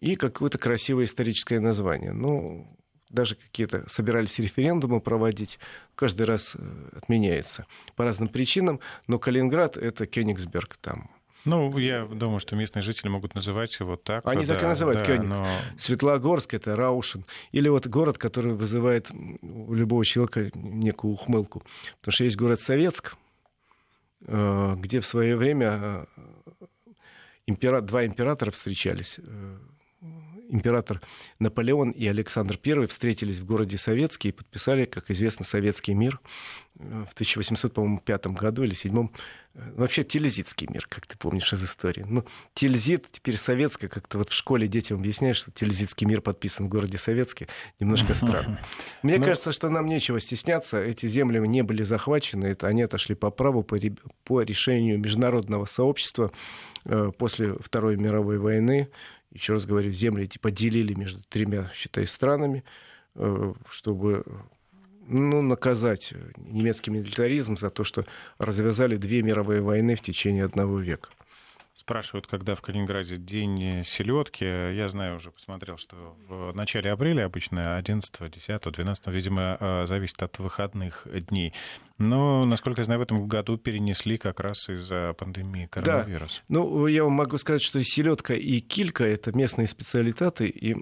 и 0.00 0.16
какое-то 0.16 0.58
красивое 0.58 1.04
историческое 1.04 1.60
название. 1.60 2.12
Ну, 2.12 2.66
даже 3.10 3.36
какие-то 3.36 3.88
собирались 3.88 4.38
референдумы 4.38 5.00
проводить, 5.00 5.58
каждый 5.94 6.26
раз 6.26 6.56
э, 6.56 6.88
отменяется 6.96 7.66
по 7.96 8.04
разным 8.04 8.28
причинам, 8.28 8.80
но 9.06 9.18
Калининград— 9.18 9.76
это 9.78 10.06
Кёнигсберг 10.06 10.76
там. 10.76 11.10
Ну, 11.44 11.76
я 11.78 12.04
думаю, 12.04 12.40
что 12.40 12.56
местные 12.56 12.82
жители 12.82 13.08
могут 13.08 13.34
называть 13.34 13.78
его 13.80 13.96
так. 13.96 14.26
Они 14.26 14.44
да, 14.44 14.54
так 14.54 14.64
и 14.64 14.66
называют 14.66 15.00
да, 15.00 15.06
Кёниг. 15.06 15.28
Но... 15.28 15.46
Светлогорск— 15.78 16.52
это 16.54 16.76
Раушен. 16.76 17.24
Или 17.52 17.68
вот 17.68 17.86
город, 17.86 18.18
который 18.18 18.52
вызывает 18.52 19.10
у 19.10 19.72
любого 19.72 20.04
человека 20.04 20.50
некую 20.54 21.14
ухмылку. 21.14 21.62
Потому 22.00 22.12
что 22.12 22.24
есть 22.24 22.36
город 22.36 22.60
Советск, 22.60 23.16
э, 24.26 24.74
где 24.78 25.00
в 25.00 25.06
свое 25.06 25.36
время 25.36 26.06
э, 27.46 27.80
два 27.80 28.04
императора 28.04 28.50
встречались 28.50 29.18
император 30.48 31.00
Наполеон 31.38 31.90
и 31.90 32.06
Александр 32.06 32.58
I 32.64 32.86
встретились 32.86 33.38
в 33.38 33.46
городе 33.46 33.78
Советский 33.78 34.30
и 34.30 34.32
подписали, 34.32 34.84
как 34.84 35.10
известно, 35.10 35.44
Советский 35.44 35.94
мир 35.94 36.20
э, 36.78 37.04
в 37.08 37.12
1805 37.12 38.26
году 38.28 38.62
или 38.64 38.74
7 38.74 39.08
э, 39.54 39.72
Вообще 39.76 40.02
Тильзитский 40.02 40.66
мир, 40.70 40.86
как 40.88 41.06
ты 41.06 41.16
помнишь 41.16 41.52
из 41.52 41.64
истории. 41.64 42.04
Ну, 42.08 42.24
Тильзит, 42.54 43.06
теперь 43.10 43.36
советская, 43.36 43.90
как-то 43.90 44.18
вот 44.18 44.30
в 44.30 44.32
школе 44.32 44.68
детям 44.68 44.98
объясняешь, 44.98 45.36
что 45.36 45.50
Тильзитский 45.50 46.06
мир 46.06 46.20
подписан 46.20 46.66
в 46.66 46.68
городе 46.68 46.98
Советский, 46.98 47.46
немножко 47.78 48.14
странно. 48.14 48.60
Мне 49.02 49.18
ну, 49.18 49.24
кажется, 49.24 49.52
что 49.52 49.68
нам 49.68 49.86
нечего 49.86 50.20
стесняться. 50.20 50.82
Эти 50.82 51.06
земли 51.06 51.38
не 51.46 51.62
были 51.62 51.82
захвачены, 51.82 52.46
это 52.46 52.66
они 52.66 52.82
отошли 52.82 53.14
по 53.14 53.30
праву, 53.30 53.62
по, 53.62 53.76
по 54.24 54.40
решению 54.40 54.98
международного 54.98 55.66
сообщества 55.66 56.32
э, 56.84 57.12
после 57.16 57.54
Второй 57.54 57.96
мировой 57.96 58.38
войны 58.38 58.88
еще 59.32 59.54
раз 59.54 59.66
говорю, 59.66 59.90
земли 59.90 60.26
типа 60.26 60.50
делили 60.50 60.94
между 60.94 61.22
тремя, 61.28 61.70
считай, 61.74 62.06
странами, 62.06 62.64
э, 63.14 63.54
чтобы 63.70 64.24
ну, 65.06 65.42
наказать 65.42 66.12
немецкий 66.36 66.90
милитаризм 66.90 67.56
за 67.56 67.70
то, 67.70 67.84
что 67.84 68.04
развязали 68.38 68.96
две 68.96 69.22
мировые 69.22 69.60
войны 69.62 69.96
в 69.96 70.02
течение 70.02 70.44
одного 70.44 70.78
века. 70.78 71.08
Спрашивают, 71.78 72.26
когда 72.26 72.56
в 72.56 72.60
Калининграде 72.60 73.18
день 73.18 73.84
селедки. 73.84 74.44
Я 74.44 74.88
знаю, 74.88 75.14
уже 75.14 75.30
посмотрел, 75.30 75.76
что 75.76 76.16
в 76.28 76.52
начале 76.52 76.90
апреля 76.90 77.26
обычно 77.26 77.76
11, 77.76 78.28
10, 78.28 78.72
12, 78.72 79.06
видимо, 79.06 79.56
э, 79.60 79.86
зависит 79.86 80.20
от 80.20 80.40
выходных 80.40 81.06
дней. 81.28 81.54
Но, 81.96 82.42
насколько 82.42 82.80
я 82.80 82.84
знаю, 82.84 82.98
в 82.98 83.04
этом 83.04 83.28
году 83.28 83.56
перенесли 83.58 84.18
как 84.18 84.40
раз 84.40 84.68
из-за 84.68 85.14
пандемии 85.16 85.66
коронавируса. 85.70 86.40
Да. 86.48 86.58
Ну, 86.58 86.88
я 86.88 87.04
вам 87.04 87.12
могу 87.12 87.38
сказать, 87.38 87.62
что 87.62 87.80
селедка 87.84 88.34
и 88.34 88.58
килька— 88.58 89.04
это 89.06 89.30
местные 89.30 89.68
специалитеты, 89.68 90.48
и 90.48 90.74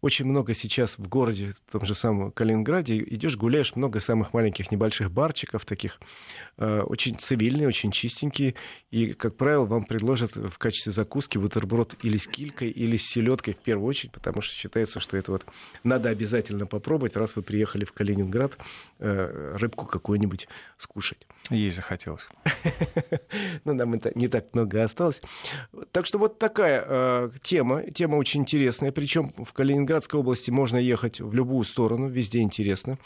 очень 0.00 0.24
много 0.24 0.54
сейчас 0.54 0.98
в 0.98 1.08
городе, 1.08 1.52
в 1.66 1.72
том 1.72 1.84
же 1.84 1.94
самом 1.94 2.32
Калининграде, 2.32 2.98
идешь, 2.98 3.36
гуляешь, 3.36 3.76
много 3.76 4.00
самых 4.00 4.32
маленьких 4.32 4.70
небольших 4.70 5.10
барчиков 5.10 5.66
таких, 5.66 6.00
э, 6.00 6.49
очень 6.56 7.16
цивильные, 7.16 7.68
очень 7.68 7.90
чистенькие, 7.90 8.54
и, 8.90 9.12
как 9.12 9.36
правило, 9.36 9.64
вам 9.64 9.84
предложат 9.84 10.36
в 10.36 10.58
качестве 10.58 10.92
закуски 10.92 11.38
бутерброд 11.38 11.94
или 12.02 12.16
с 12.16 12.26
килькой, 12.26 12.70
или 12.70 12.96
с 12.96 13.06
селедкой 13.06 13.54
в 13.54 13.58
первую 13.58 13.88
очередь, 13.88 14.12
потому 14.12 14.40
что 14.42 14.54
считается, 14.54 15.00
что 15.00 15.16
это 15.16 15.32
вот 15.32 15.46
надо 15.84 16.08
обязательно 16.08 16.66
попробовать, 16.66 17.16
раз 17.16 17.36
вы 17.36 17.42
приехали 17.42 17.84
в 17.84 17.92
Калининград, 17.92 18.58
э, 18.98 19.56
рыбку 19.58 19.86
какую-нибудь 19.86 20.48
скушать. 20.76 21.26
Ей 21.50 21.70
захотелось. 21.70 22.28
Ну, 23.64 23.74
нам 23.74 24.00
не 24.14 24.28
так 24.28 24.54
много 24.54 24.82
осталось. 24.82 25.20
Так 25.92 26.06
что 26.06 26.18
вот 26.18 26.38
такая 26.38 26.84
э, 26.86 27.30
тема. 27.42 27.82
Тема 27.90 28.16
очень 28.16 28.40
интересная. 28.40 28.92
Причем 28.92 29.32
в 29.36 29.52
Калининградской 29.52 30.20
области 30.20 30.50
можно 30.50 30.76
ехать 30.76 31.20
в 31.20 31.32
любую 31.34 31.64
сторону. 31.64 32.08
Везде 32.08 32.40
интересно. 32.40 32.98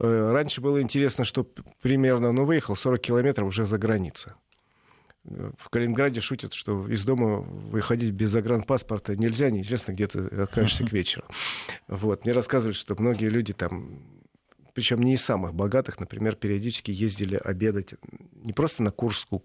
Э, 0.00 0.32
раньше 0.32 0.60
было 0.60 0.80
интересно, 0.80 1.24
что 1.24 1.44
примерно, 1.82 2.32
ну, 2.32 2.44
выехал 2.44 2.76
40 2.76 3.00
километров 3.00 3.48
уже 3.48 3.66
за 3.66 3.78
граница. 3.78 4.34
В 5.24 5.68
Калининграде 5.68 6.20
шутят, 6.20 6.54
что 6.54 6.88
из 6.88 7.04
дома 7.04 7.40
выходить 7.40 8.12
без 8.12 8.30
загранпаспорта 8.30 9.14
нельзя, 9.14 9.50
неизвестно, 9.50 9.92
где 9.92 10.06
ты 10.06 10.20
окажешься 10.20 10.84
к 10.84 10.92
вечеру. 10.92 11.24
Вот. 11.86 12.24
Мне 12.24 12.32
рассказывали, 12.32 12.74
что 12.74 12.94
многие 12.98 13.28
люди 13.28 13.52
там 13.52 14.02
причем 14.78 15.02
не 15.02 15.14
из 15.14 15.24
самых 15.24 15.54
богатых, 15.54 15.98
например, 15.98 16.36
периодически 16.36 16.92
ездили 16.92 17.34
обедать 17.34 17.94
не 18.44 18.52
просто 18.52 18.84
на 18.84 18.92
Куршскую 18.92 19.42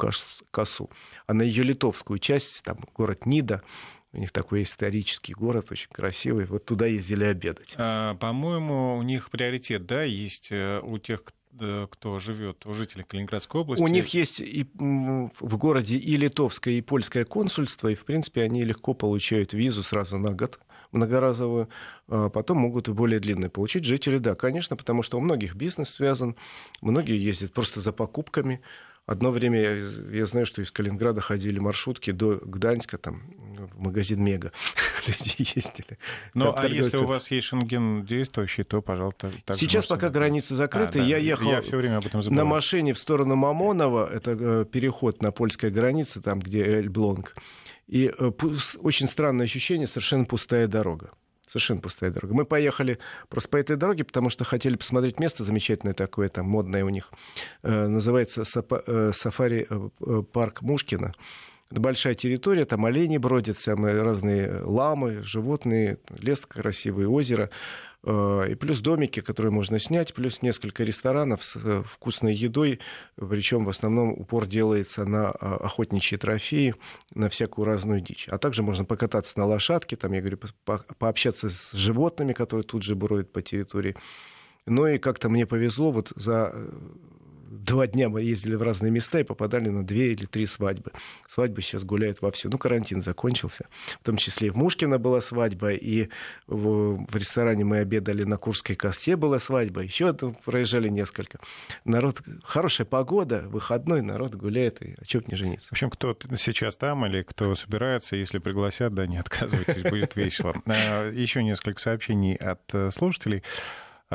косу, 0.51 0.91
а 1.25 1.33
на 1.33 1.41
ее 1.41 1.63
литовскую 1.63 2.19
часть, 2.19 2.61
там 2.63 2.77
город 2.93 3.25
Нида, 3.25 3.63
у 4.13 4.17
них 4.17 4.31
такой 4.31 4.63
исторический 4.63 5.33
город, 5.33 5.71
очень 5.71 5.89
красивый. 5.91 6.45
Вот 6.45 6.65
туда 6.65 6.85
ездили 6.85 7.25
обедать. 7.25 7.73
А, 7.77 8.15
по-моему, 8.15 8.95
у 8.97 9.01
них 9.01 9.29
приоритет, 9.31 9.85
да, 9.85 10.03
есть 10.03 10.49
э, 10.51 10.79
у 10.81 10.97
тех, 10.99 11.23
кто 11.89 12.19
живет, 12.19 12.65
у 12.65 12.73
жителей 12.73 13.03
Калининградской 13.03 13.61
области. 13.61 13.83
У 13.83 13.87
них 13.87 14.07
есть 14.13 14.39
и 14.39 14.67
в 14.73 15.57
городе 15.57 15.97
и 15.97 16.15
литовское, 16.15 16.73
и 16.75 16.81
польское 16.81 17.25
консульство, 17.25 17.89
и, 17.89 17.95
в 17.95 18.05
принципе, 18.05 18.41
они 18.41 18.63
легко 18.63 18.93
получают 18.93 19.53
визу 19.53 19.83
сразу 19.83 20.17
на 20.17 20.31
год 20.31 20.59
многоразовую, 20.91 21.69
а 22.07 22.29
потом 22.29 22.57
могут 22.57 22.87
и 22.87 22.91
более 22.91 23.19
длинные 23.19 23.49
получить. 23.49 23.85
Жители, 23.85 24.17
да, 24.17 24.35
конечно, 24.35 24.75
потому 24.75 25.03
что 25.03 25.17
у 25.17 25.21
многих 25.21 25.55
бизнес 25.55 25.89
связан, 25.89 26.35
многие 26.81 27.17
ездят 27.17 27.53
просто 27.53 27.81
за 27.81 27.91
покупками. 27.91 28.61
Одно 29.05 29.31
время 29.31 29.59
я, 29.59 29.73
я 30.17 30.25
знаю, 30.25 30.45
что 30.45 30.61
из 30.61 30.71
Калининграда 30.71 31.19
ходили 31.19 31.59
маршрутки 31.59 32.11
до 32.11 32.39
Гданьска, 32.41 32.97
там, 32.97 33.23
в 33.73 33.79
магазин 33.79 34.23
Мега 34.23 34.53
люди 35.07 35.35
ездили. 35.39 35.97
Ну, 36.33 36.53
а 36.55 36.67
если 36.67 36.97
у 36.97 37.05
вас 37.05 37.29
есть 37.29 37.47
шенген 37.47 38.05
действующий, 38.05 38.63
то, 38.63 38.81
пожалуйста, 38.81 39.33
так 39.43 39.57
Сейчас 39.57 39.87
пока 39.87 40.07
быть. 40.07 40.15
границы 40.15 40.55
закрыты. 40.55 40.99
А, 40.99 41.01
да. 41.01 41.07
Я 41.07 41.17
ехал 41.17 41.51
я 41.51 41.61
все 41.61 41.75
время 41.75 41.97
об 41.97 42.05
этом 42.05 42.21
на 42.21 42.45
машине 42.45 42.93
в 42.93 42.97
сторону 42.97 43.35
Мамонова, 43.35 44.09
это 44.09 44.31
э, 44.31 44.65
переход 44.71 45.21
на 45.21 45.31
польской 45.31 45.69
границе, 45.69 46.21
там, 46.21 46.39
где 46.39 46.63
Эльблонг. 46.63 47.35
И 47.87 48.05
э, 48.17 48.31
очень 48.79 49.07
странное 49.07 49.45
ощущение, 49.45 49.87
совершенно 49.87 50.23
пустая 50.23 50.67
дорога. 50.67 51.11
Совершенно 51.53 51.81
пустая 51.81 52.09
дорога. 52.09 52.33
Мы 52.33 52.45
поехали 52.45 52.97
просто 53.29 53.47
по 53.47 53.57
этой 53.57 53.75
дороге, 53.75 54.03
потому 54.03 54.31
что 54.31 54.43
хотели 54.43 54.75
посмотреть 54.75 55.19
место 55.19 55.43
замечательное 55.43 55.93
такое, 55.93 56.27
там 56.27 56.47
модное 56.47 56.83
у 56.83 56.89
них. 56.89 57.11
Э, 57.61 57.85
называется 57.85 58.41
э, 58.41 59.11
Сафари 59.13 59.67
парк 60.31 60.63
Мушкина. 60.63 61.13
Это 61.69 61.79
большая 61.79 62.15
территория, 62.15 62.65
там 62.65 62.85
олени 62.85 63.19
бродят, 63.19 63.59
самые 63.59 64.01
разные 64.01 64.61
ламы, 64.63 65.21
животные, 65.21 65.99
лес 66.17 66.41
красивый, 66.41 67.05
озеро. 67.05 67.51
Э, 68.03 68.47
и 68.49 68.55
плюс 68.55 68.79
домики, 68.79 69.21
которые 69.21 69.51
можно 69.51 69.79
снять, 69.79 70.13
плюс 70.13 70.41
несколько 70.41 70.83
ресторанов 70.83 71.43
с 71.43 71.55
э, 71.55 71.83
вкусной 71.85 72.35
едой, 72.35 72.79
причем 73.15 73.63
в 73.65 73.69
основном 73.69 74.11
упор 74.11 74.45
делается 74.45 75.05
на 75.05 75.29
а, 75.31 75.57
охотничьи 75.57 76.17
трофеи, 76.17 76.75
на 77.13 77.29
всякую 77.29 77.65
разную 77.65 78.01
дичь. 78.01 78.27
А 78.29 78.37
также 78.37 78.63
можно 78.63 78.83
покататься 78.85 79.39
на 79.39 79.45
лошадке, 79.45 79.95
там, 79.95 80.11
я 80.11 80.19
говорю, 80.19 80.39
по 80.65 80.83
пообщаться 80.97 81.49
с 81.49 81.71
животными, 81.71 82.33
которые 82.33 82.63
тут 82.63 82.83
же 82.83 82.95
бродят 82.95 83.31
по 83.31 83.41
территории. 83.41 83.95
Ну 84.65 84.87
и 84.87 84.97
как-то 84.97 85.29
мне 85.29 85.45
повезло, 85.45 85.91
вот 85.91 86.11
за 86.15 86.53
два 87.53 87.87
дня 87.87 88.09
мы 88.09 88.21
ездили 88.21 88.55
в 88.55 88.63
разные 88.63 88.91
места 88.91 89.19
и 89.19 89.23
попадали 89.23 89.69
на 89.69 89.85
две 89.85 90.11
или 90.11 90.25
три 90.25 90.45
свадьбы. 90.45 90.91
Свадьбы 91.27 91.61
сейчас 91.61 91.83
гуляют 91.83 92.21
вовсю. 92.21 92.49
Ну, 92.49 92.57
карантин 92.57 93.01
закончился. 93.01 93.67
В 94.01 94.05
том 94.05 94.17
числе 94.17 94.47
и 94.47 94.51
в 94.51 94.55
Мушкино 94.55 94.97
была 94.97 95.21
свадьба, 95.21 95.71
и 95.73 96.09
в, 96.47 97.05
в 97.05 97.15
ресторане 97.15 97.63
мы 97.63 97.77
обедали 97.77 98.23
на 98.23 98.37
Курской 98.37 98.75
косе 98.75 99.15
была 99.15 99.39
свадьба. 99.39 99.81
Еще 99.81 100.13
проезжали 100.45 100.89
несколько. 100.89 101.39
Народ, 101.85 102.21
хорошая 102.43 102.85
погода, 102.85 103.43
выходной, 103.47 104.01
народ 104.01 104.35
гуляет, 104.35 104.81
и 104.81 104.95
о 104.99 105.05
чем 105.05 105.23
не 105.27 105.35
жениться. 105.35 105.69
В 105.69 105.73
общем, 105.73 105.89
кто 105.89 106.17
сейчас 106.37 106.75
там 106.75 107.05
или 107.05 107.21
кто 107.21 107.55
собирается, 107.55 108.15
если 108.15 108.39
пригласят, 108.39 108.93
да, 108.93 109.07
не 109.07 109.17
отказывайтесь, 109.17 109.83
будет 109.83 110.15
весело. 110.15 110.55
А, 110.65 111.09
Еще 111.11 111.43
несколько 111.43 111.79
сообщений 111.79 112.35
от 112.35 112.61
э, 112.73 112.91
слушателей. 112.91 113.43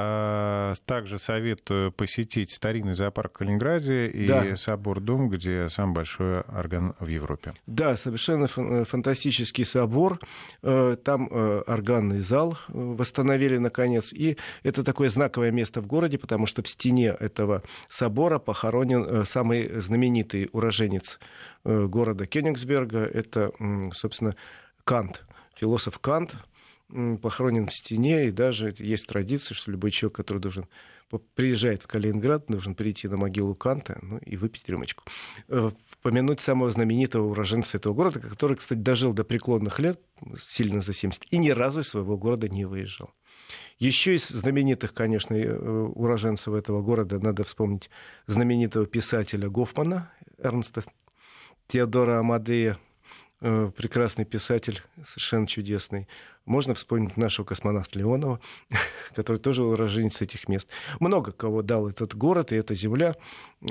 А, 0.00 0.74
также 0.86 1.18
советую 1.18 1.90
посетить 1.90 2.52
старинный 2.52 2.94
зоопарк 2.94 3.32
в 3.34 3.38
Калининграде 3.38 4.06
и 4.06 4.26
да. 4.26 4.54
собор 4.56 5.00
Дом, 5.00 5.28
где 5.28 5.68
самый 5.68 5.94
большой 5.94 6.40
орган 6.42 6.94
в 7.00 7.08
Европе. 7.08 7.54
Да, 7.66 7.96
совершенно 7.96 8.46
фантастический 8.46 9.64
собор. 9.64 10.20
Э, 10.62 10.96
там 11.02 11.28
э, 11.30 11.62
органный 11.66 12.20
зал 12.20 12.52
э, 12.68 12.72
восстановили 12.72 13.58
наконец. 13.58 14.12
И 14.12 14.36
это 14.62 14.84
такое 14.84 15.08
знаковое 15.08 15.50
место 15.50 15.80
в 15.80 15.86
городе, 15.86 16.18
потому 16.18 16.46
что 16.46 16.62
в 16.62 16.68
стене 16.68 17.08
этого 17.18 17.62
собора 17.88 18.38
похоронен 18.38 19.24
самый 19.26 19.80
знаменитый 19.80 20.48
уроженец 20.52 21.18
города 21.64 22.26
Кёнигсберга. 22.26 23.00
Это, 23.00 23.52
собственно, 23.92 24.36
Кант, 24.84 25.24
философ 25.56 25.98
Кант, 25.98 26.36
похоронен 26.88 27.66
в 27.66 27.74
стене, 27.74 28.28
и 28.28 28.30
даже 28.30 28.74
есть 28.78 29.06
традиция, 29.06 29.54
что 29.54 29.70
любой 29.70 29.90
человек, 29.90 30.16
который 30.16 30.38
должен 30.38 30.66
приезжает 31.34 31.82
в 31.82 31.86
Калининград, 31.86 32.44
должен 32.48 32.74
прийти 32.74 33.08
на 33.08 33.16
могилу 33.16 33.54
Канта 33.54 33.98
ну, 34.02 34.18
и 34.18 34.36
выпить 34.36 34.68
рюмочку. 34.68 35.04
Э, 35.48 35.70
помянуть 36.02 36.40
самого 36.40 36.70
знаменитого 36.70 37.28
уроженца 37.30 37.78
этого 37.78 37.94
города, 37.94 38.20
который, 38.20 38.56
кстати, 38.56 38.78
дожил 38.78 39.14
до 39.14 39.24
преклонных 39.24 39.78
лет, 39.78 40.00
сильно 40.38 40.82
за 40.82 40.92
70, 40.92 41.24
и 41.30 41.38
ни 41.38 41.50
разу 41.50 41.80
из 41.80 41.88
своего 41.88 42.18
города 42.18 42.48
не 42.48 42.66
выезжал. 42.66 43.14
Еще 43.78 44.16
из 44.16 44.28
знаменитых, 44.28 44.92
конечно, 44.92 45.34
э, 45.34 45.50
уроженцев 45.50 46.52
этого 46.52 46.82
города 46.82 47.18
надо 47.18 47.44
вспомнить 47.44 47.90
знаменитого 48.26 48.86
писателя 48.86 49.48
Гофмана, 49.48 50.12
Эрнста 50.36 50.84
Теодора 51.68 52.18
Амадея, 52.18 52.78
э, 53.40 53.70
прекрасный 53.76 54.24
писатель, 54.24 54.82
совершенно 55.04 55.46
чудесный. 55.46 56.08
Можно 56.48 56.72
вспомнить 56.72 57.18
нашего 57.18 57.44
космонавта 57.44 57.98
Леонова, 57.98 58.40
который 59.14 59.36
тоже 59.36 59.62
уроженец 59.62 60.22
этих 60.22 60.48
мест. 60.48 60.66
Много 60.98 61.30
кого 61.30 61.60
дал 61.60 61.88
этот 61.88 62.16
город 62.16 62.52
и 62.52 62.56
эта 62.56 62.74
земля. 62.74 63.16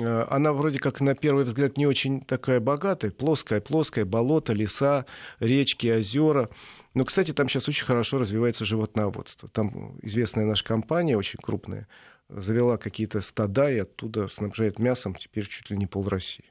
Э, 0.00 0.26
она 0.30 0.52
вроде 0.52 0.78
как 0.78 1.00
на 1.00 1.16
первый 1.16 1.44
взгляд 1.44 1.76
не 1.76 1.88
очень 1.88 2.20
такая 2.20 2.60
богатая. 2.60 3.10
Плоская, 3.10 3.60
плоская, 3.60 4.04
болото, 4.04 4.52
леса, 4.52 5.06
речки, 5.40 5.88
озера. 5.88 6.50
Но, 6.94 7.04
кстати, 7.04 7.32
там 7.32 7.48
сейчас 7.48 7.68
очень 7.68 7.84
хорошо 7.84 8.18
развивается 8.18 8.64
животноводство. 8.64 9.48
Там 9.48 9.98
известная 10.02 10.44
наша 10.44 10.64
компания, 10.64 11.16
очень 11.16 11.40
крупная, 11.42 11.88
завела 12.28 12.76
какие-то 12.76 13.22
стада 13.22 13.72
и 13.72 13.78
оттуда 13.78 14.28
снабжает 14.28 14.78
мясом 14.78 15.16
теперь 15.16 15.48
чуть 15.48 15.68
ли 15.70 15.76
не 15.76 15.86
пол 15.86 16.08
России. 16.08 16.44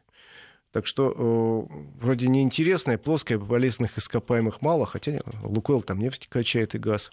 Так 0.71 0.85
что 0.85 1.67
э, 1.69 1.73
вроде 2.01 2.27
неинтересная, 2.27 2.97
плоская, 2.97 3.39
полезных 3.39 3.97
ископаемых 3.97 4.61
мало, 4.61 4.85
хотя 4.85 5.19
Лукойл 5.43 5.81
там 5.81 5.99
нефть 5.99 6.27
качает 6.27 6.75
и 6.75 6.77
газ. 6.77 7.11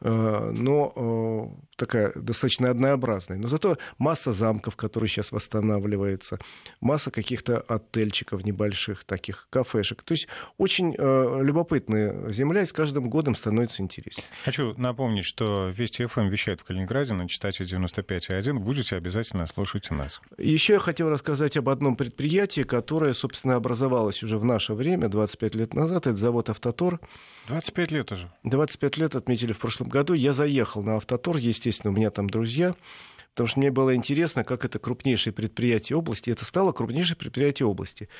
Э, 0.00 0.52
но 0.54 0.92
э, 0.94 1.62
такая 1.76 2.12
достаточно 2.14 2.70
однообразная. 2.70 3.38
Но 3.38 3.48
зато 3.48 3.78
масса 3.98 4.32
замков, 4.32 4.76
которые 4.76 5.08
сейчас 5.08 5.32
восстанавливаются, 5.32 6.38
масса 6.80 7.10
каких-то 7.10 7.60
отельчиков 7.60 8.44
небольших, 8.44 9.04
таких 9.04 9.48
кафешек. 9.50 10.02
То 10.02 10.12
есть 10.12 10.28
очень 10.56 10.94
э, 10.96 11.40
любопытная 11.42 12.30
земля, 12.30 12.62
и 12.62 12.66
с 12.66 12.72
каждым 12.72 13.10
годом 13.10 13.34
становится 13.34 13.82
интереснее. 13.82 14.26
Хочу 14.44 14.74
напомнить, 14.76 15.24
что 15.24 15.68
Вести 15.68 16.06
ФМ 16.06 16.28
вещает 16.28 16.60
в 16.60 16.64
Калининграде 16.64 17.14
на 17.14 17.28
частоте 17.28 17.64
95.1. 17.64 18.52
Будете 18.54 18.96
обязательно 18.96 19.46
слушать 19.46 19.90
нас. 19.90 20.20
Еще 20.38 20.74
я 20.74 20.78
хотел 20.78 21.10
рассказать 21.10 21.56
об 21.56 21.68
одном 21.68 21.96
предприятии, 21.96 22.62
которое, 22.62 23.14
собственно, 23.14 23.56
образовалось 23.56 24.22
уже 24.22 24.38
в 24.38 24.44
наше 24.44 24.74
время, 24.74 25.08
25 25.08 25.54
лет 25.56 25.74
назад. 25.74 26.06
Это 26.06 26.16
завод 26.16 26.50
«Автотор». 26.50 27.00
25 27.48 27.90
лет 27.92 28.12
уже. 28.12 28.30
25 28.44 28.96
лет 28.98 29.16
отметили 29.16 29.52
в 29.52 29.58
прошлом 29.58 29.88
году. 29.88 30.12
Я 30.12 30.32
заехал 30.34 30.82
на 30.82 30.96
«Автотор», 30.96 31.38
естественно, 31.38 31.92
у 31.92 31.96
меня 31.96 32.10
там 32.10 32.28
друзья, 32.28 32.74
потому 33.30 33.48
что 33.48 33.58
мне 33.58 33.70
было 33.70 33.94
интересно, 33.94 34.44
как 34.44 34.66
это 34.66 34.78
крупнейшее 34.78 35.32
предприятие 35.32 35.96
области. 35.96 36.28
Это 36.28 36.44
стало 36.44 36.72
крупнейшее 36.72 37.16
предприятие 37.16 37.66
области. 37.66 38.10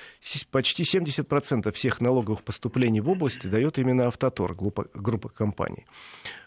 Почти 0.50 0.82
70% 0.82 1.70
всех 1.72 2.00
налоговых 2.00 2.42
поступлений 2.42 3.02
в 3.02 3.10
области 3.10 3.46
дает 3.46 3.78
именно 3.78 4.06
«Автотор», 4.06 4.54
группа, 4.54 4.86
группа 4.94 5.28
компаний. 5.28 5.84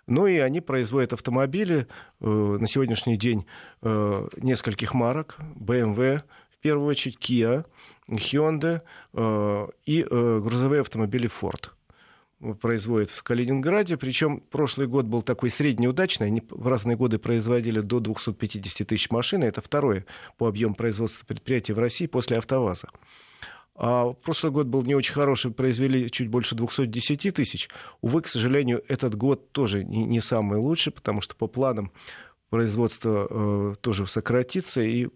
Ну 0.08 0.26
и 0.26 0.40
они 0.40 0.60
производят 0.60 1.14
автомобили 1.14 1.86
э, 2.20 2.26
на 2.26 2.66
сегодняшний 2.66 3.16
день 3.16 3.46
э, 3.84 4.28
нескольких 4.38 4.96
марок, 4.96 5.38
BMW, 5.56 6.24
в 6.50 6.58
первую 6.62 6.88
очередь 6.88 7.18
Kia, 7.20 7.64
Hyundai 8.10 8.82
э, 9.14 9.68
и 9.86 10.02
э, 10.02 10.40
грузовые 10.44 10.82
автомобили 10.82 11.30
Ford 11.30 11.70
производят 12.60 13.10
в 13.10 13.24
Калининграде. 13.24 13.98
Причем 13.98 14.42
прошлый 14.50 14.88
год 14.88 15.06
был 15.06 15.22
такой 15.22 15.50
среднеудачный. 15.50 16.28
Они 16.28 16.44
в 16.50 16.68
разные 16.68 16.98
годы 16.98 17.18
производили 17.18 17.82
до 17.82 18.00
250 18.00 18.88
тысяч 18.88 19.10
машин. 19.12 19.44
Это 19.44 19.62
второе 19.62 20.06
по 20.38 20.48
объему 20.48 20.76
производства 20.76 21.26
предприятия 21.26 21.74
в 21.74 21.80
России 21.80 22.08
после 22.08 22.38
«АвтоВАЗа». 22.38 22.90
А 23.76 24.14
прошлый 24.14 24.52
год 24.52 24.68
был 24.68 24.84
не 24.84 24.96
очень 24.96 25.14
хороший, 25.14 25.52
произвели 25.52 26.12
чуть 26.12 26.28
больше 26.28 26.56
210 26.56 27.34
тысяч. 27.34 27.70
Увы, 28.02 28.22
к 28.22 28.28
сожалению, 28.28 28.84
этот 28.88 29.16
год 29.16 29.52
тоже 29.52 29.84
не 29.84 30.20
самый 30.20 30.60
лучший, 30.60 30.92
потому 30.92 31.22
что 31.22 31.36
по 31.36 31.48
планам 31.48 31.92
производство 32.52 33.28
э, 33.30 33.76
тоже 33.80 34.06
сократится, 34.06 34.82
и 34.82 35.08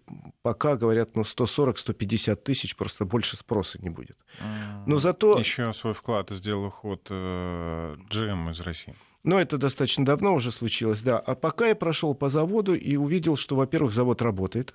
пока 0.42 0.74
говорят, 0.74 1.14
ну, 1.16 1.22
140-150 1.22 2.34
тысяч, 2.36 2.74
просто 2.74 3.04
больше 3.04 3.36
спроса 3.36 3.78
не 3.82 3.90
будет. 3.90 4.16
Но 4.86 4.96
зато... 4.96 5.38
Еще 5.38 5.72
свой 5.74 5.92
вклад 5.92 6.30
сделал 6.30 6.64
уход 6.64 7.06
э, 7.10 7.96
GM 8.10 8.50
из 8.50 8.60
России. 8.60 8.96
Но 9.22 9.38
это 9.38 9.58
достаточно 9.58 10.04
давно 10.04 10.34
уже 10.34 10.50
случилось, 10.50 11.02
да. 11.02 11.18
А 11.18 11.34
пока 11.34 11.68
я 11.68 11.74
прошел 11.74 12.14
по 12.14 12.30
заводу 12.30 12.74
и 12.74 12.96
увидел, 12.96 13.36
что, 13.36 13.54
во-первых, 13.54 13.92
завод 13.92 14.22
работает. 14.22 14.74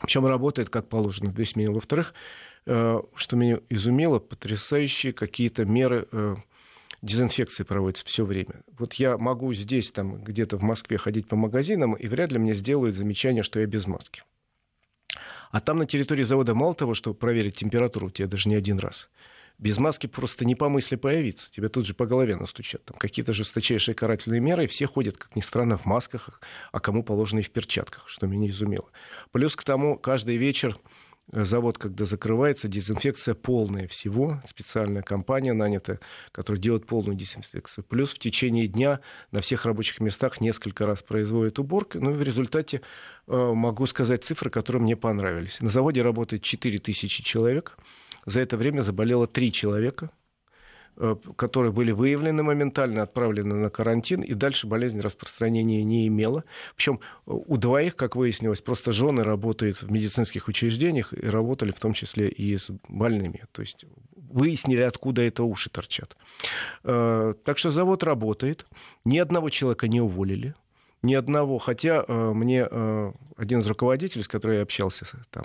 Причем 0.00 0.26
работает 0.26 0.70
как 0.70 0.88
положено 0.88 1.30
в 1.30 1.36
весь 1.36 1.56
мир. 1.56 1.72
Во-вторых, 1.72 2.14
э, 2.66 3.00
что 3.16 3.36
меня 3.36 3.58
изумило, 3.68 4.20
потрясающие 4.20 5.12
какие-то 5.12 5.64
меры 5.64 6.06
э, 6.12 6.36
дезинфекции 7.04 7.64
проводится 7.64 8.04
все 8.04 8.24
время. 8.24 8.62
Вот 8.78 8.94
я 8.94 9.18
могу 9.18 9.52
здесь, 9.52 9.92
там, 9.92 10.22
где-то 10.22 10.56
в 10.56 10.62
Москве 10.62 10.96
ходить 10.96 11.28
по 11.28 11.36
магазинам, 11.36 11.94
и 11.94 12.08
вряд 12.08 12.32
ли 12.32 12.38
мне 12.38 12.54
сделают 12.54 12.96
замечание, 12.96 13.42
что 13.42 13.60
я 13.60 13.66
без 13.66 13.86
маски. 13.86 14.22
А 15.50 15.60
там 15.60 15.78
на 15.78 15.86
территории 15.86 16.24
завода 16.24 16.54
мало 16.54 16.74
того, 16.74 16.94
что 16.94 17.14
проверить 17.14 17.56
температуру, 17.56 18.10
тебе 18.10 18.26
даже 18.26 18.48
не 18.48 18.56
один 18.56 18.78
раз. 18.78 19.08
Без 19.58 19.78
маски 19.78 20.08
просто 20.08 20.44
не 20.44 20.56
по 20.56 20.68
мысли 20.68 20.96
появиться. 20.96 21.48
Тебя 21.52 21.68
тут 21.68 21.86
же 21.86 21.94
по 21.94 22.06
голове 22.06 22.34
настучат. 22.34 22.84
Там 22.84 22.96
какие-то 22.98 23.32
жесточайшие 23.32 23.94
карательные 23.94 24.40
меры, 24.40 24.64
и 24.64 24.66
все 24.66 24.86
ходят, 24.86 25.16
как 25.16 25.36
ни 25.36 25.42
странно, 25.42 25.78
в 25.78 25.84
масках, 25.84 26.40
а 26.72 26.80
кому 26.80 27.04
положено 27.04 27.38
и 27.38 27.42
в 27.42 27.50
перчатках, 27.50 28.08
что 28.08 28.26
меня 28.26 28.48
изумило. 28.48 28.90
Плюс 29.30 29.54
к 29.54 29.62
тому, 29.62 29.96
каждый 29.96 30.38
вечер 30.38 30.76
завод, 31.32 31.78
когда 31.78 32.04
закрывается, 32.04 32.68
дезинфекция 32.68 33.34
полная 33.34 33.88
всего. 33.88 34.42
Специальная 34.48 35.02
компания 35.02 35.52
нанята, 35.52 36.00
которая 36.32 36.60
делает 36.60 36.86
полную 36.86 37.16
дезинфекцию. 37.16 37.84
Плюс 37.84 38.12
в 38.12 38.18
течение 38.18 38.66
дня 38.66 39.00
на 39.30 39.40
всех 39.40 39.64
рабочих 39.66 40.00
местах 40.00 40.40
несколько 40.40 40.86
раз 40.86 41.02
производит 41.02 41.58
уборку. 41.58 41.98
Ну 42.00 42.10
и 42.10 42.14
в 42.14 42.22
результате 42.22 42.82
э, 43.26 43.36
могу 43.36 43.86
сказать 43.86 44.24
цифры, 44.24 44.50
которые 44.50 44.82
мне 44.82 44.96
понравились. 44.96 45.60
На 45.60 45.68
заводе 45.68 46.02
работает 46.02 46.42
4000 46.42 47.22
человек. 47.22 47.76
За 48.26 48.40
это 48.40 48.56
время 48.56 48.80
заболело 48.80 49.26
3 49.26 49.52
человека– 49.52 50.10
которые 51.36 51.72
были 51.72 51.92
выявлены 51.92 52.42
моментально, 52.42 53.02
отправлены 53.02 53.54
на 53.54 53.70
карантин, 53.70 54.22
и 54.22 54.34
дальше 54.34 54.66
болезнь 54.66 55.00
распространения 55.00 55.82
не 55.82 56.06
имела. 56.06 56.44
Причем 56.76 57.00
э, 57.26 57.32
у 57.32 57.56
двоих, 57.56 57.96
как 57.96 58.16
выяснилось, 58.16 58.60
просто 58.60 58.92
жены 58.92 59.24
работают 59.24 59.82
в 59.82 59.90
медицинских 59.90 60.48
учреждениях 60.48 61.12
и 61.12 61.26
работали 61.26 61.72
в 61.72 61.80
том 61.80 61.94
числе 61.94 62.28
и 62.28 62.56
с 62.56 62.70
больными. 62.88 63.44
То 63.52 63.62
есть 63.62 63.84
выяснили, 64.14 64.82
откуда 64.82 65.22
это 65.22 65.42
уши 65.42 65.70
торчат. 65.70 66.16
Э, 66.84 67.34
так 67.44 67.58
что 67.58 67.70
завод 67.70 68.02
работает. 68.04 68.66
Ни 69.04 69.18
одного 69.18 69.50
человека 69.50 69.88
не 69.88 70.00
уволили. 70.00 70.54
Ни 71.02 71.14
одного. 71.14 71.58
Хотя 71.58 72.04
мне 72.08 72.64
один 72.64 73.58
из 73.58 73.66
руководителей, 73.66 74.22
с 74.22 74.28
которым 74.28 74.56
я 74.56 74.62
общался 74.62 75.06
там, 75.30 75.44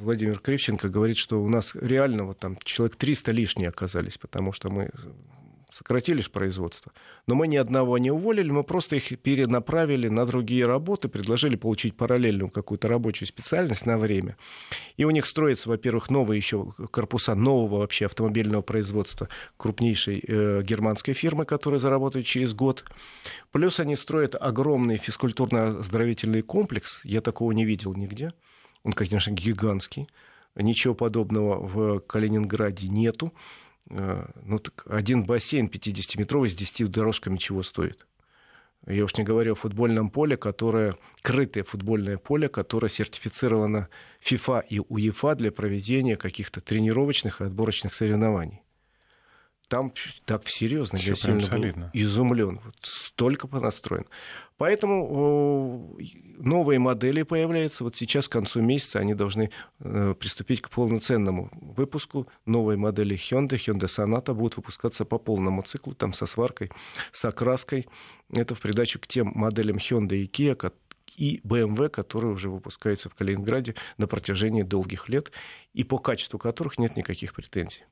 Владимир 0.00 0.38
Кривченко 0.38 0.88
говорит, 0.88 1.16
что 1.16 1.42
у 1.42 1.48
нас 1.48 1.74
реально 1.74 2.24
вот 2.24 2.38
там 2.38 2.56
человек 2.64 2.96
300 2.96 3.32
лишние 3.32 3.68
оказались, 3.68 4.18
потому 4.18 4.52
что 4.52 4.70
мы 4.70 4.90
сократили 5.72 6.20
же 6.20 6.30
производство. 6.30 6.92
Но 7.26 7.34
мы 7.34 7.46
ни 7.46 7.56
одного 7.56 7.98
не 7.98 8.10
уволили, 8.10 8.50
мы 8.50 8.62
просто 8.62 8.96
их 8.96 9.18
перенаправили 9.20 10.08
на 10.08 10.26
другие 10.26 10.66
работы, 10.66 11.08
предложили 11.08 11.56
получить 11.56 11.96
параллельную 11.96 12.50
какую-то 12.50 12.88
рабочую 12.88 13.26
специальность 13.26 13.86
на 13.86 13.96
время. 13.96 14.36
И 14.96 15.04
у 15.04 15.10
них 15.10 15.26
строятся, 15.26 15.68
во-первых, 15.68 16.10
новые 16.10 16.36
еще 16.36 16.72
корпуса 16.90 17.34
нового 17.34 17.78
вообще 17.78 18.06
автомобильного 18.06 18.62
производства 18.62 19.28
крупнейшей 19.56 20.22
э, 20.26 20.62
германской 20.62 21.14
фирмы, 21.14 21.44
которая 21.46 21.78
заработает 21.78 22.26
через 22.26 22.52
год. 22.54 22.84
Плюс 23.50 23.80
они 23.80 23.96
строят 23.96 24.36
огромный 24.38 24.96
физкультурно-оздоровительный 24.96 26.42
комплекс. 26.42 27.00
Я 27.04 27.20
такого 27.20 27.52
не 27.52 27.64
видел 27.64 27.94
нигде. 27.94 28.32
Он, 28.84 28.92
конечно, 28.92 29.30
гигантский. 29.30 30.06
Ничего 30.54 30.94
подобного 30.94 31.66
в 31.66 32.00
Калининграде 32.00 32.88
нету. 32.88 33.32
Э, 33.90 34.26
ну, 34.44 34.58
так 34.58 34.84
один 34.86 35.24
бассейн 35.24 35.66
50-метровый 35.66 36.48
с 36.48 36.54
10 36.54 36.90
дорожками 36.90 37.36
чего 37.36 37.62
стоит? 37.62 38.06
Я 38.86 39.04
уж 39.04 39.16
не 39.16 39.22
говорю 39.22 39.52
о 39.52 39.56
футбольном 39.56 40.10
поле, 40.10 40.36
которое, 40.36 40.96
крытое 41.22 41.62
футбольное 41.62 42.18
поле, 42.18 42.48
которое 42.48 42.88
сертифицировано 42.88 43.88
FIFA 44.24 44.64
и 44.68 44.80
УЕФА 44.80 45.36
для 45.36 45.52
проведения 45.52 46.16
каких-то 46.16 46.60
тренировочных 46.60 47.40
и 47.40 47.44
отборочных 47.44 47.94
соревнований. 47.94 48.60
Там 49.72 49.90
так 50.26 50.46
серьезно, 50.48 50.98
я 50.98 51.14
сильно 51.14 51.46
был 51.46 51.64
изумлен. 51.94 52.60
Вот 52.62 52.76
столько 52.82 53.48
понастроено. 53.48 54.04
Поэтому 54.58 55.96
новые 56.36 56.78
модели 56.78 57.22
появляются. 57.22 57.82
Вот 57.82 57.96
сейчас, 57.96 58.28
к 58.28 58.32
концу 58.32 58.60
месяца, 58.60 58.98
они 58.98 59.14
должны 59.14 59.50
э, 59.80 60.14
приступить 60.20 60.60
к 60.60 60.68
полноценному 60.68 61.48
выпуску. 61.54 62.28
Новые 62.44 62.76
модели 62.76 63.16
Hyundai, 63.16 63.56
Hyundai 63.56 63.86
Sonata 63.86 64.34
будут 64.34 64.58
выпускаться 64.58 65.06
по 65.06 65.16
полному 65.16 65.62
циклу, 65.62 65.94
там 65.94 66.12
со 66.12 66.26
сваркой, 66.26 66.70
с 67.10 67.24
окраской. 67.24 67.88
Это 68.30 68.54
в 68.54 68.60
придачу 68.60 69.00
к 69.00 69.06
тем 69.06 69.32
моделям 69.34 69.78
Hyundai 69.78 70.18
и 70.18 70.26
Kia, 70.26 70.70
и 71.16 71.40
BMW, 71.44 71.88
которые 71.88 72.32
уже 72.32 72.50
выпускаются 72.50 73.08
в 73.08 73.14
Калининграде 73.14 73.74
на 73.96 74.06
протяжении 74.06 74.64
долгих 74.64 75.08
лет, 75.08 75.32
и 75.72 75.82
по 75.82 75.96
качеству 75.96 76.38
которых 76.38 76.78
нет 76.78 76.94
никаких 76.98 77.32
претензий. 77.32 77.84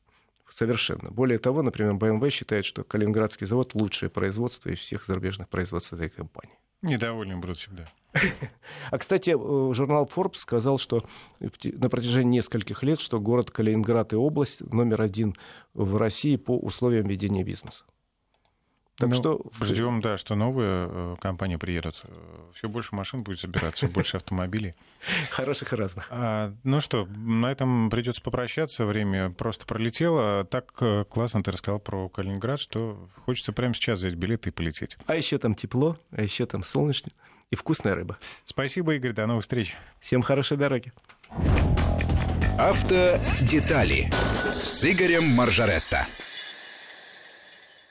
Совершенно. 0.51 1.11
Более 1.11 1.39
того, 1.39 1.63
например, 1.63 1.95
BMW 1.95 2.31
считает, 2.31 2.65
что 2.65 2.83
Калининградский 2.85 3.47
завод 3.47 3.75
лучшее 3.75 4.11
производство 4.11 4.69
из 4.69 4.79
всех 4.79 5.07
зарубежных 5.07 5.49
производств 5.49 5.93
этой 5.93 6.11
компании. 6.11 6.59
Недовольны 6.83 7.37
будут 7.37 7.59
всегда. 7.59 7.87
А, 8.91 8.99
кстати, 8.99 9.31
э, 9.31 9.75
журнал 9.75 10.11
Forbes 10.13 10.37
сказал, 10.37 10.79
что 10.79 11.05
на 11.39 11.89
протяжении 11.89 12.39
нескольких 12.39 12.83
лет, 12.83 12.99
что 12.99 13.21
город 13.21 13.51
Калининград 13.51 14.13
и 14.13 14.17
область 14.17 14.61
номер 14.61 15.03
один 15.03 15.35
в 15.75 15.97
России 15.97 16.37
по 16.37 16.57
условиям 16.57 17.07
ведения 17.07 17.45
бизнеса. 17.45 17.85
Так 19.01 19.09
ну, 19.09 19.15
что... 19.15 19.41
Ждем, 19.63 20.03
да, 20.03 20.19
что 20.19 20.35
новые 20.35 20.89
э, 20.91 21.17
компании 21.21 21.57
приедут. 21.57 22.03
Все 22.55 22.69
больше 22.69 22.95
машин 22.95 23.23
будет 23.23 23.41
собираться, 23.41 23.89
больше 23.95 24.19
автомобилей. 24.19 24.75
Хороших 25.31 25.73
и 25.73 25.77
разных. 25.77 26.07
А, 26.11 26.55
ну 26.65 26.83
что, 26.83 27.07
на 27.07 27.51
этом 27.51 27.89
придется 27.89 28.21
попрощаться. 28.21 28.85
Время 28.85 29.31
просто 29.31 29.65
пролетело. 29.65 30.45
Так 30.45 30.75
э, 30.81 31.05
классно 31.09 31.43
ты 31.43 31.51
рассказал 31.51 31.81
про 31.81 32.11
Калининград, 32.11 32.61
что 32.61 33.09
хочется 33.25 33.55
прямо 33.55 33.73
сейчас 33.73 34.01
взять 34.01 34.15
билеты 34.15 34.51
и 34.51 34.53
полететь. 34.53 34.99
А 35.07 35.17
еще 35.17 35.39
там 35.39 35.55
тепло, 35.55 35.97
а 36.11 36.21
еще 36.21 36.45
там 36.45 36.63
солнечно 36.63 37.11
и 37.51 37.57
вкусная 37.57 37.95
рыба. 37.95 38.19
Спасибо, 38.45 38.95
Игорь. 38.95 39.13
До 39.13 39.27
новых 39.27 39.45
встреч. 39.45 39.77
Всем 40.01 40.21
хорошей 40.21 40.59
дороги. 40.59 40.93
Автодетали 42.59 44.13
с 44.63 44.85
Игорем 44.85 45.25
Маржаретто. 45.25 46.07